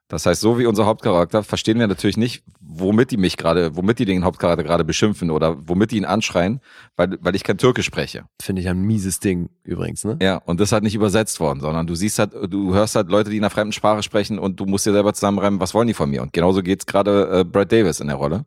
[0.08, 3.98] Das heißt, so wie unser Hauptcharakter verstehen wir natürlich nicht, womit die mich gerade, womit
[3.98, 6.60] die den Hauptcharakter gerade beschimpfen oder womit die ihn anschreien,
[6.96, 8.24] weil, weil ich kein Türkisch spreche.
[8.40, 10.18] Finde ich ein mieses Ding übrigens, ne?
[10.20, 13.08] Ja, und das ist halt nicht übersetzt worden, sondern du siehst halt, du hörst halt
[13.08, 15.88] Leute, die in einer fremden Sprache sprechen und du musst dir selber zusammenreimen, was wollen
[15.88, 16.20] die von mir?
[16.20, 18.44] Und genauso geht's gerade äh, Brad Davis in der Rolle.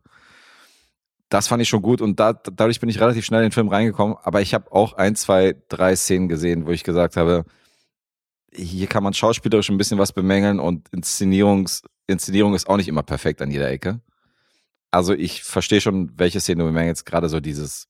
[1.28, 3.68] Das fand ich schon gut und da, dadurch bin ich relativ schnell in den Film
[3.68, 7.44] reingekommen, aber ich habe auch ein, zwei, drei Szenen gesehen, wo ich gesagt habe,
[8.54, 13.02] hier kann man schauspielerisch ein bisschen was bemängeln und Inszenierungs, Inszenierung ist auch nicht immer
[13.02, 14.00] perfekt an jeder Ecke.
[14.90, 17.86] Also ich verstehe schon, welche Szene du bemängelst, gerade so dieses,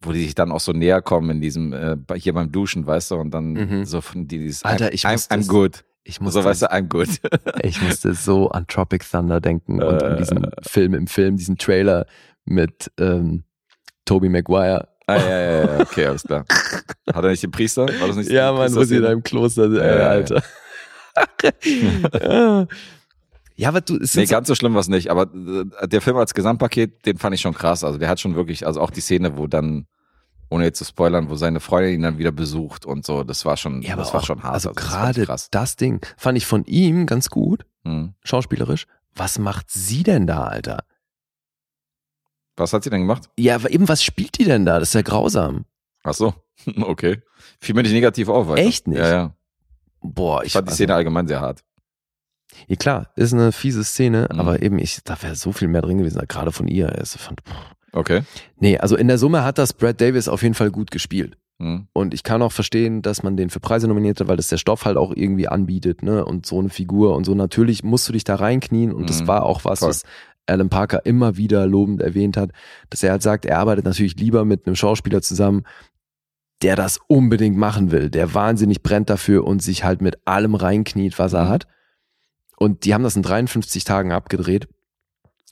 [0.00, 3.12] wo die sich dann auch so näher kommen in diesem, äh, hier beim Duschen, weißt
[3.12, 3.84] du, und dann Mhm.
[3.84, 5.84] so von dieses Alter, ich I'm, muss I'm good.
[6.04, 7.08] Ich So, musste, weißt du, I'm good.
[7.62, 10.50] ich musste so an Tropic Thunder denken und an diesen Äh.
[10.62, 12.06] Film im Film, diesen Trailer
[12.44, 13.44] mit ähm,
[14.04, 14.88] Tobey Maguire.
[15.08, 16.44] Ah, ja, ja, ja, okay, alles klar.
[17.12, 17.86] Hat er nicht den Priester?
[18.00, 20.08] War das nicht Ja, Mann, wo sie da im Kloster sind, ja.
[20.08, 20.42] Alter.
[22.22, 22.66] Ja.
[23.60, 25.22] Ja, aber du, es Nee, ganz so schlimm war es nicht, aber
[25.82, 27.82] äh, der Film als Gesamtpaket, den fand ich schon krass.
[27.82, 29.88] Also der hat schon wirklich, also auch die Szene, wo dann,
[30.48, 33.56] ohne jetzt zu spoilern, wo seine Freundin ihn dann wieder besucht und so, das war
[33.56, 34.54] schon, ja, aber das war auch, schon hart.
[34.54, 35.48] Also das ich gerade krass.
[35.50, 38.14] das Ding fand ich von ihm ganz gut, Hm.
[38.22, 38.86] schauspielerisch.
[39.16, 40.84] Was macht sie denn da, Alter?
[42.58, 43.28] Was hat sie denn gemacht?
[43.38, 44.78] Ja, aber eben, was spielt die denn da?
[44.78, 45.64] Das ist ja grausam.
[46.04, 46.34] Ach so,
[46.82, 47.22] okay.
[47.60, 48.48] Fiel mir nicht negativ auf.
[48.48, 48.62] Weiter.
[48.66, 48.98] Echt nicht?
[48.98, 49.34] Ja, ja.
[50.00, 51.62] Boah, Ich ich fand die also- Szene allgemein sehr hart.
[52.66, 54.40] Ja klar, ist eine fiese Szene, Mhm.
[54.40, 56.92] aber eben, ich, da wäre so viel mehr drin gewesen, gerade von ihr.
[57.02, 57.40] Ich fand.
[57.92, 58.22] Okay.
[58.58, 61.36] nee, also in der Summe hat das Brad Davis auf jeden Fall gut gespielt.
[61.60, 61.88] Hm.
[61.92, 64.58] Und ich kann auch verstehen, dass man den für Preise nominiert hat, weil das der
[64.58, 66.24] Stoff halt auch irgendwie anbietet, ne?
[66.24, 67.34] Und so eine Figur und so.
[67.34, 69.88] Natürlich musst du dich da reinknien und das Mhm, war auch was, voll.
[69.88, 70.04] was
[70.48, 72.50] Alan Parker immer wieder lobend erwähnt hat,
[72.90, 75.62] dass er halt sagt, er arbeitet natürlich lieber mit einem Schauspieler zusammen,
[76.62, 81.18] der das unbedingt machen will, der wahnsinnig brennt dafür und sich halt mit allem reinkniet,
[81.18, 81.48] was er Mhm.
[81.50, 81.66] hat.
[82.56, 84.66] Und die haben das in 53 Tagen abgedreht.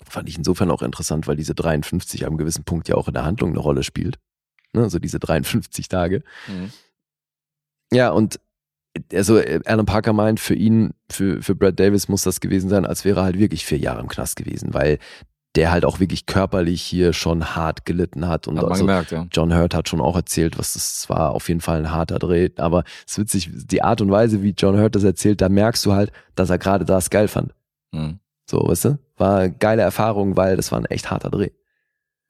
[0.09, 3.25] Fand ich insofern auch interessant, weil diese 53 am gewissen Punkt ja auch in der
[3.25, 4.19] Handlung eine Rolle spielt.
[4.73, 4.83] Ne?
[4.83, 6.23] Also diese 53 Tage.
[6.47, 6.71] Hm.
[7.93, 8.41] Ja, und
[9.13, 12.87] also äh, Alan Parker meint, für ihn, für, für Brad Davis muss das gewesen sein,
[12.87, 14.99] als wäre er halt wirklich vier Jahre im Knast gewesen, weil
[15.57, 18.47] der halt auch wirklich körperlich hier schon hart gelitten hat.
[18.47, 19.27] Und Hat man also, gemerkt, ja.
[19.33, 22.51] John Hurt hat schon auch erzählt, was das war auf jeden Fall ein harter Dreh.
[22.57, 25.85] Aber es ist witzig, die Art und Weise, wie John Hurt das erzählt, da merkst
[25.87, 27.55] du halt, dass er gerade das geil fand.
[27.95, 28.19] Hm.
[28.49, 28.99] So, weißt du?
[29.17, 31.51] War eine geile Erfahrung, weil das war ein echt harter Dreh.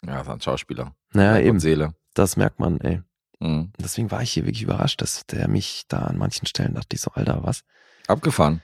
[0.07, 0.95] Ja, das war ein Schauspieler.
[1.13, 1.59] Naja, eben.
[1.59, 1.95] Seele.
[2.15, 3.03] Das merkt man, ey.
[3.41, 3.61] Hm.
[3.61, 6.97] Und deswegen war ich hier wirklich überrascht, dass der mich da an manchen Stellen dachte
[6.97, 7.63] ich so, Alter, was?
[8.07, 8.63] Abgefahren.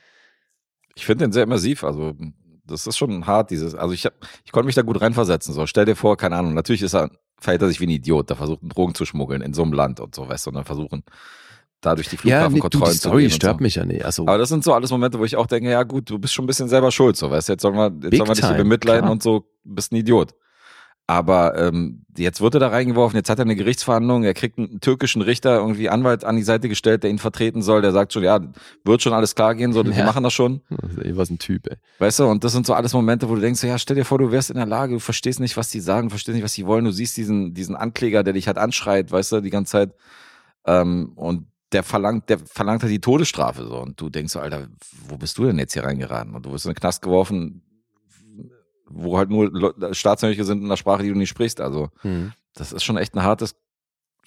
[0.94, 1.84] Ich finde den sehr immersiv.
[1.84, 2.14] Also,
[2.64, 3.74] das ist schon hart, dieses.
[3.74, 5.54] Also, ich, hab, ich konnte mich da gut reinversetzen.
[5.54, 8.30] So, stell dir vor, keine Ahnung, natürlich ist er, verhält er sich wie ein Idiot.
[8.30, 10.64] Da versucht, Drogen zu schmuggeln in so einem Land und so, weißt du, und dann
[10.64, 11.02] versuchen,
[11.82, 13.62] dadurch die Ja, nee, du, Flughafenkontrollen die zu Story stört so.
[13.62, 14.04] mich ja nicht.
[14.04, 16.32] Also, Aber das sind so alles Momente, wo ich auch denke, ja gut, du bist
[16.32, 18.34] schon ein bisschen selber schuld, so, weißt du, jetzt sollen wir, jetzt Big sollen wir
[18.34, 19.12] dich hier time, bemitleiden klar.
[19.12, 20.34] und so, bist ein Idiot.
[21.12, 24.80] Aber ähm, jetzt wird er da reingeworfen, jetzt hat er eine Gerichtsverhandlung, er kriegt einen
[24.80, 28.22] türkischen Richter, irgendwie Anwalt an die Seite gestellt, der ihn vertreten soll, der sagt schon,
[28.22, 28.40] ja,
[28.84, 30.06] wird schon alles klar gehen, so, wir Ja.
[30.06, 31.76] machen das schon, was ein Typ, ey.
[31.98, 34.16] weißt du, und das sind so alles Momente, wo du denkst, ja, stell dir vor,
[34.18, 36.66] du wärst in der Lage, du verstehst nicht, was die sagen, verstehst nicht, was die
[36.66, 39.90] wollen, du siehst diesen, diesen Ankläger, der dich halt anschreit, weißt du, die ganze Zeit,
[40.66, 43.78] ähm, und der verlangt, der verlangt halt die Todesstrafe so.
[43.80, 44.68] Und du denkst so, Alter,
[45.08, 46.34] wo bist du denn jetzt hier reingeraten?
[46.34, 47.62] Und du wirst in den Knast geworfen,
[48.94, 49.50] wo halt nur
[49.94, 51.60] Staatsangehörige sind in einer Sprache, die du nicht sprichst.
[51.60, 52.32] Also, Hm.
[52.54, 53.54] das ist schon echt ein hartes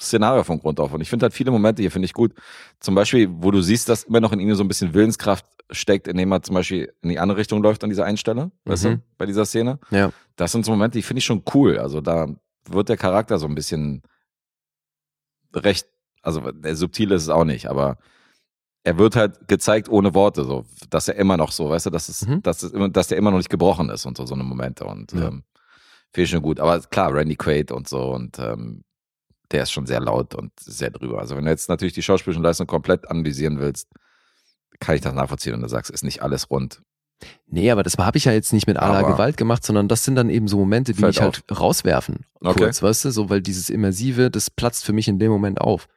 [0.02, 0.92] Szenario von Grund auf.
[0.94, 2.34] Und ich finde halt viele Momente hier, finde ich gut.
[2.82, 6.08] Zum Beispiel, wo du siehst, dass immer noch in ihm so ein bisschen Willenskraft steckt,
[6.08, 8.90] indem er zum Beispiel in die andere Richtung läuft an dieser einen Stelle, weißt Mhm.
[8.90, 9.80] du, bei dieser Szene.
[9.92, 10.12] Ja.
[10.36, 11.80] Das sind so Momente, die finde ich schon cool.
[11.80, 12.28] Also da
[12.70, 14.02] wird der Charakter so ein bisschen
[15.54, 15.88] recht,
[16.22, 16.42] also
[16.74, 17.98] subtil ist es auch nicht, aber
[18.86, 22.08] er wird halt gezeigt ohne Worte, so, dass er immer noch so, weißt du, dass
[22.08, 22.42] es, Mhm.
[22.44, 24.86] dass es immer, dass der immer noch nicht gebrochen ist und so, so eine Momente
[24.86, 25.28] und Ja.
[25.28, 25.44] ähm,
[26.14, 26.60] finde ich schon gut.
[26.60, 28.84] Aber klar, Randy Quaid und so und ähm,
[29.52, 31.20] der ist schon sehr laut und sehr drüber.
[31.20, 33.90] Also wenn du jetzt natürlich die schauspielische Leistung komplett analysieren willst,
[34.80, 36.82] kann ich das nachvollziehen und du sagst, ist nicht alles rund.
[37.48, 40.16] Nee, aber das habe ich ja jetzt nicht mit aller Gewalt gemacht, sondern das sind
[40.16, 42.26] dann eben so Momente, die mich halt rauswerfen.
[42.42, 42.60] Okay.
[42.66, 45.88] Kurz, weißt du, so, weil dieses Immersive, das platzt für mich in dem Moment auf.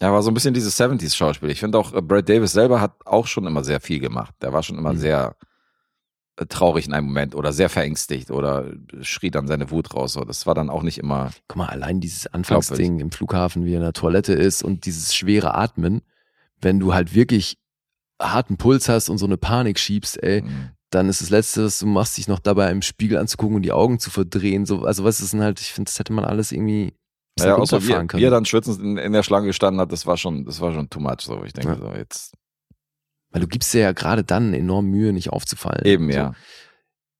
[0.00, 1.50] Ja, war so ein bisschen dieses 70s-Schauspiel.
[1.50, 4.34] Ich finde auch, äh, Brad Davis selber hat auch schon immer sehr viel gemacht.
[4.42, 4.98] Der war schon immer Mhm.
[4.98, 5.36] sehr
[6.38, 8.70] äh, traurig in einem Moment oder sehr verängstigt oder
[9.00, 10.12] schrie dann seine Wut raus.
[10.12, 11.30] So, das war dann auch nicht immer.
[11.48, 15.14] Guck mal, allein dieses Anfangsding im Flughafen, wie er in der Toilette ist und dieses
[15.14, 16.02] schwere Atmen,
[16.60, 17.56] wenn du halt wirklich
[18.20, 20.70] harten Puls hast und so eine Panik schiebst, ey, Mhm.
[20.90, 23.72] dann ist das Letzte, was du machst, dich noch dabei im Spiegel anzugucken und die
[23.72, 24.66] Augen zu verdrehen.
[24.66, 26.92] So, also was ist denn halt, ich finde, das hätte man alles irgendwie
[27.38, 28.20] Ja, so wie, runterfahren können.
[28.20, 30.72] wie er dann schwitzend in, in der Schlange gestanden hat, das war schon, das war
[30.72, 31.20] schon too much.
[31.20, 31.78] So, ich denke Ja.
[31.78, 32.32] so jetzt
[33.30, 35.84] Weil du gibst dir ja gerade dann enorm Mühe, nicht aufzufallen.
[35.84, 36.16] eben so.
[36.18, 36.34] ja.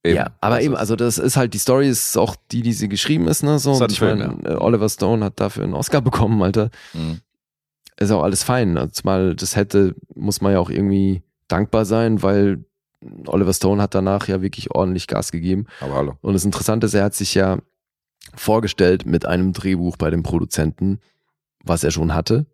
[0.06, 2.88] Ja, aber Das eben, also das ist halt, die Story ist auch die, die sie
[2.88, 3.72] geschrieben ist, ne, so.
[3.72, 6.70] Ist halt ich Film, meine, äh, Oliver Stone hat dafür einen Oscar bekommen, Alter.
[6.94, 7.20] Mhm.
[7.98, 8.78] Ist auch alles fein.
[8.78, 12.64] Also zumal das hätte, muss man ja auch irgendwie dankbar sein, weil
[13.26, 15.66] Oliver Stone hat danach ja wirklich ordentlich Gas gegeben.
[15.80, 16.14] Aber hallo.
[16.20, 17.58] Und das Interessante ist, er hat sich ja
[18.36, 21.00] vorgestellt mit einem Drehbuch bei dem Produzenten,
[21.64, 22.46] was er schon hatte,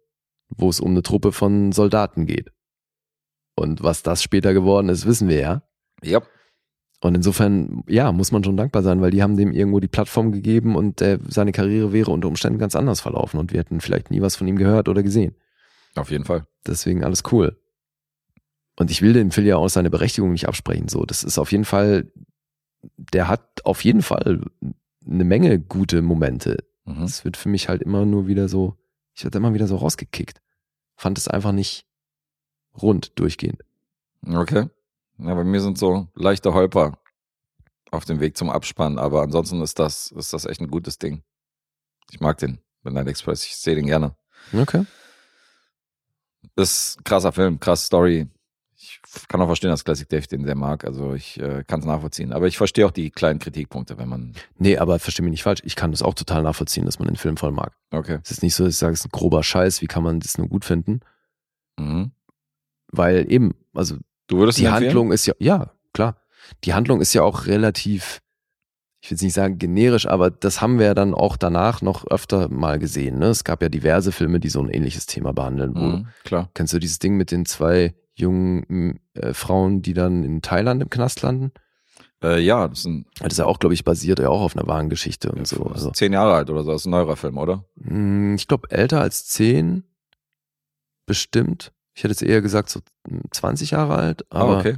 [0.49, 2.53] wo es um eine Truppe von Soldaten geht.
[3.55, 5.63] Und was das später geworden ist, wissen wir ja.
[6.03, 6.23] Ja.
[7.01, 10.31] Und insofern, ja, muss man schon dankbar sein, weil die haben dem irgendwo die Plattform
[10.31, 14.11] gegeben und äh, seine Karriere wäre unter Umständen ganz anders verlaufen und wir hätten vielleicht
[14.11, 15.35] nie was von ihm gehört oder gesehen.
[15.97, 16.47] Auf jeden Fall.
[16.67, 17.59] Deswegen alles cool.
[18.77, 20.89] Und ich will dem Phil ja auch seine Berechtigung nicht absprechen.
[20.89, 22.11] So, das ist auf jeden Fall,
[22.97, 24.41] der hat auf jeden Fall
[25.07, 26.65] eine Menge gute Momente.
[26.85, 27.03] Mhm.
[27.03, 28.77] Es wird für mich halt immer nur wieder so,
[29.15, 30.41] ich werde immer wieder so rausgekickt.
[30.97, 31.87] Fand es einfach nicht
[32.81, 33.63] rund durchgehend.
[34.27, 34.69] Okay.
[35.19, 36.99] Ja, bei mir sind so leichte Holper
[37.91, 41.23] auf dem Weg zum Abspann, aber ansonsten ist das, ist das echt ein gutes Ding.
[42.11, 44.17] Ich mag den, Midnight Express, ich sehe den gerne.
[44.53, 44.85] Okay.
[46.57, 48.29] ist ein krasser Film, krass Story.
[48.85, 51.87] Ich kann auch verstehen, dass Classic Dave den sehr mag, also ich äh, kann es
[51.87, 52.33] nachvollziehen.
[52.33, 55.61] Aber ich verstehe auch die kleinen Kritikpunkte, wenn man, Nee, aber versteh mich nicht falsch.
[55.65, 57.73] Ich kann das auch total nachvollziehen, dass man den Film voll mag.
[57.93, 58.19] okay.
[58.25, 59.83] Es ist nicht so, dass ich sage, es ist ein grober Scheiß.
[59.83, 61.01] Wie kann man das nur gut finden?
[61.79, 62.11] Mhm.
[62.91, 63.97] Weil eben, also
[64.27, 64.69] Du würdest die?
[64.69, 66.17] Handlung ist ja, ja, klar.
[66.65, 68.21] Die Handlung ist ja auch relativ,
[69.01, 72.07] ich will jetzt nicht sagen generisch, aber das haben wir ja dann auch danach noch
[72.07, 73.19] öfter mal gesehen.
[73.19, 73.27] Ne?
[73.27, 75.75] Es gab ja diverse Filme, die so ein ähnliches Thema behandeln.
[75.75, 76.51] Wo, Mhm, klar.
[76.55, 80.89] Kennst du dieses Ding mit den zwei jungen äh, Frauen, die dann in Thailand im
[80.89, 81.53] Knast landen?
[82.23, 84.57] Äh, ja, das ist ein Das ist ja auch, glaube ich, basiert ja auch auf
[84.57, 85.57] einer wahren Geschichte und so.
[85.65, 87.65] das ist Also, zehn Jahre alt oder so, das ist ein neuerer Film, oder?
[87.77, 89.85] mh, ich glaube, älter als zehn,
[91.07, 91.73] bestimmt.
[91.95, 94.25] Ich hätte jetzt eher gesagt, so mh, 20 Jahre alt.
[94.31, 94.77] Aber, ah, okay.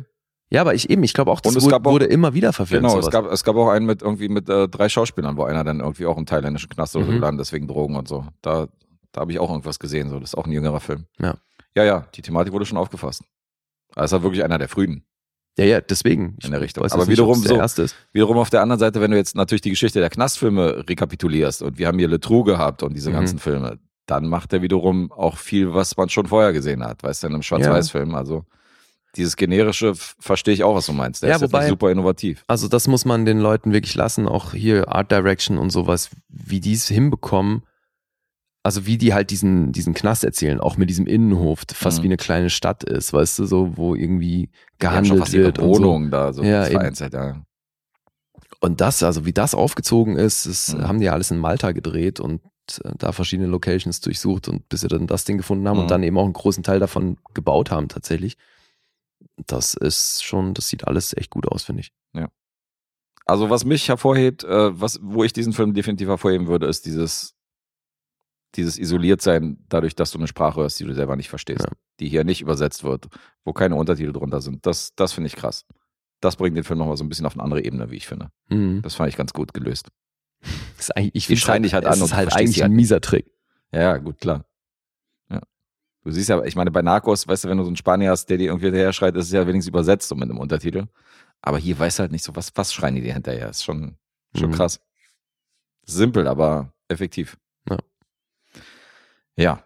[0.51, 2.85] Ja, aber ich eben, ich glaube auch, das wurde, auch- wurde immer wieder verfilmt.
[2.87, 5.65] Genau, es gab, es gab auch einen mit irgendwie mit äh, drei Schauspielern, wo einer
[5.65, 7.17] dann irgendwie auch im thailändischen Knast oder so Mhm.
[7.17, 8.27] gelandet ist wegen Drogen und so.
[8.43, 8.69] Da,
[9.13, 10.21] da habe ich auch irgendwas gesehen, so.
[10.21, 11.07] Das ist auch ein jüngerer Film.
[11.21, 11.35] Ja.
[11.77, 13.23] Ja, ja, die Thematik wurde schon aufgefasst.
[13.97, 15.05] Also es war wirklich einer der frühen.
[15.57, 16.37] Ja, ja, deswegen.
[16.41, 16.85] Ich In der Richtung.
[16.85, 17.61] Aber wiederum so-.
[18.13, 21.79] Wiederum auf der anderen Seite, wenn du jetzt natürlich die Geschichte der Knastfilme rekapitulierst und
[21.79, 23.15] wir haben hier Le Trou gehabt und diese Mhm.
[23.15, 27.23] ganzen Filme, dann macht er wiederum auch viel, was man schon vorher gesehen hat, weißt
[27.23, 28.15] du, in einem Schwarz-Weiß-Film.
[28.17, 28.45] Also
[29.17, 31.23] dieses generische verstehe ich auch, was du meinst.
[31.23, 32.43] Der Ja, ist wobei- super innovativ.
[32.49, 36.59] Also das muss man den Leuten wirklich lassen, auch hier Art Direction und sowas, wie
[36.59, 37.63] die es hinbekommen.
[38.67, 42.03] Also wie die halt diesen, diesen Knast erzählen, auch mit diesem Innenhof, fast Mhm.
[42.03, 45.59] wie eine kleine Stadt ist, weißt du, so, wo irgendwie gehandelt wird.
[45.59, 45.83] Und, so.
[45.83, 47.45] Wohnungen da, so Ja, vereinzelt, ja.
[48.61, 50.89] und das, also wie das aufgezogen ist, das Mhm.
[50.89, 52.41] haben die ja alles in Malta gedreht und
[52.83, 55.83] äh, da verschiedene Locations durchsucht und bis sie dann das Ding gefunden haben Mhm.
[55.83, 58.39] und dann eben auch einen großen Teil davon gebaut haben tatsächlich.
[59.47, 61.93] Das ist schon, das sieht alles echt gut aus, finde ich.
[63.27, 67.34] Also was mich hervorhebt, äh, was, wo ich diesen Film definitiv hervorheben würde, ist dieses,
[68.57, 71.73] dieses Isoliertsein, dadurch, dass du eine Sprache hörst, die du selber nicht verstehst, Ja.
[72.01, 73.07] die hier nicht übersetzt wird,
[73.45, 74.65] wo keine Untertitel drunter sind.
[74.67, 75.65] Das, das finde ich krass.
[76.21, 78.31] Das bringt den Film nochmal so ein bisschen auf eine andere Ebene, wie ich finde.
[78.49, 78.81] Mhm.
[78.83, 79.89] Das fand ich ganz gut gelöst.
[80.41, 80.51] Das
[80.89, 82.71] ist eigentlich, ich Die find's schreien dich halt es an und ist halt eigentlich ein
[82.71, 83.31] halt mieser Trick.
[83.73, 84.45] Ja, ja, gut, klar.
[85.31, 85.41] Ja.
[86.05, 88.27] Du siehst ja, ich meine, bei Narcos, weißt du, wenn du so einen Spanier hast,
[88.31, 90.87] der dir irgendwie hinterher schreit, ist es ja wenigstens übersetzt so mit einem Untertitel.
[91.43, 93.49] Aber hier weißt du halt nicht so, was, was schreien die dir hinterher?
[93.51, 93.97] Ist schon,
[94.35, 94.55] schon Mhm.
[94.55, 94.81] krass.
[95.87, 97.37] Simpel, aber effektiv.
[97.69, 97.79] Ja.
[99.37, 99.65] Ja.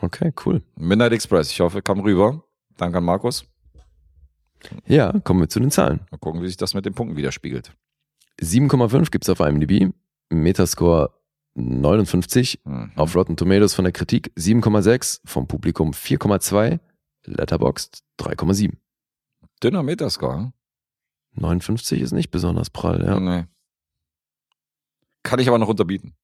[0.00, 0.62] Okay, cool.
[0.76, 2.42] Midnight Express, ich hoffe, kam rüber.
[2.76, 3.44] Danke an Markus.
[4.86, 6.00] Ja, kommen wir zu den Zahlen.
[6.10, 7.72] Mal gucken, wie sich das mit den Punkten widerspiegelt.
[8.40, 9.92] 7,5 gibt's auf IMDb,
[10.30, 11.12] Metascore
[11.54, 12.92] 59, Mhm.
[12.96, 16.80] auf Rotten Tomatoes von der Kritik 7,6, vom Publikum 4,2,
[17.24, 18.78] Letterboxd 3,7.
[19.62, 20.36] Dünner Metascore.
[20.38, 20.52] hm?
[21.34, 23.20] 59 ist nicht besonders prall, ja.
[23.20, 23.44] Nee.
[25.22, 26.14] Kann ich aber noch unterbieten.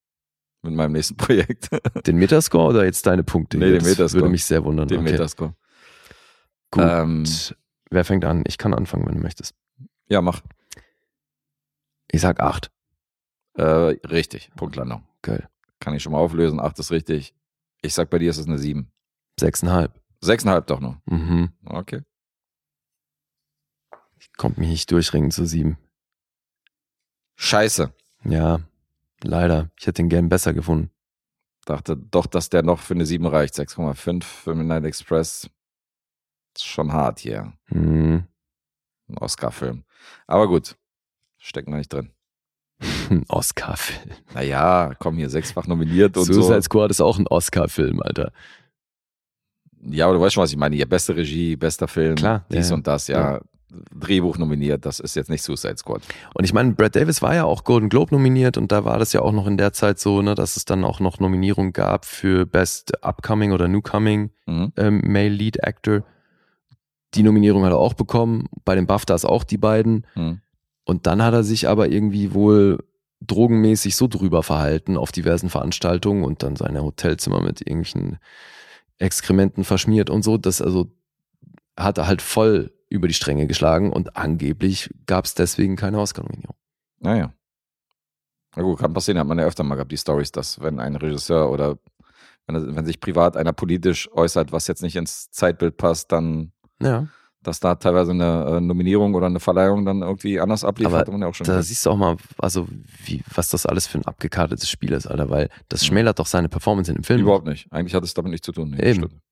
[0.62, 1.68] Mit meinem nächsten Projekt.
[2.06, 3.58] Den Metascore oder jetzt deine Punkte?
[3.58, 3.74] Nee, hier?
[3.74, 4.22] den Das Metascore.
[4.22, 4.88] Würde mich sehr wundern.
[4.88, 5.12] Den okay.
[5.12, 5.54] Metascore.
[6.70, 6.84] Gut.
[6.86, 7.24] Ähm,
[7.90, 8.44] Wer fängt an?
[8.46, 9.54] Ich kann anfangen, wenn du möchtest.
[10.08, 10.42] ja, mach.
[12.10, 12.70] Ich sag 8.
[13.54, 14.50] Äh, richtig.
[14.56, 15.06] Punktlandung.
[15.22, 15.48] Geil.
[15.80, 16.60] Kann ich schon mal auflösen.
[16.60, 17.34] Acht ist richtig.
[17.82, 18.90] Ich sag, bei dir ist es eine sieben.
[19.40, 19.90] 6,5.
[20.20, 20.96] Sechseinhalb doch noch.
[21.06, 21.50] Mhm.
[21.64, 22.02] Okay.
[24.36, 25.78] Kommt mich nicht durchringen zu 7.
[27.36, 27.92] Scheiße.
[28.24, 28.60] Ja,
[29.22, 29.70] leider.
[29.78, 30.90] Ich hätte den gern besser gefunden.
[31.64, 33.54] Dachte doch, dass der noch für eine sieben reicht.
[33.54, 35.50] 6,5 für Midnight Express.
[36.56, 37.52] Ist schon hart hier.
[37.66, 38.24] Hm.
[39.08, 39.84] Ein Oscar-Film.
[40.26, 40.76] Aber gut.
[41.36, 42.10] Stecken wir nicht drin.
[43.10, 44.14] Ein Oscar-Film.
[44.34, 46.62] Naja, komm hier, sechsfach nominiert und Suicide so.
[46.62, 48.32] Squad ist auch ein Oscar-Film, Alter.
[49.82, 50.76] Ja, aber du weißt schon, was ich meine.
[50.76, 52.16] Hier, beste Regie, bester Film.
[52.16, 53.40] Klar, Dies ja, und das, ja.
[53.70, 54.86] Drehbuch nominiert.
[54.86, 56.02] Das ist jetzt nicht Suicide Squad.
[56.34, 59.12] Und ich meine, Brad Davis war ja auch Golden Globe nominiert und da war das
[59.12, 62.04] ja auch noch in der Zeit so, ne, dass es dann auch noch Nominierungen gab
[62.04, 64.72] für Best Upcoming oder Newcoming Mhm.
[64.78, 66.02] ähm, Male Lead Actor.
[67.14, 70.06] Die Nominierung hat er auch bekommen, bei den BAFTAs auch die beiden.
[70.14, 70.40] Mhm.
[70.84, 72.78] Und dann hat er sich aber irgendwie wohl
[73.20, 78.18] drogenmäßig so drüber verhalten auf diversen Veranstaltungen und dann seine Hotelzimmer mit irgendwelchen
[78.98, 80.38] Exkrementen verschmiert und so.
[80.38, 80.88] Das also
[81.76, 86.56] hat er halt voll über die Stränge geschlagen und angeblich gab es deswegen keine Oscar-Nominierung.
[87.00, 87.32] Naja.
[88.56, 90.96] Na gut, kann passieren, hat man ja öfter mal gehabt, die Stories, dass wenn ein
[90.96, 91.78] Regisseur oder
[92.46, 97.06] wenn, wenn sich privat einer politisch äußert, was jetzt nicht ins Zeitbild passt, dann, Ja,
[97.42, 101.12] dass da teilweise eine äh, Nominierung oder eine Verleihung dann irgendwie anders ablief, Aber hatte
[101.12, 101.44] man ja auch schon.
[101.46, 101.66] da gehört.
[101.66, 102.66] siehst du auch mal, also
[103.04, 106.48] wie, was das alles für ein abgekartetes Spiel ist, Alter, weil das schmälert doch seine
[106.48, 107.20] Performance in dem Film.
[107.20, 107.70] Überhaupt nicht.
[107.72, 108.70] Eigentlich hat es damit nichts zu tun.
[108.70, 109.04] Nee, Eben.
[109.06, 109.22] stimmt.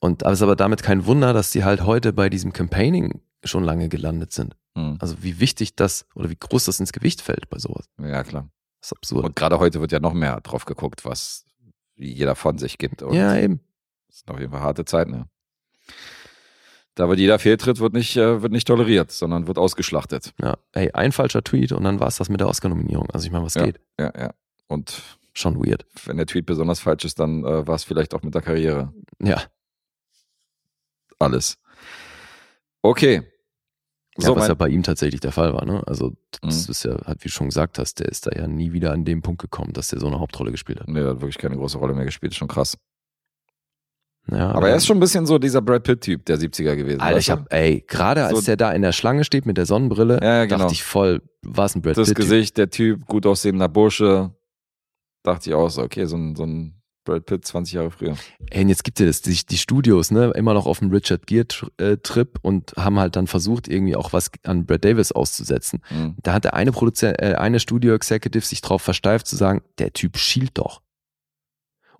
[0.00, 3.20] Und aber es ist aber damit kein Wunder, dass die halt heute bei diesem Campaigning
[3.44, 4.56] schon lange gelandet sind.
[4.74, 4.96] Hm.
[5.00, 7.88] Also wie wichtig das oder wie groß das ins Gewicht fällt bei sowas.
[8.00, 8.48] Ja, klar.
[8.80, 9.24] Das ist absurd.
[9.24, 11.44] Und gerade heute wird ja noch mehr drauf geguckt, was
[11.96, 13.02] jeder von sich gibt.
[13.02, 13.60] Und ja, eben.
[14.08, 15.26] Das sind auf jeden Fall harte Zeiten, ja.
[16.94, 20.32] Da wird jeder Fehltritt wird nicht, äh, wird nicht toleriert, sondern wird ausgeschlachtet.
[20.40, 23.10] Ja, ey, ein falscher Tweet und dann war es das mit der Oscar-Nominierung.
[23.10, 23.66] Also ich meine, was Ja.
[23.66, 23.80] geht?
[24.00, 24.34] Ja, ja.
[24.66, 25.02] Und
[25.34, 25.84] Schon weird.
[26.06, 28.94] wenn der Tweet besonders falsch ist, dann äh, war es vielleicht auch mit der Karriere
[29.22, 29.42] Ja,
[31.18, 31.58] alles.
[32.82, 33.22] Okay.
[34.18, 35.64] ja So, was ja bei ihm tatsächlich der Fall war.
[35.64, 35.82] Ne?
[35.86, 36.70] Also das Mhm.
[36.70, 39.22] ist ja, wie du schon gesagt hast, der ist da ja nie wieder an dem
[39.22, 40.88] Punkt gekommen, dass der so eine Hauptrolle gespielt hat.
[40.88, 42.76] nee, der hat wirklich keine große Rolle mehr gespielt, ist schon krass.
[44.28, 47.00] Ja, Aber er ist schon ein bisschen so dieser Brad Pitt-Typ der 70er gewesen.
[47.00, 49.66] Alter, ich hab, ey, gerade als So- der da in der Schlange steht mit der
[49.66, 50.58] Sonnenbrille, Ja, genau.
[50.58, 52.16] dachte ich voll, was ein Brad das Pitt.
[52.16, 54.34] Gesicht, der Typ, gut aussehender Bursche,
[55.22, 58.16] dachte ich auch so, okay, so ein, so ein Brad Pitt 20 Jahre früher.
[58.50, 61.46] Ey, und jetzt gibt es die, die Studios, ne, immer noch auf dem Richard Gere
[61.78, 65.80] äh, Trip und haben halt dann versucht, irgendwie auch was an Brad Davis auszusetzen.
[65.90, 66.16] Mhm.
[66.22, 69.94] Da hat der eine Produzent, äh, eine Studio Executive sich drauf versteift zu sagen, der
[69.94, 70.82] Typ schielt doch.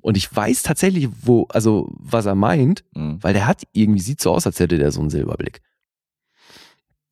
[0.03, 3.19] Und ich weiß tatsächlich, wo, also was er meint, Mhm.
[3.23, 5.63] weil der hat irgendwie sieht so aus, als hätte der so einen Silberblick.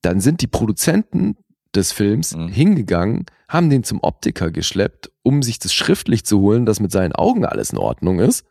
[0.02, 1.36] Dann sind die Produzenten
[1.76, 2.48] des Films Mhm.
[2.48, 7.12] hingegangen, haben den zum Optiker geschleppt, um sich das schriftlich zu holen, dass mit seinen
[7.12, 8.44] Augen alles in Ordnung ist,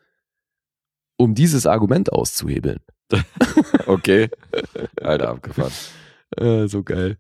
[1.18, 2.80] um dieses Argument auszuhebeln.
[3.86, 4.30] Okay.
[5.02, 5.72] Alter, abgefahren.
[6.36, 7.20] Äh, so geil.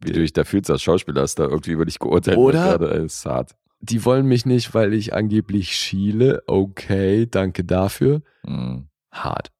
[0.00, 2.36] Wie du dich da fühlst als Schauspieler, hast da irgendwie über dich geurteilt.
[2.38, 2.80] Oder?
[2.80, 3.52] wird ey, ist hart.
[3.80, 6.42] Die wollen mich nicht, weil ich angeblich schiele.
[6.48, 8.22] Okay, danke dafür.
[8.44, 8.88] Mhm.
[9.12, 9.52] Hart.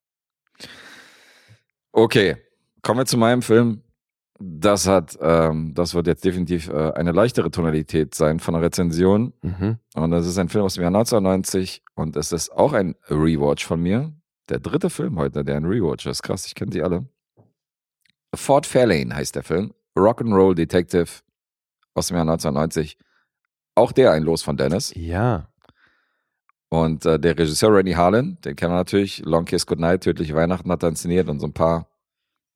[1.93, 2.37] Okay,
[2.83, 3.83] kommen wir zu meinem Film.
[4.41, 9.33] Das hat, ähm, das wird jetzt definitiv äh, eine leichtere Tonalität sein von der Rezension.
[9.43, 9.79] Mhm.
[9.95, 13.67] Und das ist ein Film aus dem Jahr 1990 und es ist auch ein Rewatch
[13.67, 14.13] von mir.
[14.49, 16.23] Der dritte Film heute, der ein Rewatch ist.
[16.23, 17.07] Krass, ich kenne die alle.
[18.35, 19.75] Fort Fairlane heißt der Film.
[19.97, 21.09] Rock'n'Roll Detective
[21.95, 22.97] aus dem Jahr 1990.
[23.75, 24.93] Auch der ein Los von Dennis.
[24.95, 25.49] Ja.
[26.69, 29.25] Und äh, der Regisseur Randy Harlan, den kennen wir natürlich.
[29.25, 31.89] Long Kiss Goodnight, Tödliche Weihnachten hat er inszeniert und so ein paar.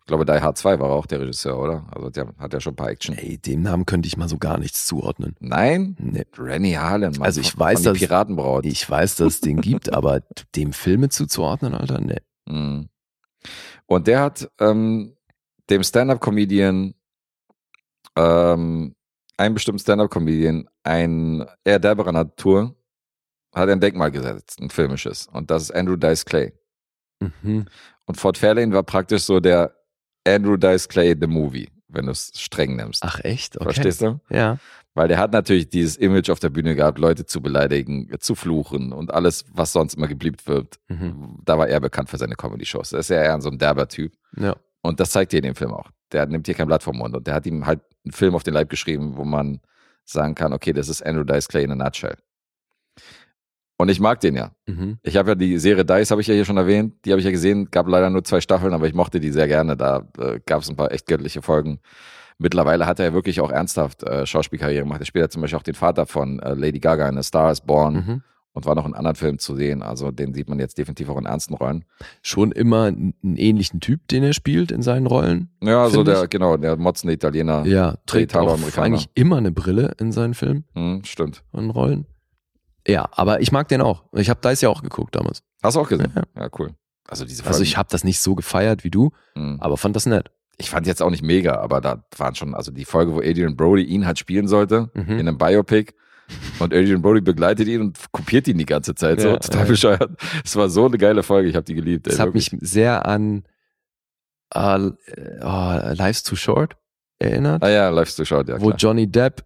[0.05, 1.87] Ich glaube, Die Hard 2 war auch der Regisseur, oder?
[1.95, 3.17] Also der hat ja schon ein paar Action.
[3.17, 5.37] Ey, dem Namen könnte ich mal so gar nichts zuordnen.
[5.39, 5.97] Nein?
[6.01, 6.25] Nee.
[6.37, 8.67] Randy Harlan, Mann, Also ich von- weiß, von dass- Piratenbraut.
[8.67, 10.21] Ich weiß, dass es den gibt, aber
[10.57, 12.19] dem Filme zuzuordnen, Alter, nee.
[12.47, 12.89] Mhm.
[13.87, 15.17] Und der hat ähm,
[15.71, 16.95] dem Stand-Up-Comedian,
[18.17, 18.95] ähm,
[19.37, 22.75] einem bestimmten Stand-Up-Comedian, ein eher derberer Natur,
[23.55, 25.27] hat ein Denkmal gesetzt, ein filmisches.
[25.29, 26.53] Und das ist Andrew Dice Clay.
[27.21, 27.67] Mhm.
[28.07, 29.77] Und Fort Fairlane war praktisch so der
[30.27, 33.03] Andrew Dice Clay the Movie, wenn du es streng nimmst.
[33.03, 33.57] Ach echt?
[33.57, 33.65] Okay.
[33.65, 34.21] Verstehst du?
[34.31, 34.59] Ja.
[34.95, 38.93] Weil der hat natürlich dieses Image auf der Bühne gehabt, Leute zu beleidigen, zu fluchen
[38.93, 40.79] und alles, was sonst immer gebliebt wird.
[40.89, 41.39] Mhm.
[41.45, 42.93] Da war er bekannt für seine Comedy-Shows.
[42.93, 44.13] Er ist ja eher so ein derber Typ.
[44.37, 44.55] Ja.
[44.83, 45.91] Und das zeigt dir in dem Film auch.
[46.13, 47.17] Der nimmt hier kein Blatt vom Mund.
[47.17, 49.61] Und der hat ihm halt einen Film auf den Leib geschrieben, wo man
[50.05, 52.17] sagen kann, okay, das ist Andrew Dice Clay in a nutshell.
[53.83, 54.53] Und ich mag den ja.
[54.67, 54.99] Mhm.
[55.03, 56.95] Ich habe ja die Serie Dice, habe ich ja hier schon erwähnt.
[57.05, 57.69] Die habe ich ja gesehen.
[57.71, 59.77] Gab leider nur zwei Staffeln, aber ich mochte die sehr gerne.
[59.77, 61.81] Da äh, gab es ein paar echt göttliche Folgen.
[62.39, 65.01] Mittlerweile hat er ja wirklich auch ernsthaft äh, Schauspielkarriere gemacht.
[65.01, 67.53] Er spielt ja zum Beispiel auch den Vater von äh, Lady Gaga in A Star
[67.53, 68.23] is Born Mhm.
[68.53, 69.83] und war noch in anderen Filmen zu sehen.
[69.83, 71.85] Also den sieht man jetzt definitiv auch in ernsten Rollen.
[72.23, 75.51] Schon immer einen ähnlichen Typ, den er spielt in seinen Rollen.
[75.63, 76.31] Ja, so der, ich.
[76.31, 77.65] genau, der motzende Italiener.
[77.67, 78.87] Ja, trägt auch Italo-Amerikaner.
[78.87, 81.43] eigentlich immer eine Brille in seinen Filmen Hm, stimmt.
[81.53, 82.07] und Rollen.
[82.87, 84.05] Ja, aber ich mag den auch.
[84.13, 85.43] Ich habe Dice ja auch geguckt damals.
[85.63, 86.13] Hast du auch gesehen?
[86.15, 86.43] Ja.
[86.43, 86.71] Ja, cool.
[87.09, 89.59] Also diese Also ich habe das nicht so gefeiert wie du, Hm.
[89.61, 90.31] aber fand das nett.
[90.59, 93.57] Ich fand jetzt auch nicht mega, aber da waren schon, also die Folge, wo Adrian
[93.57, 95.11] Brody ihn halt spielen sollte, Mhm.
[95.13, 95.93] in einem Biopic.
[96.61, 99.21] Und Adrian Brody begleitet ihn und kopiert ihn die ganze Zeit.
[99.21, 100.11] So Ja, total bescheuert.
[100.45, 102.07] Es war so eine geile Folge, ich habe die geliebt.
[102.07, 103.45] Ey, hat mich sehr an
[104.55, 104.91] äh,
[105.43, 106.77] oh, Life's Too Short
[107.19, 108.77] erinnert, Ah ja, Life's Too Short, ja wo klar.
[108.79, 109.45] Johnny Depp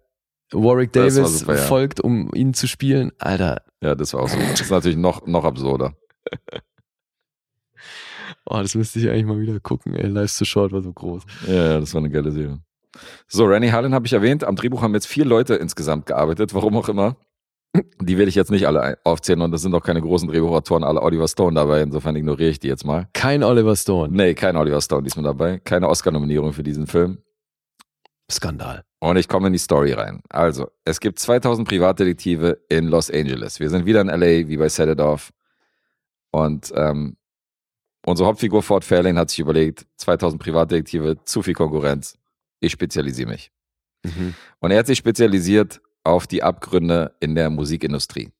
[0.51, 1.61] Warwick Davis super, ja.
[1.61, 3.11] folgt, um ihn zu spielen.
[3.19, 4.37] Alter, Ja, das war auch so.
[4.37, 5.93] Das ist natürlich noch, noch absurder.
[8.45, 9.93] oh, das müsste ich eigentlich mal wieder gucken.
[9.95, 11.23] Ey, Life's Too Short war so groß.
[11.47, 12.59] Ja, das war eine geile Serie.
[13.27, 14.43] So, Randy Harlan habe ich erwähnt.
[14.43, 17.17] Am Drehbuch haben jetzt vier Leute insgesamt gearbeitet, warum auch immer.
[18.01, 21.01] Die werde ich jetzt nicht alle aufzählen und das sind auch keine großen Drehbuchautoren, alle
[21.01, 21.81] Oliver Stone dabei.
[21.81, 23.07] Insofern ignoriere ich die jetzt mal.
[23.13, 24.15] Kein Oliver Stone.
[24.15, 25.59] Nee, kein Oliver Stone diesmal dabei.
[25.59, 27.19] Keine Oscar-Nominierung für diesen Film.
[28.31, 28.83] Skandal.
[28.99, 30.21] Und ich komme in die Story rein.
[30.29, 33.59] Also, es gibt 2000 Privatdetektive in Los Angeles.
[33.59, 35.31] Wir sind wieder in LA, wie bei Set It Off.
[36.31, 37.15] Und ähm,
[38.05, 42.17] unsere Hauptfigur Ford Fairlane hat sich überlegt, 2000 Privatdetektive, zu viel Konkurrenz.
[42.59, 43.51] Ich spezialisiere mich.
[44.03, 44.33] Mhm.
[44.59, 48.31] Und er hat sich spezialisiert auf die Abgründe in der Musikindustrie.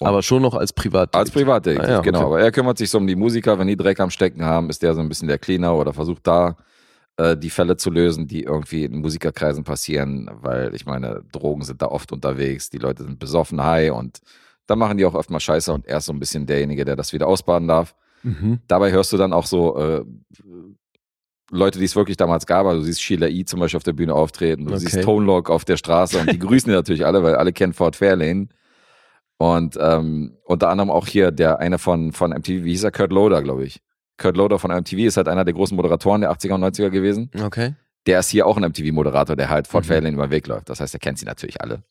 [0.00, 1.14] Und Aber schon noch als Privat.
[1.14, 2.18] als Privatdetektiv, Ah, ja, genau.
[2.20, 2.26] okay.
[2.26, 3.58] Aber er kümmert sich so um die Musiker.
[3.58, 6.26] Wenn die Dreck am Stecken haben, ist der so ein bisschen der Cleaner oder versucht
[6.26, 6.56] da
[7.16, 11.82] äh, die Fälle zu lösen, die irgendwie in Musikerkreisen passieren, weil ich meine, Drogen sind
[11.82, 14.20] da oft unterwegs, die Leute sind besoffen, high und
[14.66, 16.96] da machen die auch oft mal Scheiße und er ist so ein bisschen derjenige, der
[16.96, 17.94] das wieder ausbaden darf.
[18.22, 18.60] Mhm.
[18.68, 20.04] Dabei hörst du dann auch so äh,
[21.50, 22.64] Leute, die es wirklich damals gab.
[22.66, 23.44] Also du siehst Sheila E.
[23.44, 24.80] zum Beispiel auf der Bühne auftreten, du Okay.
[24.80, 27.72] siehst Tone Loc auf der Straße und die grüßen die natürlich alle, weil alle kennen
[27.74, 28.48] Fort Fairlane.
[29.38, 32.92] Und ähm, unter anderem auch hier der eine von, von MTV, wie hieß er?
[32.92, 33.82] Kurt Loder, glaube ich.
[34.22, 37.30] Kurt Loder von MTV ist halt einer der großen Moderatoren der 80er und 90er gewesen.
[37.42, 37.74] Okay.
[38.06, 39.88] Der ist hier auch ein MTV-Moderator, der halt Fort Mhm.
[39.88, 40.68] Fairlane über den Weg läuft.
[40.68, 41.82] Das heißt, er kennt sie natürlich alle.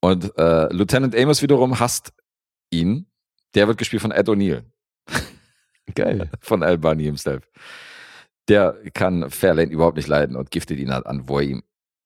[0.00, 2.12] Und äh, Lieutenant Amos wiederum hasst
[2.70, 3.06] ihn.
[3.54, 4.62] Der wird gespielt von Ed O'Neill
[5.94, 6.30] Geil.
[6.40, 7.48] von Al Bunny himself.
[8.48, 11.62] Der kann Fairlane überhaupt nicht leiden und giftet ihn halt an, wo er ihm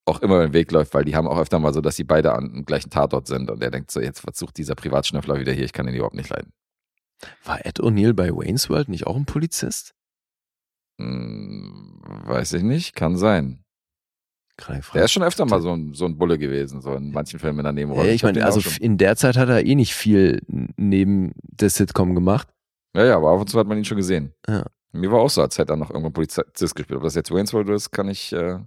[0.07, 2.05] auch immer über den Weg läuft, weil die haben auch öfter mal so, dass sie
[2.05, 5.53] beide an dem gleichen Tatort sind und er denkt so, jetzt versucht dieser Privatschnüffler wieder
[5.53, 6.53] hier, ich kann ihn überhaupt nicht leiden.
[7.45, 9.95] War Ed O'Neill bei Wayne's World nicht auch ein Polizist?
[10.99, 13.65] Hm, weiß ich nicht, kann sein.
[14.95, 17.61] Der ist schon öfter mal so ein, so ein Bulle gewesen, so in manchen Filmen
[17.61, 18.09] in der Nebenrolle.
[18.09, 20.43] Ja, ich meine, also in der Zeit hat er eh nicht viel
[20.77, 22.49] neben der Sitcom gemacht.
[22.95, 24.35] ja, ja, aber ab und zu hat man ihn schon gesehen.
[24.47, 24.67] Ja.
[24.93, 26.97] Mir war auch so, als hätte er noch irgendwann Polizist gespielt.
[26.97, 28.59] Ob das jetzt Wayne's World ist, kann ich, äh,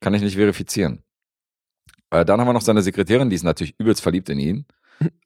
[0.00, 1.02] kann ich nicht verifizieren.
[2.10, 4.66] Äh, dann haben wir noch seine Sekretärin, die ist natürlich übelst verliebt in ihn,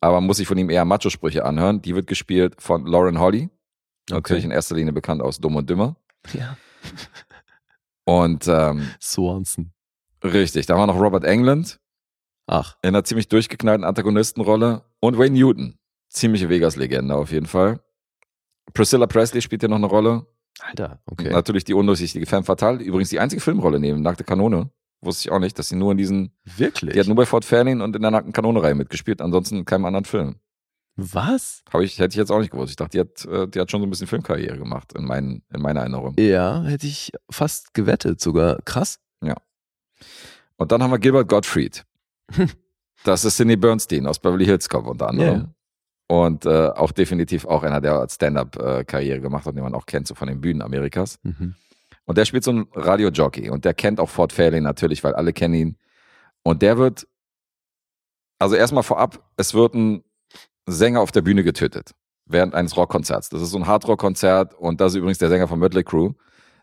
[0.00, 1.82] aber muss sich von ihm eher Macho-Sprüche anhören.
[1.82, 3.50] Die wird gespielt von Lauren Holly,
[4.10, 5.96] natürlich in erster Linie bekannt aus Dumm und Dümmer.
[6.32, 6.56] Ja.
[8.04, 9.72] Und ähm, Swanson.
[10.22, 11.80] richtig, da war noch Robert England
[12.46, 15.78] Ach, in einer ziemlich durchgeknallten Antagonistenrolle und Wayne Newton,
[16.08, 17.80] ziemliche Vegas-Legende auf jeden Fall.
[18.72, 20.26] Priscilla Presley spielt hier noch eine Rolle.
[20.60, 21.30] Alter, okay.
[21.30, 22.82] Natürlich die undurchsichtige Femme Fatale.
[22.82, 24.70] Übrigens die einzige Filmrolle neben Nackte Kanone.
[25.00, 26.94] Wusste ich auch nicht, dass sie nur in diesen, Wirklich?
[26.94, 29.84] die hat nur bei Fort Fairlane und in der Nackten Kanone-Reihe mitgespielt, ansonsten in keinem
[29.84, 30.36] anderen Film.
[30.96, 31.62] Was?
[31.70, 32.70] Hab ich, hätte ich jetzt auch nicht gewusst.
[32.70, 35.42] Ich dachte, die hat, äh, die hat schon so ein bisschen Filmkarriere gemacht, in, meinen,
[35.52, 36.14] in meiner Erinnerung.
[36.18, 38.60] Ja, hätte ich fast gewettet sogar.
[38.64, 38.98] Krass.
[40.56, 41.84] Und dann haben wir Gilbert Gottfried.
[43.04, 45.52] Das ist Sidney Bernstein aus Beverly Hills Cop unter anderem.
[46.08, 46.16] Ja.
[46.16, 50.16] Und äh, auch definitiv auch einer, der Stand-up-Karriere gemacht hat, den man auch kennt, so
[50.16, 51.20] von den Bühnen Amerikas.
[51.22, 51.54] Mhm.
[52.06, 55.32] Und der spielt so einen Radiojockey und der kennt auch Fort Fairlane natürlich, weil alle
[55.32, 55.78] kennen ihn.
[56.42, 57.06] Und der wird,
[58.38, 60.04] also erstmal vorab, es wird ein
[60.66, 61.92] Sänger auf der Bühne getötet
[62.26, 63.28] während eines Rockkonzerts.
[63.28, 66.12] Das ist so ein Hardrock-Konzert und das ist übrigens der Sänger von Mötley Crew,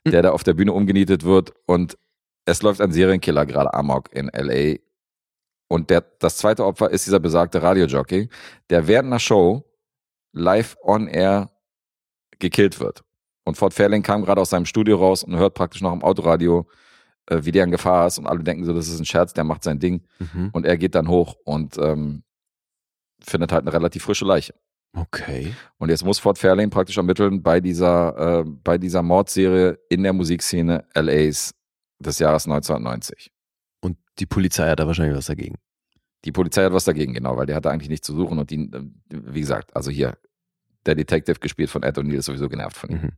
[0.06, 1.98] der da auf der Bühne umgenietet wird und
[2.46, 4.78] es läuft ein Serienkiller gerade amok in L.A.
[5.70, 8.30] Und der, das zweite Opfer ist dieser besagte Radiojockey,
[8.70, 9.64] der während einer Show
[10.34, 11.50] live on air
[12.40, 13.04] gekillt wird.
[13.46, 16.68] Und Fort Fairlane kam gerade aus seinem Studio raus und hört praktisch noch im Autoradio,
[17.28, 18.18] äh, wie der in Gefahr ist.
[18.18, 20.04] Und alle denken so, das ist ein Scherz, der macht sein Ding.
[20.20, 20.50] Mhm.
[20.54, 22.24] Und er geht dann hoch und ähm,
[23.20, 24.54] findet halt eine relativ frische Leiche.
[24.96, 25.54] Okay.
[25.78, 30.14] Und jetzt muss Fort Fairlane praktisch ermitteln bei dieser, äh, bei dieser Mordserie in der
[30.14, 31.54] Musikszene LAs
[32.00, 33.32] des Jahres 1990.
[33.82, 35.56] Und die Polizei hat da wahrscheinlich was dagegen.
[36.26, 38.62] Die Polizei hat was dagegen, genau, weil der hatte eigentlich nichts zu suchen und die,
[38.72, 40.18] äh, wie gesagt, also hier,
[40.86, 43.02] der Detective gespielt von Ed O'Neill ist sowieso genervt von ihm.
[43.02, 43.12] Mhm.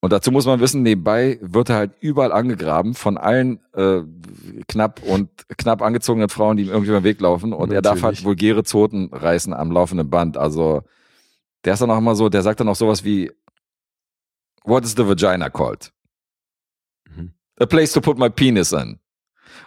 [0.00, 4.02] Und dazu muss man wissen, nebenbei wird er halt überall angegraben von allen äh,
[4.68, 5.28] knapp und
[5.58, 7.52] knapp angezogenen Frauen, die ihm irgendwie über den Weg laufen.
[7.52, 8.20] Und er darf Natürlich.
[8.20, 10.36] halt vulgäre Zoten reißen am laufenden Band.
[10.36, 10.82] Also
[11.64, 13.32] der ist dann auch immer so, der sagt dann auch sowas wie
[14.64, 15.92] What is the vagina called?
[17.16, 17.32] Mhm.
[17.58, 19.00] A place to put my penis in.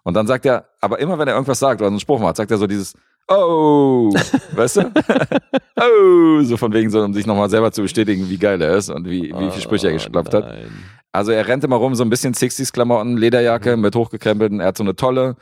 [0.03, 2.51] Und dann sagt er, aber immer wenn er irgendwas sagt oder einen Spruch macht, sagt
[2.51, 2.93] er so dieses
[3.27, 4.11] Oh,
[4.55, 4.81] weißt du?
[5.79, 8.89] oh, so von wegen so, um sich nochmal selber zu bestätigen, wie geil er ist
[8.89, 10.53] und wie, wie viele Sprüche er geschlappt hat.
[11.13, 14.83] Also er rennt immer rum, so ein bisschen 60s-Klamotten, Lederjacke mit hochgekrempelten, er hat so
[14.83, 15.35] eine tolle,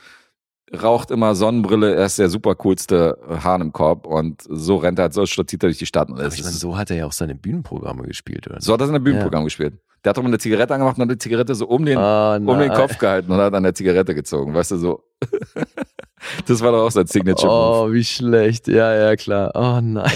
[0.84, 5.04] raucht immer Sonnenbrille, er ist der super coolste Hahn im Korb und so rennt er
[5.04, 6.10] halt, so stolziert er durch die Stadt.
[6.10, 8.62] Und Aber ich meine, so hat er ja auch seine Bühnenprogramme gespielt, oder?
[8.62, 9.74] so hat er in einem Bühnenprogramm gespielt.
[10.04, 12.38] Der hat doch mal eine Zigarette angemacht und hat die Zigarette so um den, Ah,
[12.38, 12.72] um den.
[12.72, 15.04] Kopf gehalten und hat an der Zigarette gezogen, weißt du, so.
[16.46, 17.90] das war doch auch sein Signature-Move.
[17.90, 18.68] Oh, wie schlecht.
[18.68, 19.52] Ja, ja, klar.
[19.54, 20.12] Oh nein.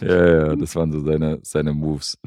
[0.00, 2.18] Ja, ja, das waren so seine, seine Moves.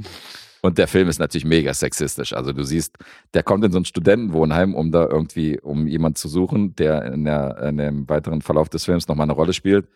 [0.61, 2.33] Und der Film ist natürlich mega sexistisch.
[2.33, 2.97] Also du siehst,
[3.33, 7.25] der kommt in so ein Studentenwohnheim, um da irgendwie, um jemanden zu suchen, der in,
[7.25, 9.87] der, in dem weiteren Verlauf des Films nochmal eine Rolle spielt.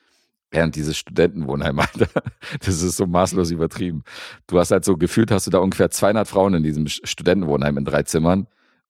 [0.52, 2.08] Während dieses Studentenwohnheim, Alter,
[2.60, 4.04] das ist so maßlos übertrieben.
[4.48, 7.86] Du hast halt so gefühlt, hast du da ungefähr 200 Frauen in diesem Studentenwohnheim in
[7.86, 8.48] drei Zimmern.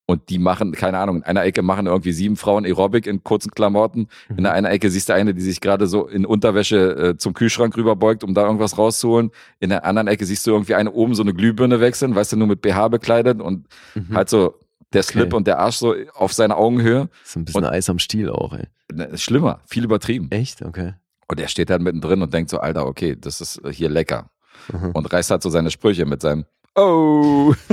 [0.08, 3.50] Und die machen, keine Ahnung, in einer Ecke machen irgendwie sieben Frauen Aerobic in kurzen
[3.52, 4.08] Klamotten.
[4.30, 7.34] In der einen Ecke siehst du eine, die sich gerade so in Unterwäsche äh, zum
[7.34, 9.32] Kühlschrank rüberbeugt, um da irgendwas rauszuholen.
[9.60, 12.38] In der anderen Ecke siehst du irgendwie eine oben so eine Glühbirne wechseln, weißt du,
[12.38, 14.16] nur mit BH bekleidet und Mhm.
[14.16, 14.60] halt so
[14.94, 15.36] der Slip Okay.
[15.38, 17.10] und der Arsch so auf seiner Augenhöhe.
[17.24, 18.68] So ein bisschen Und- Eis am Stiel auch, ey.
[18.94, 20.28] Ne, Schlimmer, viel übertrieben.
[20.30, 20.62] Echt?
[20.62, 20.94] Okay.
[21.28, 24.30] Und er steht halt mittendrin und denkt so, Alter, okay, das ist hier lecker.
[24.72, 24.92] Mhm.
[24.92, 26.46] Und reißt halt so seine Sprüche mit seinem
[26.76, 27.54] Oh.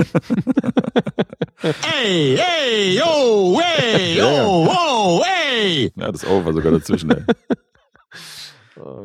[1.63, 5.91] Ey, ey, yo, ey, yo, oh, ey.
[5.95, 7.23] Ja, das O war sogar dazwischen, ey.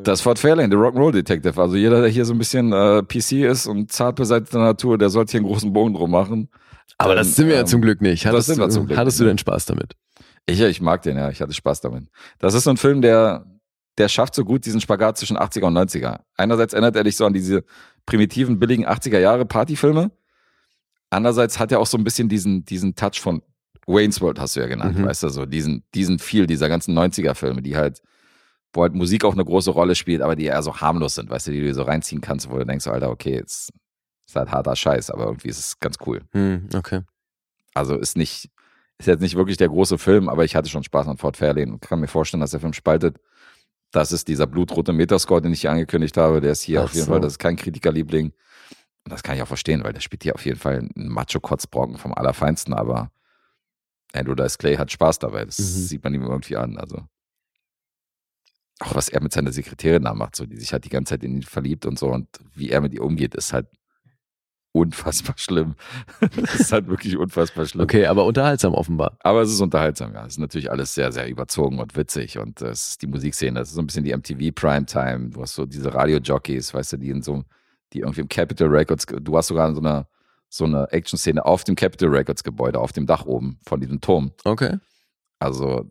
[0.03, 1.61] Das Fort Fairlane, der Rock'n'Roll Detective.
[1.61, 5.11] Also jeder, der hier so ein bisschen äh, PC ist und zart beseiteter Natur, der
[5.11, 6.49] sollte hier einen großen Bogen drum machen.
[6.97, 8.25] Aber Dann, das sind wir ja ähm, zum Glück nicht.
[8.27, 9.93] Hattest, sind wir du, zum Glück hattest du denn Spaß damit?
[10.47, 11.31] Ich, ich mag den, ja.
[11.31, 12.09] Ich hatte Spaß damit.
[12.39, 13.45] Das ist so ein Film, der,
[13.99, 16.21] der schafft so gut diesen Spagat zwischen 80er und 90er.
[16.37, 17.65] Einerseits erinnert er dich so an diese
[18.09, 20.11] primitiven, billigen 80er Jahre Partyfilme.
[21.11, 23.43] Andererseits hat er auch so ein bisschen diesen, diesen Touch von
[23.87, 25.05] Wayne's World, hast du ja genannt, Mhm.
[25.05, 28.03] weißt du, so diesen, diesen Feel dieser ganzen 90er Filme, die halt,
[28.73, 31.47] wo halt Musik auch eine große Rolle spielt, aber die eher so harmlos sind, weißt
[31.47, 33.73] du, die du so reinziehen kannst, wo du denkst, Alter, okay, jetzt
[34.27, 36.21] ist halt harter Scheiß, aber irgendwie ist es ganz cool.
[36.33, 37.01] Hm, okay.
[37.73, 38.51] Also ist nicht,
[38.99, 41.73] ist jetzt nicht wirklich der große Film, aber ich hatte schon Spaß an Fort Fairlane
[41.73, 43.19] und kann mir vorstellen, dass der Film spaltet.
[43.91, 46.41] Das ist dieser blutrote Metascore, den ich hier angekündigt habe.
[46.41, 47.13] Der ist hier Ach auf jeden so.
[47.13, 48.33] Fall, das ist kein Kritikerliebling.
[49.05, 51.97] Und das kann ich auch verstehen, weil der spielt hier auf jeden Fall einen Macho-Kotzbrocken
[51.97, 53.11] vom Allerfeinsten, aber
[54.13, 55.45] Andrew Dice Clay hat Spaß dabei.
[55.47, 55.63] Das Mhm.
[55.65, 56.77] sieht man ihm irgendwie an.
[56.77, 57.03] Also
[58.81, 61.25] auch was er mit seiner Sekretärin da macht, so, die sich halt die ganze Zeit
[61.25, 63.67] in ihn verliebt und so und wie er mit ihr umgeht, ist halt
[64.73, 65.75] unfassbar schlimm.
[66.21, 67.85] das ist halt wirklich unfassbar schlimm.
[67.85, 69.17] Okay, aber unterhaltsam offenbar.
[69.21, 70.25] Aber es ist unterhaltsam, ja.
[70.27, 73.59] Es ist natürlich alles sehr, sehr überzogen und witzig und äh, es ist die Musikszene.
[73.59, 75.31] Das ist so ein bisschen die MTV Primetime.
[75.31, 77.45] Du hast so diese Radio-Jockeys, weißt du, die in so,
[77.93, 80.07] die irgendwie im Capitol Records, du hast sogar so eine,
[80.49, 84.33] so eine Action-Szene auf dem Capitol Records Gebäude, auf dem Dach oben von diesem Turm.
[84.45, 84.79] Okay.
[85.41, 85.91] Also,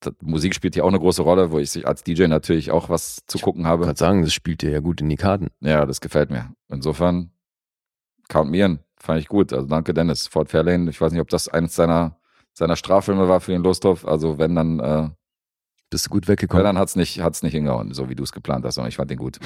[0.00, 3.20] das, Musik spielt hier auch eine große Rolle, wo ich als DJ natürlich auch was
[3.26, 3.86] zu gucken Ich habe.
[3.86, 5.48] kann sagen, das spielt dir ja gut in die Karten.
[5.60, 6.52] Ja, das gefällt mir.
[6.68, 7.32] Insofern,
[8.30, 8.78] count me in.
[8.98, 9.52] Fand ich gut.
[9.52, 10.26] Also danke, Dennis.
[10.26, 10.88] Fort Fairlane.
[10.90, 12.16] Ich weiß nicht, ob das eines seiner,
[12.54, 14.06] seiner Straffilme war für den Losthoff.
[14.06, 15.08] Also wenn dann, äh,
[15.90, 16.64] Bist du gut wenn weggekommen?
[16.64, 18.78] dann hat's nicht, hat's nicht hingehauen, so wie du es geplant hast.
[18.78, 19.38] Und ich fand den gut.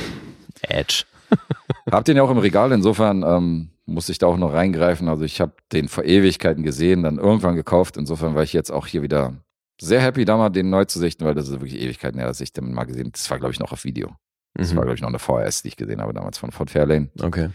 [0.62, 1.05] Edge.
[1.90, 2.70] Hab den ja auch im Regal.
[2.73, 5.09] Insofern ähm, muss ich da auch noch reingreifen.
[5.09, 7.97] Also ich habe den vor Ewigkeiten gesehen, dann irgendwann gekauft.
[7.97, 9.35] Insofern war ich jetzt auch hier wieder
[9.81, 12.40] sehr happy, da mal den neu zu sichten, weil das ist wirklich Ewigkeiten her, dass
[12.40, 13.11] ich den mal gesehen.
[13.12, 14.15] Das war glaube ich noch auf Video.
[14.55, 14.77] Das Mhm.
[14.77, 17.09] war glaube ich noch eine VHS, die ich gesehen habe damals von Fort Fairlane.
[17.20, 17.51] Okay.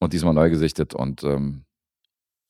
[0.00, 1.64] Und diesmal neu gesichtet und ähm,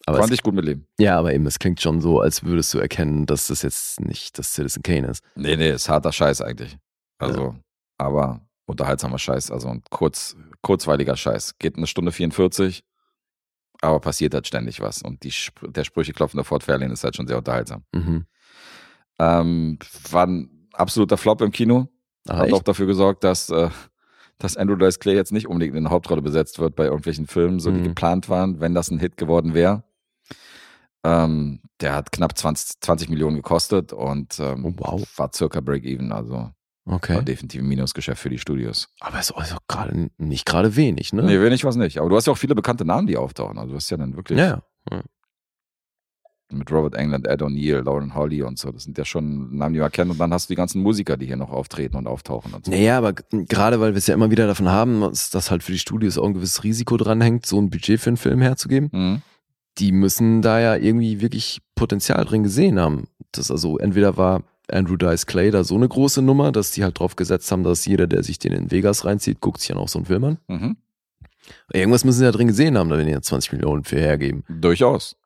[0.06, 0.86] Aber es, ich gut mitleben.
[0.98, 4.38] ja, aber eben, es klingt schon so, als würdest du erkennen, dass das jetzt nicht
[4.38, 5.22] das Citizen Kane ist.
[5.36, 6.76] Nee, nee, ist harter Scheiß eigentlich.
[7.18, 7.54] Also,
[7.98, 11.58] aber unterhaltsamer Scheiß, also ein kurz, kurzweiliger Scheiß.
[11.58, 12.82] Geht eine Stunde 44,
[13.82, 15.02] aber passiert halt ständig was.
[15.02, 15.32] Und die,
[15.68, 17.84] der Sprüche klopfende Fort Fairlane ist halt schon sehr unterhaltsam.
[17.94, 18.26] Mhm.
[19.20, 19.78] Ähm,
[20.10, 21.88] war ein absoluter Flop im Kino.
[22.26, 22.54] Ah, Hat echt?
[22.54, 23.68] auch dafür gesorgt, dass, äh,
[24.44, 27.58] dass Andrew Dice Clay jetzt nicht unbedingt in der Hauptrolle besetzt wird bei irgendwelchen Filmen,
[27.60, 27.84] so die Mhm.
[27.84, 29.82] geplant waren, wenn das ein Hit geworden wäre.
[31.02, 35.18] Ähm, der hat knapp 20, 20 Millionen gekostet und ähm, Oh, wow.
[35.18, 36.54] war circa Break-Even, also war
[36.86, 37.22] Okay.
[37.24, 38.88] definitiv ein Minusgeschäft für die Studios.
[39.00, 41.22] Aber es ist auch gerade nicht gerade wenig, ne?
[41.22, 41.98] Nee, wenig was nicht.
[41.98, 43.56] Aber du hast ja auch viele bekannte Namen, die auftauchen.
[43.58, 45.02] Also du hast ja dann wirklich ja, ja.
[46.54, 48.70] Mit Robert England, Ed O'Neill, Lauren Holly und so.
[48.70, 50.10] Das sind ja schon Namen, die man kennt.
[50.10, 52.70] Und dann hast du die ganzen Musiker, die hier noch auftreten und auftauchen und so.
[52.70, 55.78] Naja, aber gerade weil wir es ja immer wieder davon haben, dass, halt für die
[55.78, 59.22] Studios auch ein gewisses Risiko dranhängt, so ein Budget für einen Film herzugeben, Mhm.
[59.78, 63.08] die müssen da ja irgendwie wirklich Potenzial drin gesehen haben.
[63.32, 66.98] Das also entweder war Andrew Dice Clay da so eine große Nummer, dass die halt
[66.98, 69.88] drauf gesetzt haben, dass jeder, der sich den in Vegas reinzieht, guckt sich dann auch
[69.88, 70.38] so einen Film an.
[70.48, 70.76] Mhm.
[71.72, 74.44] Irgendwas müssen sie ja drin gesehen haben, da wenn die ja 20 Millionen für hergeben.
[74.48, 75.16] Durchaus.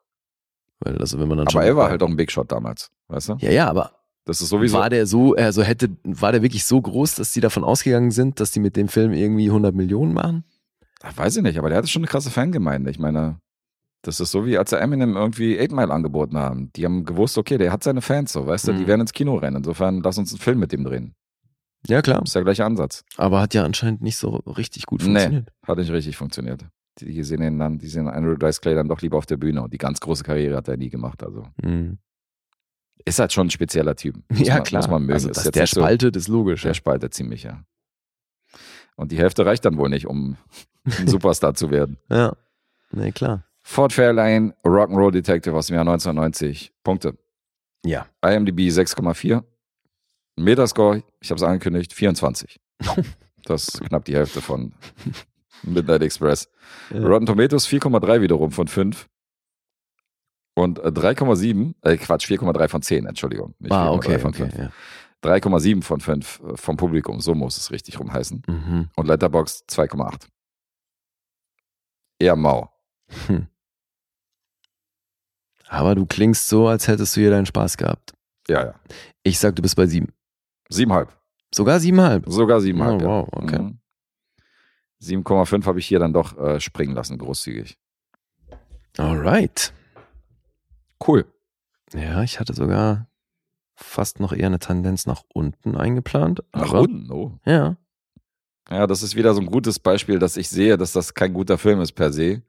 [0.79, 3.29] Weil also wenn man dann Aber er war halt auch ein Big Shot damals, weißt
[3.29, 3.35] du?
[3.39, 3.91] Ja, ja, aber
[4.25, 4.77] Das ist sowieso.
[4.77, 8.39] war der so, also hätte, war der wirklich so groß, dass die davon ausgegangen sind,
[8.39, 10.43] dass die mit dem Film irgendwie 100 Millionen machen?
[11.01, 12.91] Ach, Weiß ich nicht, aber der hatte schon eine krasse Fangemeinde.
[12.91, 13.39] Ich meine,
[14.03, 16.71] das ist so wie als er Eminem irgendwie 8 Mile angeboten haben.
[16.75, 18.87] Die haben gewusst, okay, der hat seine Fans so, weißt du, die Mhm.
[18.87, 19.57] werden ins Kino rennen.
[19.57, 21.13] Insofern lass uns einen Film mit dem drehen.
[21.87, 22.19] Ja, klar.
[22.19, 23.03] Das ist der gleiche Ansatz.
[23.17, 25.05] Aber hat ja anscheinend nicht so richtig gut Nee.
[25.05, 25.49] funktioniert.
[25.65, 26.65] Hat nicht richtig funktioniert.
[27.01, 29.61] Die, sehen ihn dann, die sehen Andrew Dice Clay dann doch lieber auf der Bühne
[29.61, 31.23] und die ganz große Karriere hat er nie gemacht.
[31.23, 31.97] Also Mhm.
[33.05, 34.15] ist halt schon ein spezieller Typ.
[34.35, 34.81] Ja, man, klar.
[34.83, 35.13] Muss man mögen.
[35.13, 36.61] Also, dass der so- spaltet, ist logisch.
[36.63, 37.63] Der spaltet ziemlich, ja.
[38.95, 40.35] Und die Hälfte reicht dann wohl nicht, um
[40.99, 41.97] ein Superstar zu werden.
[42.09, 42.35] Ja.
[42.91, 43.45] Nee, klar.
[43.61, 46.73] Fort Fairlane, Rock'n'Roll Detective aus dem Jahr 1990.
[46.83, 47.17] Punkte.
[47.85, 48.07] Ja.
[48.25, 49.43] IMDb 6,4.
[50.37, 52.59] Metascore, ich habe es angekündigt, 24.
[53.45, 54.73] Das ist knapp die Hälfte von
[55.63, 56.49] Midnight Express.
[56.91, 57.01] Ja.
[57.05, 59.07] Rotten Tomatoes 4,3 wiederum von 5.
[60.55, 63.55] Und äh, 3,7, äh Quatsch, 4,3 von 10, Entschuldigung.
[63.59, 64.49] Nicht Ah, 4,3 okay, von okay.
[64.49, 64.55] 5.
[64.57, 64.71] Ja.
[65.23, 68.43] 3,7 von 5 äh, vom Publikum, so muss es richtig rum heißen.
[68.47, 68.89] Mhm.
[68.95, 70.27] Und Letterboxd 2,8.
[72.19, 72.71] Eher mau.
[73.27, 73.47] Hm.
[75.67, 78.13] Aber du klingst so, als hättest du hier deinen Spaß gehabt.
[78.47, 78.75] Ja, ja.
[79.23, 80.11] Ich sag, du bist bei sieben.
[80.69, 81.15] Siebenhalb.
[81.53, 82.23] Sogar siebenhalb.
[82.27, 83.01] Sogar siebenhalb.
[83.01, 83.07] Oh, ja.
[83.07, 83.59] wow, okay.
[83.59, 83.79] Mhm.
[85.01, 87.77] 7,5 habe ich hier dann doch äh, springen lassen, großzügig.
[88.97, 89.73] Alright.
[91.05, 91.25] Cool.
[91.93, 93.07] Ja, ich hatte sogar
[93.75, 96.43] fast noch eher eine Tendenz nach unten eingeplant.
[96.53, 97.39] Nach unten, oh.
[97.45, 97.77] Ja.
[98.69, 101.57] Ja, das ist wieder so ein gutes Beispiel, dass ich sehe, dass das kein guter
[101.57, 102.43] Film ist per se.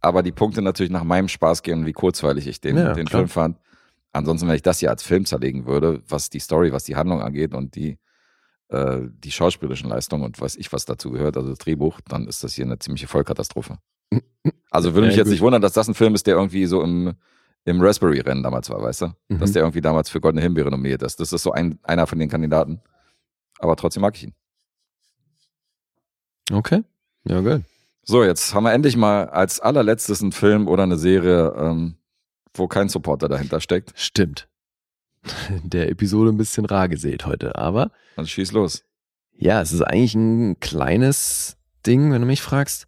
[0.00, 3.20] Aber die Punkte natürlich nach meinem Spaß gehen, wie kurzweilig ich den, Ja, den klar.
[3.20, 3.58] Film fand.
[4.12, 7.22] Ansonsten, wenn ich das hier als Film zerlegen würde, was die Story, was die Handlung
[7.22, 7.98] angeht und die,
[8.72, 12.42] äh, die schauspielerischen Leistungen und weiß ich, was dazu gehört, also das Drehbuch, dann ist
[12.42, 13.78] das hier eine ziemliche Vollkatastrophe.
[14.70, 17.14] Also würde mich jetzt nicht wundern, dass das ein Film ist, der irgendwie so im,
[17.64, 19.06] im Raspberry-Rennen damals war, weißt du?
[19.28, 19.38] Mhm.
[19.38, 21.20] Dass der irgendwie damals für Goldene Himbeere nominiert ist.
[21.20, 22.80] Das ist so ein, einer von den Kandidaten.
[23.58, 24.34] Aber trotzdem mag ich ihn.
[26.50, 26.82] Okay.
[27.24, 27.64] Ja, geil.
[28.02, 31.96] So, jetzt haben wir endlich mal als allerletztes einen Film oder eine Serie, ähm,
[32.54, 33.92] wo kein Supporter dahinter steckt.
[33.94, 34.48] Stimmt.
[35.62, 38.84] Der Episode ein bisschen rar gesät heute, aber Dann schieß los.
[39.32, 42.86] ja, es ist eigentlich ein kleines Ding, wenn du mich fragst.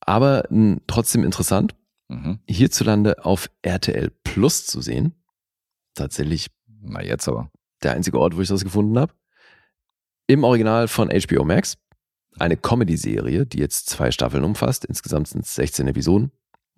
[0.00, 0.44] Aber
[0.86, 1.74] trotzdem interessant,
[2.08, 2.40] Mhm.
[2.48, 5.14] hierzulande auf RTL Plus zu sehen.
[5.94, 6.48] Tatsächlich
[6.82, 7.50] Na, jetzt aber.
[7.84, 9.12] der einzige Ort, wo ich das gefunden habe.
[10.26, 11.76] Im Original von HBO Max.
[12.38, 14.84] Eine Comedy-Serie, die jetzt zwei Staffeln umfasst.
[14.84, 16.30] Insgesamt sind es 16 Episoden,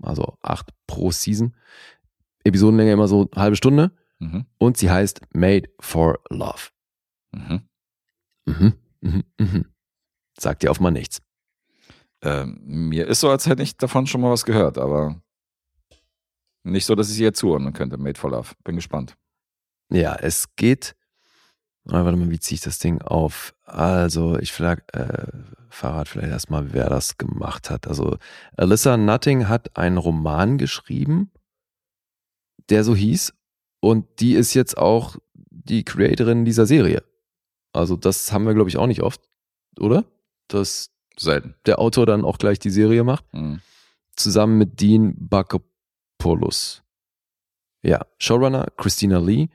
[0.02, 1.54] also acht pro Season.
[2.44, 3.92] Episodenlänge immer so eine halbe Stunde.
[4.22, 4.46] Mhm.
[4.58, 6.70] Und sie heißt Made for Love.
[7.32, 7.62] Mhm.
[8.46, 9.64] Mhm, mhm, mhm.
[10.38, 11.20] Sagt dir auf mal nichts.
[12.22, 15.20] Ähm, mir ist so, als hätte ich davon schon mal was gehört, aber
[16.62, 17.96] nicht so, dass ich sie jetzt zuordnen könnte.
[17.98, 18.54] Made for Love.
[18.62, 19.16] Bin gespannt.
[19.90, 20.94] Ja, es geht.
[21.88, 23.56] Ah, warte mal, wie ziehe ich das Ding auf?
[23.64, 25.32] Also, ich frage äh,
[25.68, 27.88] Fahrrad vielleicht erstmal, wer das gemacht hat.
[27.88, 28.18] Also,
[28.56, 31.32] Alyssa Nutting hat einen Roman geschrieben,
[32.68, 33.32] der so hieß.
[33.82, 35.16] Und die ist jetzt auch
[35.50, 37.02] die Creatorin dieser Serie.
[37.72, 39.20] Also, das haben wir, glaube ich, auch nicht oft,
[39.78, 40.04] oder?
[40.46, 41.56] Dass Selten.
[41.66, 43.24] der Autor dann auch gleich die Serie macht.
[43.32, 43.60] Mhm.
[44.14, 46.82] zusammen mit Dean Bakopoulos.
[47.82, 49.48] Ja, Showrunner Christina Lee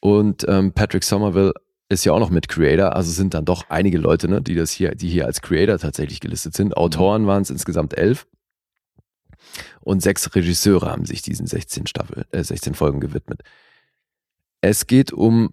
[0.00, 1.52] und ähm, Patrick Somerville
[1.90, 4.70] ist ja auch noch mit Creator, also sind dann doch einige Leute, ne, die das
[4.70, 6.76] hier, die hier als Creator tatsächlich gelistet sind.
[6.76, 8.26] Autoren waren es insgesamt elf
[9.80, 13.42] und sechs Regisseure haben sich diesen 16 Staffel, äh, 16 Folgen gewidmet.
[14.60, 15.52] Es geht um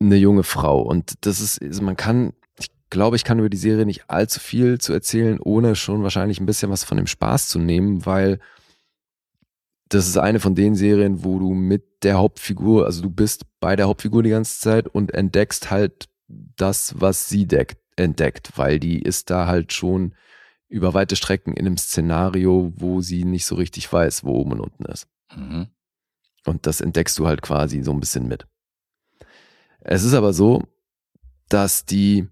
[0.00, 3.56] eine junge Frau und das ist, also man kann, ich glaube, ich kann über die
[3.56, 7.48] Serie nicht allzu viel zu erzählen, ohne schon wahrscheinlich ein bisschen was von dem Spaß
[7.48, 8.40] zu nehmen, weil
[9.88, 13.76] das ist eine von den Serien, wo du mit der Hauptfigur, also du bist bei
[13.76, 19.00] der Hauptfigur die ganze Zeit und entdeckst halt das, was sie deckt, entdeckt, weil die
[19.00, 20.14] ist da halt schon
[20.72, 24.60] über weite Strecken in einem Szenario, wo sie nicht so richtig weiß, wo oben und
[24.60, 25.06] unten ist.
[25.36, 25.68] Mhm.
[26.46, 28.46] Und das entdeckst du halt quasi so ein bisschen mit.
[29.80, 30.62] Es ist aber so,
[31.50, 32.26] dass die,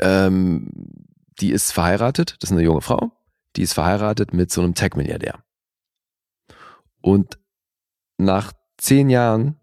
[0.00, 0.72] ähm,
[1.40, 3.12] die ist verheiratet, das ist eine junge Frau,
[3.54, 5.44] die ist verheiratet mit so einem Tech-Milliardär.
[7.00, 7.38] Und
[8.18, 9.60] nach zehn Jahren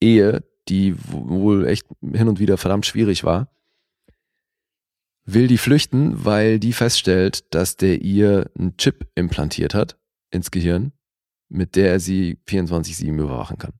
[0.00, 3.48] Ehe, die wohl echt hin und wieder verdammt schwierig war,
[5.26, 9.98] will die flüchten, weil die feststellt, dass der ihr einen Chip implantiert hat
[10.30, 10.92] ins Gehirn,
[11.48, 13.72] mit der er sie 24-7 überwachen kann.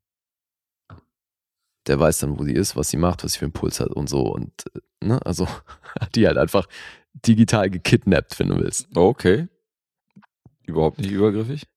[1.86, 3.90] Der weiß dann, wo sie ist, was sie macht, was sie für einen Puls hat
[3.90, 4.22] und so.
[4.22, 5.46] Und äh, ne, also
[6.00, 6.66] hat die halt einfach
[7.14, 8.88] digital gekidnappt, wenn du willst.
[8.96, 9.46] Okay.
[10.64, 11.68] Überhaupt nicht übergriffig.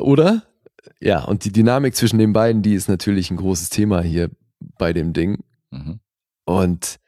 [0.00, 0.44] Oder?
[1.00, 4.30] Ja, und die Dynamik zwischen den beiden, die ist natürlich ein großes Thema hier
[4.78, 5.44] bei dem Ding.
[5.70, 6.00] Mhm.
[6.46, 6.98] Und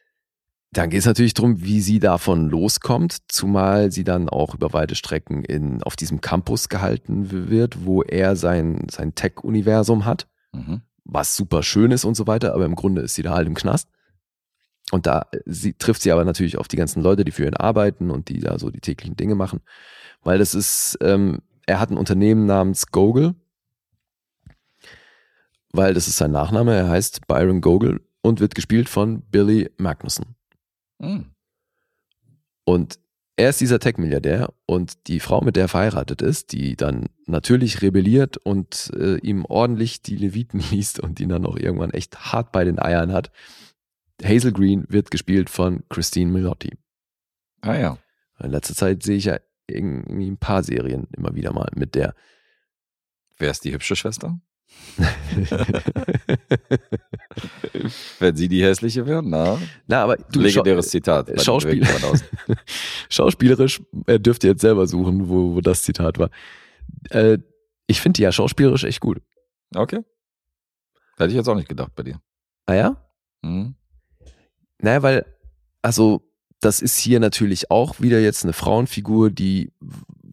[0.73, 4.95] dann geht es natürlich darum, wie sie davon loskommt, zumal sie dann auch über weite
[4.95, 10.83] Strecken in, auf diesem Campus gehalten wird, wo er sein, sein Tech-Universum hat, Mhm.
[11.05, 13.55] was super schön ist und so weiter, aber im Grunde ist sie da halt im
[13.55, 13.89] Knast.
[14.93, 18.11] Und da sie, trifft sie aber natürlich auf die ganzen Leute, die für ihn arbeiten
[18.11, 19.61] und die da so die täglichen Dinge machen.
[20.23, 23.35] Weil das ist, ähm, er hat ein Unternehmen namens Gogol,
[25.73, 30.35] weil das ist sein Nachname, er heißt Byron Gogol und wird gespielt von Billy Magnussen.
[31.01, 31.27] Mhm.
[32.65, 33.01] Und
[33.37, 37.81] er ist dieser Tech-Milliardär und die Frau, mit der er verheiratet ist, die dann natürlich
[37.81, 42.53] rebelliert und äh, ihm ordentlich die Leviten liest und ihn dann auch irgendwann echt hart
[42.53, 43.33] bei den Eiern hat.
[44.23, 46.77] Hazel Green wird gespielt von Christine Milotti.
[47.63, 47.99] Ah ja.
[48.39, 52.15] In letzter Zeit sehe ich ja irgendwie ein paar Serien immer wieder mal mit der.
[53.39, 54.39] Wer ist die hübsche Schwester?
[58.19, 59.23] Wenn sie die hässliche wäre?
[59.23, 61.27] Na, Na, aber du legendäres Zitat.
[61.27, 61.87] bei den Schauspiel-
[63.09, 66.31] schauspielerisch, er dürfte jetzt selber suchen, wo, wo das Zitat war.
[67.11, 67.39] Äh,
[67.87, 69.21] ich finde die ja schauspielerisch echt gut.
[69.75, 70.01] Okay.
[71.17, 72.21] Hätte ich jetzt auch nicht gedacht bei dir.
[72.67, 72.97] Ah ja?
[73.43, 73.75] Mhm.
[74.79, 75.27] Naja, weil,
[75.83, 76.23] also,
[76.61, 79.73] das ist hier natürlich auch wieder jetzt eine Frauenfigur, die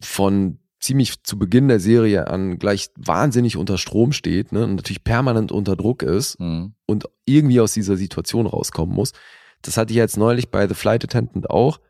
[0.02, 5.02] von ziemlich zu Beginn der Serie an gleich wahnsinnig unter Strom steht ne, und natürlich
[5.04, 6.72] permanent unter Druck ist Mhm.
[6.86, 9.12] und irgendwie aus dieser Situation rauskommen muss.
[9.62, 11.80] Das hatte ich jetzt neulich bei The Flight Attendant auch.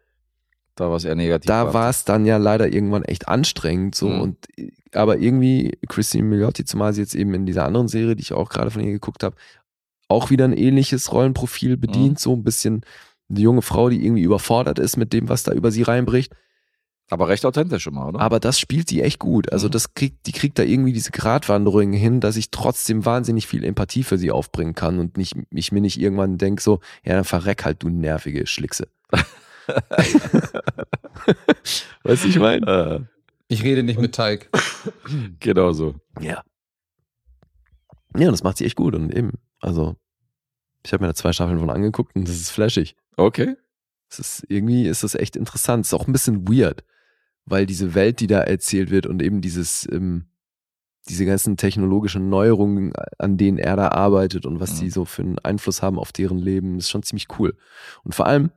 [0.75, 1.47] Da war es eher negativ.
[1.49, 4.21] Da war es dann ja leider irgendwann echt anstrengend so Mhm.
[4.21, 4.47] und
[4.95, 8.49] aber irgendwie Christine Milioti, zumal sie jetzt eben in dieser anderen Serie, die ich auch
[8.49, 9.37] gerade von ihr geguckt habe,
[10.09, 12.17] auch wieder ein ähnliches Rollenprofil bedient, Mhm.
[12.17, 12.81] so ein bisschen
[13.29, 16.33] eine junge Frau, die irgendwie überfordert ist mit dem, was da über sie reinbricht.
[17.11, 18.21] Aber recht authentisch immer, oder?
[18.21, 19.51] Aber das spielt die echt gut.
[19.51, 19.73] Also Mhm.
[19.73, 24.03] das kriegt, die kriegt da irgendwie diese Gratwanderung hin, dass ich trotzdem wahnsinnig viel Empathie
[24.05, 27.65] für sie aufbringen kann und nicht, ich mir nicht irgendwann denke so, ja, dann verreck
[27.65, 28.89] halt, du nervige Schlickse.
[32.03, 32.67] weißt du, ich meine?
[32.67, 33.01] äh,
[33.49, 34.51] Ich rede nicht mit Teig.
[35.41, 35.95] genau so.
[36.21, 36.43] Ja.
[38.17, 39.97] Ja, das macht sie echt gut und eben, also
[40.85, 42.97] ich habe mir da zwei Staffeln von angeguckt und das ist flashig.
[43.17, 43.57] Okay.
[44.11, 45.85] Es ist irgendwie ist das echt interessant.
[45.85, 46.83] Es ist auch ein bisschen weird,
[47.51, 50.27] weil diese Welt, die da erzählt wird und eben dieses, ähm,
[51.09, 54.81] diese ganzen technologischen Neuerungen, an denen er da arbeitet und was Mhm.
[54.81, 57.57] die so für einen Einfluss haben auf deren Leben, ist schon ziemlich cool.
[58.05, 58.51] Und vor allem,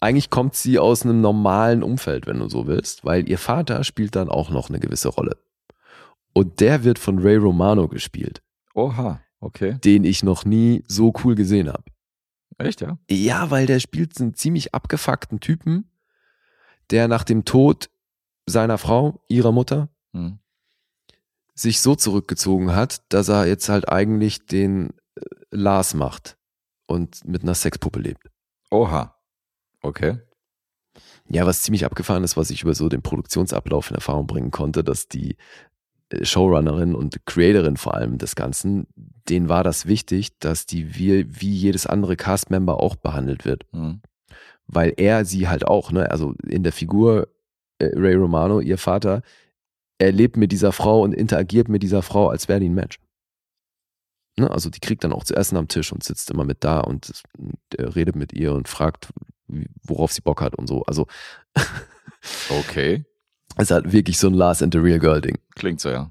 [0.00, 4.14] eigentlich kommt sie aus einem normalen Umfeld, wenn du so willst, weil ihr Vater spielt
[4.14, 5.38] dann auch noch eine gewisse Rolle.
[6.34, 8.42] Und der wird von Ray Romano gespielt,
[8.74, 9.20] Oha.
[9.40, 9.78] Okay.
[9.82, 11.84] den ich noch nie so cool gesehen habe.
[12.58, 12.98] Echt, ja?
[13.10, 15.90] Ja, weil der spielt einen ziemlich abgefuckten Typen,
[16.90, 17.88] der nach dem Tod
[18.46, 20.38] seiner Frau, ihrer Mutter, Hm.
[21.54, 25.20] sich so zurückgezogen hat, dass er jetzt halt eigentlich den äh,
[25.50, 26.36] Lars macht
[26.86, 28.30] und mit einer Sexpuppe lebt.
[28.70, 29.14] Oha.
[29.82, 30.18] Okay.
[31.28, 34.84] Ja, was ziemlich abgefahren ist, was ich über so den Produktionsablauf in Erfahrung bringen konnte,
[34.84, 35.36] dass die
[36.10, 38.86] äh, Showrunnerin und Creatorin vor allem des Ganzen,
[39.28, 43.66] denen war das wichtig, dass die wie, wie jedes andere Castmember auch behandelt wird.
[43.72, 44.00] Hm.
[44.68, 47.28] weil er sie halt auch, ne, also in der Figur
[47.80, 49.22] Ray Romano, ihr Vater,
[49.98, 52.98] er lebt mit dieser Frau und interagiert mit dieser Frau, als wäre die ein Mensch.
[54.38, 56.80] Ne, also die kriegt dann auch zu essen am Tisch und sitzt immer mit da
[56.80, 57.22] und
[57.76, 59.08] er redet mit ihr und fragt,
[59.82, 60.82] worauf sie Bock hat und so.
[60.84, 61.06] Also
[62.50, 63.04] Okay.
[63.56, 65.38] es ist halt wirklich so ein Last and the Real Girl Ding.
[65.54, 66.10] Klingt so, ja.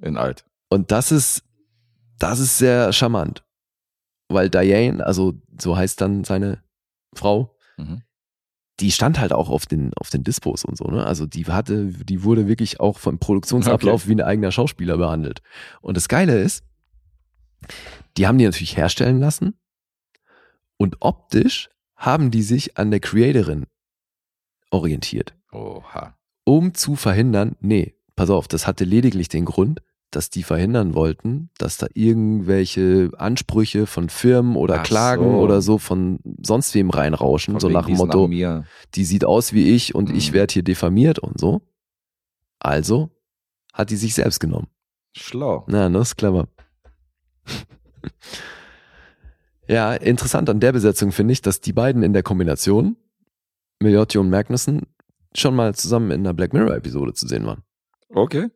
[0.00, 0.44] In alt.
[0.68, 1.44] Und das ist,
[2.18, 3.44] das ist sehr charmant.
[4.28, 6.62] Weil Diane, also so heißt dann seine
[7.14, 8.02] Frau, Mhm.
[8.80, 11.06] Die stand halt auch auf den, auf den Dispos und so, ne?
[11.06, 15.42] Also die hatte, die wurde wirklich auch vom Produktionsablauf wie ein eigener Schauspieler behandelt.
[15.80, 16.64] Und das Geile ist,
[18.16, 19.54] die haben die natürlich herstellen lassen
[20.76, 23.66] und optisch haben die sich an der Creatorin
[24.70, 26.16] orientiert, Oha.
[26.44, 29.82] um zu verhindern, nee, pass auf, das hatte lediglich den Grund,
[30.16, 35.38] dass die verhindern wollten, dass da irgendwelche Ansprüche von Firmen oder Ach Klagen so.
[35.38, 38.64] oder so von sonst wem reinrauschen, Von so nach dem Motto, nach
[38.94, 40.34] die sieht aus wie ich und ich Mhm.
[40.34, 41.62] werde hier diffamiert und so.
[42.58, 43.10] Also
[43.72, 44.68] hat die sich selbst genommen.
[45.16, 45.64] Schlau.
[45.68, 46.48] Na, ne, ist clever.
[49.68, 52.96] ja, interessant an der Besetzung finde ich, dass die beiden in der Kombination,
[53.80, 54.82] Miliotti und Magnussen,
[55.34, 57.62] schon mal zusammen in einer Black Mirror Episode zu sehen waren.
[58.10, 58.48] Okay.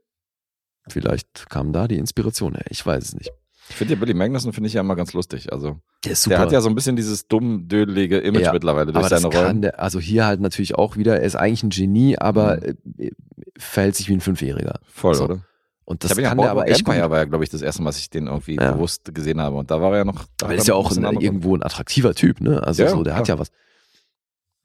[0.93, 3.31] Vielleicht kam da die Inspiration her, ich weiß es nicht.
[3.70, 5.52] Ich finde ja Billy Magnussen finde ich ja immer ganz lustig.
[5.52, 8.93] Also Der ist der hat ja so ein bisschen dieses dumm dödelige Image Ja, mittlerweile
[8.93, 9.60] durch seine Rollen.
[9.60, 12.77] der, also hier halt natürlich auch wieder, er ist eigentlich ein Genie, aber Mhm.
[12.98, 13.10] äh,
[13.59, 14.81] verhält sich wie ein Fünfjähriger.
[14.89, 15.24] Voll, so.
[15.24, 15.40] oder?
[15.85, 16.94] Und ich das ja kann der aber echt gut.
[16.94, 18.73] Empire war ja, glaube ich, das erste Mal, dass ich den irgendwie Ja.
[18.73, 19.56] bewusst gesehen habe.
[19.56, 20.24] Und da war er ja noch.
[20.43, 22.62] Aber er ist ja auch ein irgendwo ein attraktiver Typ, ne?
[22.62, 23.51] Also Ja, so, der hat ja was.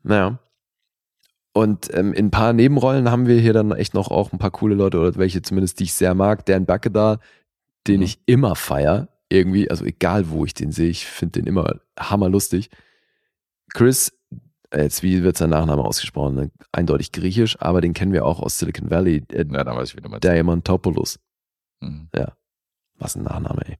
[0.04, 0.40] Naja.
[1.54, 4.50] Und ähm, in ein paar Nebenrollen haben wir hier dann echt noch auch ein paar
[4.52, 6.46] coole Leute oder welche zumindest, die ich sehr mag.
[6.48, 6.90] Dan Backe
[7.88, 8.04] den Mhm.
[8.04, 12.70] ich immer feier, irgendwie, also egal wo ich den sehe, ich finde den immer hammerlustig.
[13.74, 14.14] Chris,
[14.74, 16.36] jetzt wie wird sein Nachname ausgesprochen?
[16.36, 16.52] Ne?
[16.72, 19.24] Eindeutig griechisch, aber den kennen wir auch aus Silicon Valley.
[19.32, 20.24] Äh, Ja, dann weiß ich, wie du meinst.
[20.24, 21.20] Diamantopoulos.
[21.82, 22.10] Mhm.
[23.00, 23.78] Was ein Nachname, ey.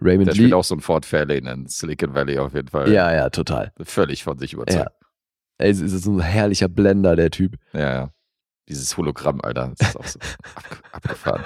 [0.00, 0.40] Raymond Der Lee.
[0.42, 2.90] spielt auch so ein Ford Fairlane in Silicon Valley auf jeden Fall.
[2.92, 3.72] ja, ja, total.
[3.82, 4.90] Völlig von sich überzeugt.
[5.62, 7.56] Ey, Es ist so ein herrlicher Blender, der Typ.
[7.72, 8.10] Ja, ja.
[8.68, 9.72] Dieses Hologramm, Alter.
[9.78, 10.18] Das ist auch so
[10.54, 11.44] ab, abgefahren.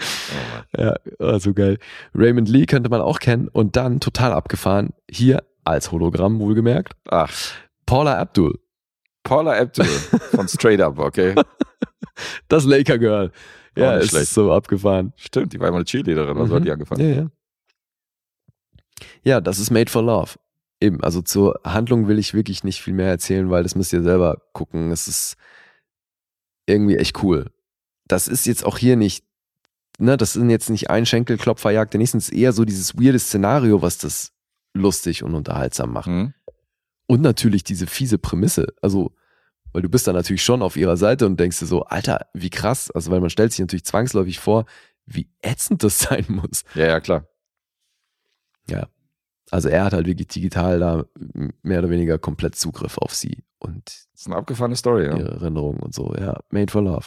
[0.00, 0.80] Oh.
[0.80, 1.78] Ja, so geil.
[2.14, 7.32] Raymond Lee könnte man auch kennen und dann total abgefahren, hier als Hologramm wohlgemerkt, Ach,
[7.86, 8.58] Paula Abdul,
[9.22, 11.34] Paula Abdul von Straight Up, okay?
[12.48, 13.30] das Laker Girl.
[13.76, 14.24] Ja, es schlecht.
[14.24, 15.12] ist so abgefahren.
[15.16, 16.58] Stimmt, die war mal Cheerleaderin, also Mhm.
[16.58, 17.00] hat die angefangen.
[17.08, 17.30] Ja, ja.
[19.22, 20.32] Ja, das ist Made for Love.
[20.84, 24.02] Eben, also zur Handlung will ich wirklich nicht viel mehr erzählen, weil das müsst ihr
[24.02, 24.90] selber gucken.
[24.90, 25.36] Es ist
[26.66, 27.50] irgendwie echt cool.
[28.06, 29.24] Das ist jetzt auch hier nicht,
[29.96, 33.80] ne, das sind jetzt nicht ein Schenkelklopferjagd, der nächsten ist eher so dieses weirde Szenario,
[33.80, 34.32] was das
[34.74, 36.08] lustig und unterhaltsam macht.
[36.08, 36.34] Mhm.
[37.06, 38.66] Und natürlich diese fiese Prämisse.
[38.82, 39.16] Also,
[39.72, 42.50] weil du bist dann natürlich schon auf ihrer Seite und denkst dir so, Alter, wie
[42.50, 42.90] krass.
[42.90, 44.66] Also, weil man stellt sich natürlich zwangsläufig vor,
[45.06, 46.62] wie ätzend das sein muss.
[46.74, 47.26] Ja, ja, klar.
[48.68, 48.88] Ja.
[49.54, 51.04] Also er hat halt wirklich digital da
[51.62, 55.16] mehr oder weniger komplett Zugriff auf sie und Das ist eine abgefahrene Story, ja.
[55.16, 56.12] ihre Erinnerungen und so.
[56.18, 57.06] Ja, Made for Love.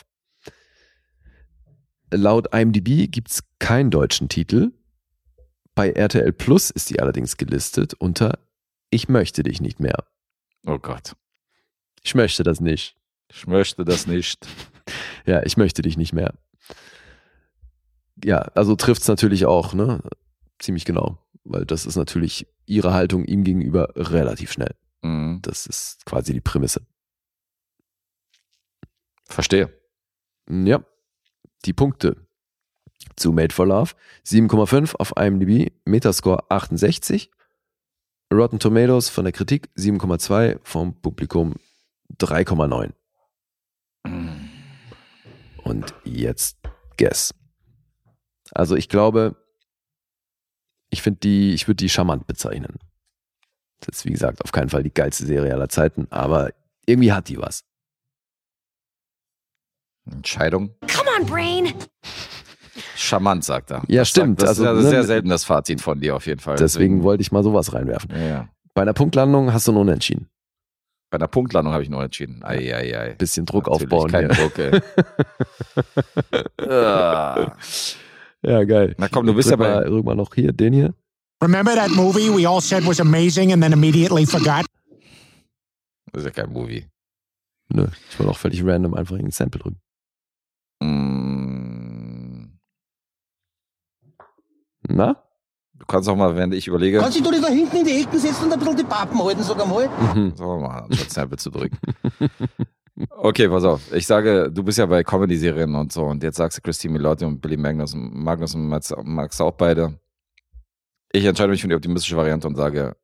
[2.09, 4.71] Laut IMDb gibt es keinen deutschen Titel.
[5.75, 8.39] Bei RTL Plus ist die allerdings gelistet unter
[8.91, 10.05] Ich möchte dich nicht mehr.
[10.65, 11.17] Oh Gott.
[12.01, 12.95] Ich möchte das nicht.
[13.29, 14.47] Ich möchte das nicht.
[15.25, 16.33] Ja, ich möchte dich nicht mehr.
[18.23, 19.99] Ja, also trifft es natürlich auch, ne?
[20.59, 21.17] Ziemlich genau.
[21.43, 24.75] Weil das ist natürlich ihre Haltung ihm gegenüber relativ schnell.
[25.01, 25.39] Mhm.
[25.41, 26.85] Das ist quasi die Prämisse.
[29.25, 29.73] Verstehe.
[30.49, 30.83] Ja,
[31.65, 32.27] die Punkte
[33.15, 33.93] zu Made for Love.
[34.25, 37.31] 7,5 auf IMDb, Metascore 68.
[38.33, 41.55] Rotten Tomatoes von der Kritik 7,2, vom Publikum
[42.17, 42.91] 3,9.
[45.63, 46.57] Und jetzt
[46.97, 47.33] Guess.
[48.51, 49.35] Also ich glaube,
[50.89, 52.77] ich finde die, ich würde die charmant bezeichnen.
[53.81, 56.51] Das ist wie gesagt auf keinen Fall die geilste Serie aller Zeiten, aber
[56.85, 57.63] irgendwie hat die was.
[60.09, 60.71] Entscheidung.
[60.95, 61.73] Come on, Brain!
[62.95, 63.83] Charmant, sagt er.
[63.87, 64.39] Ja, Das stimmt.
[64.39, 66.55] Sagt, das Also, ist ja ne, sehr selten das Fazit von dir auf jeden Fall.
[66.57, 68.09] Deswegen wollte ich mal sowas reinwerfen.
[68.11, 68.49] Ja, ja.
[68.73, 70.29] Bei einer Punktlandung hast du einen Unentschieden.
[71.09, 72.43] Bei der Punktlandung habe ich nur entschieden.
[72.43, 73.13] Ei, ei, ei.
[73.15, 74.11] Bisschen Druck Natürlich aufbauen.
[74.11, 74.49] Kein hier.
[74.49, 74.81] Druck, ey.
[76.69, 77.53] Ah.
[78.43, 78.95] Ja, geil.
[78.97, 80.93] Na komm, du bist ja bei- Mal, drück mal noch hier, den hier.
[81.43, 84.65] Remember that movie we all said was amazing and then immediately forgot?
[86.11, 86.87] Das ist ja kein Movie.
[87.69, 89.79] Nö, ich wollte auch völlig random einfach irgendein Sample drücken.
[90.81, 92.57] Mm,
[94.89, 95.23] Na?
[95.73, 98.17] Du kannst auch mal, während ich überlege, Kannst du dich da hinten in die Ecken
[98.19, 99.87] setzen und ein bisschen die Pappen halten, sag einmal?
[100.15, 100.35] Mhm.
[100.35, 101.77] Sollen wir mal anstatt Sample zu drücken.
[103.09, 103.93] Okay, pass auf.
[103.93, 107.25] Ich sage, du bist ja bei Comedy-Serien und so und jetzt sagst du Christine Milotti
[107.25, 109.99] und Billy Magnus, Magnus und Max, Max auch beide.
[111.11, 112.95] Ich entscheide mich für die optimistische Variante und sage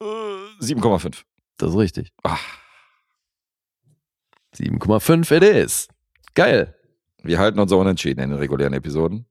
[0.00, 0.04] äh,
[0.64, 1.22] 7,5.
[1.58, 2.12] Das ist richtig.
[2.22, 2.38] Ah,
[4.54, 5.88] 7,5 it is.
[6.34, 6.74] Geil.
[7.22, 9.26] wir halten uns auch unentschieden in den regulären Episoden.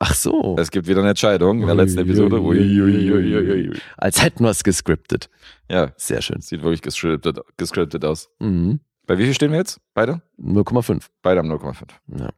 [0.00, 0.56] Ach so.
[0.58, 2.40] Es gibt wieder eine Entscheidung in der letzten Episode.
[2.40, 3.72] Ui, ui, ui.
[3.96, 5.30] Als hätten wir es gescriptet.
[5.70, 6.40] Ja, Sehr schön.
[6.40, 8.28] sieht wirklich gescriptet, gescriptet aus.
[8.40, 8.80] Mhm.
[9.06, 9.80] Bei wie viel stehen wir jetzt?
[9.92, 10.22] Beide?
[10.38, 11.08] 0,5.
[11.22, 11.88] Beide haben 0,5.
[12.18, 12.30] Ja.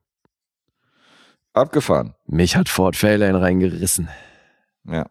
[1.53, 2.15] Abgefahren.
[2.27, 4.09] Mich hat Ford Fairlane reingerissen.
[4.85, 5.07] Ja.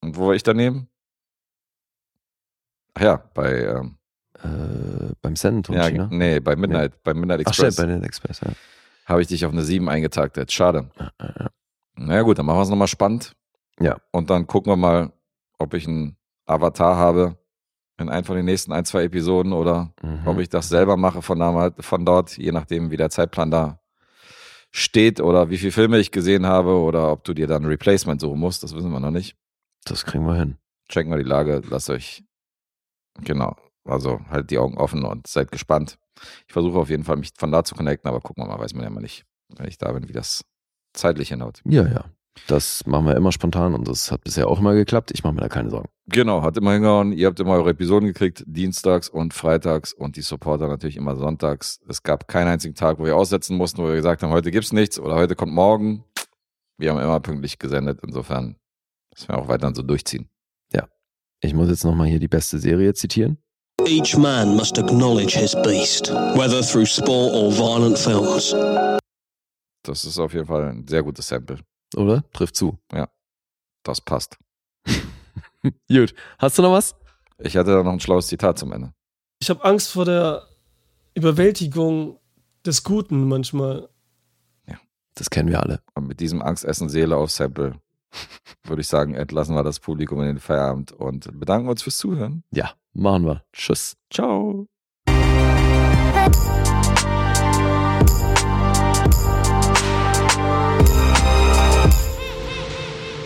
[0.00, 0.88] Und wo war ich daneben?
[2.94, 3.96] Ach ja, bei, ähm,
[4.42, 6.08] Äh, beim Send ja, ne?
[6.12, 8.52] nee, bei Midnight, bei Midnight Ach stimmt, Express bei den Express, ja.
[9.06, 10.52] habe ich dich auf eine 7 eingetaktet.
[10.52, 10.90] Schade.
[10.98, 11.46] Ja, ja, ja.
[11.96, 13.34] Na gut, dann machen wir es nochmal spannend.
[13.80, 13.96] Ja.
[14.12, 15.12] Und dann gucken wir mal,
[15.58, 16.16] ob ich einen
[16.46, 17.36] Avatar habe
[17.98, 20.26] in einem von den nächsten ein, zwei Episoden oder Mhm.
[20.26, 23.80] ob ich das selber mache von, damals, von dort, je nachdem, wie der Zeitplan da
[24.70, 28.20] steht oder wie viele Filme ich gesehen habe oder ob du dir dann ein Replacement
[28.20, 29.36] suchen musst, das wissen wir noch nicht.
[29.84, 30.56] Das kriegen wir hin.
[30.88, 32.22] checken wir die Lage, lasst euch,
[33.22, 35.98] genau, also halt die Augen offen und seid gespannt.
[36.46, 38.74] Ich versuche auf jeden Fall, mich von da zu connecten, aber gucken wir mal, weiß
[38.74, 39.24] man ja mal nicht,
[39.56, 40.44] wenn ich da bin, wie das
[40.92, 41.60] zeitlich hinhaut.
[41.64, 42.04] Ja, ja.
[42.46, 45.10] Das machen wir immer spontan und das hat bisher auch immer geklappt.
[45.12, 45.88] Ich mache mir da keine Sorgen.
[46.06, 47.12] Genau, hat immer hingehauen.
[47.12, 51.80] Ihr habt immer eure Episoden gekriegt, dienstags und freitags und die Supporter natürlich immer sonntags.
[51.88, 54.72] Es gab keinen einzigen Tag, wo wir aussetzen mussten, wo wir gesagt haben, heute gibt's
[54.72, 56.04] nichts oder heute kommt morgen.
[56.78, 58.56] Wir haben immer pünktlich gesendet, insofern
[59.12, 60.30] müssen wir auch weiterhin so durchziehen.
[61.40, 63.38] Ich muss jetzt nochmal hier die beste Serie zitieren.
[63.86, 68.52] Each man must acknowledge his beast, whether through sport or violent films.
[69.84, 71.58] Das ist auf jeden Fall ein sehr gutes Sample.
[71.96, 72.24] Oder?
[72.32, 72.78] Trifft zu.
[73.82, 74.38] Das passt.
[75.88, 76.14] Gut.
[76.38, 76.94] Hast du noch was?
[77.38, 78.92] Ich hatte da noch ein schlaues Zitat zum Ende.
[79.40, 80.46] Ich habe Angst vor der
[81.14, 82.18] Überwältigung
[82.66, 83.88] des Guten manchmal.
[85.18, 85.80] Das kennen wir alle.
[85.94, 87.74] Und mit diesem Angstessen Seele auf Sample
[88.64, 92.44] würde ich sagen, entlassen wir das Publikum in den Feierabend und bedanken uns fürs Zuhören.
[92.52, 93.42] Ja, machen wir.
[93.52, 93.96] Tschüss.
[94.10, 94.68] Ciao.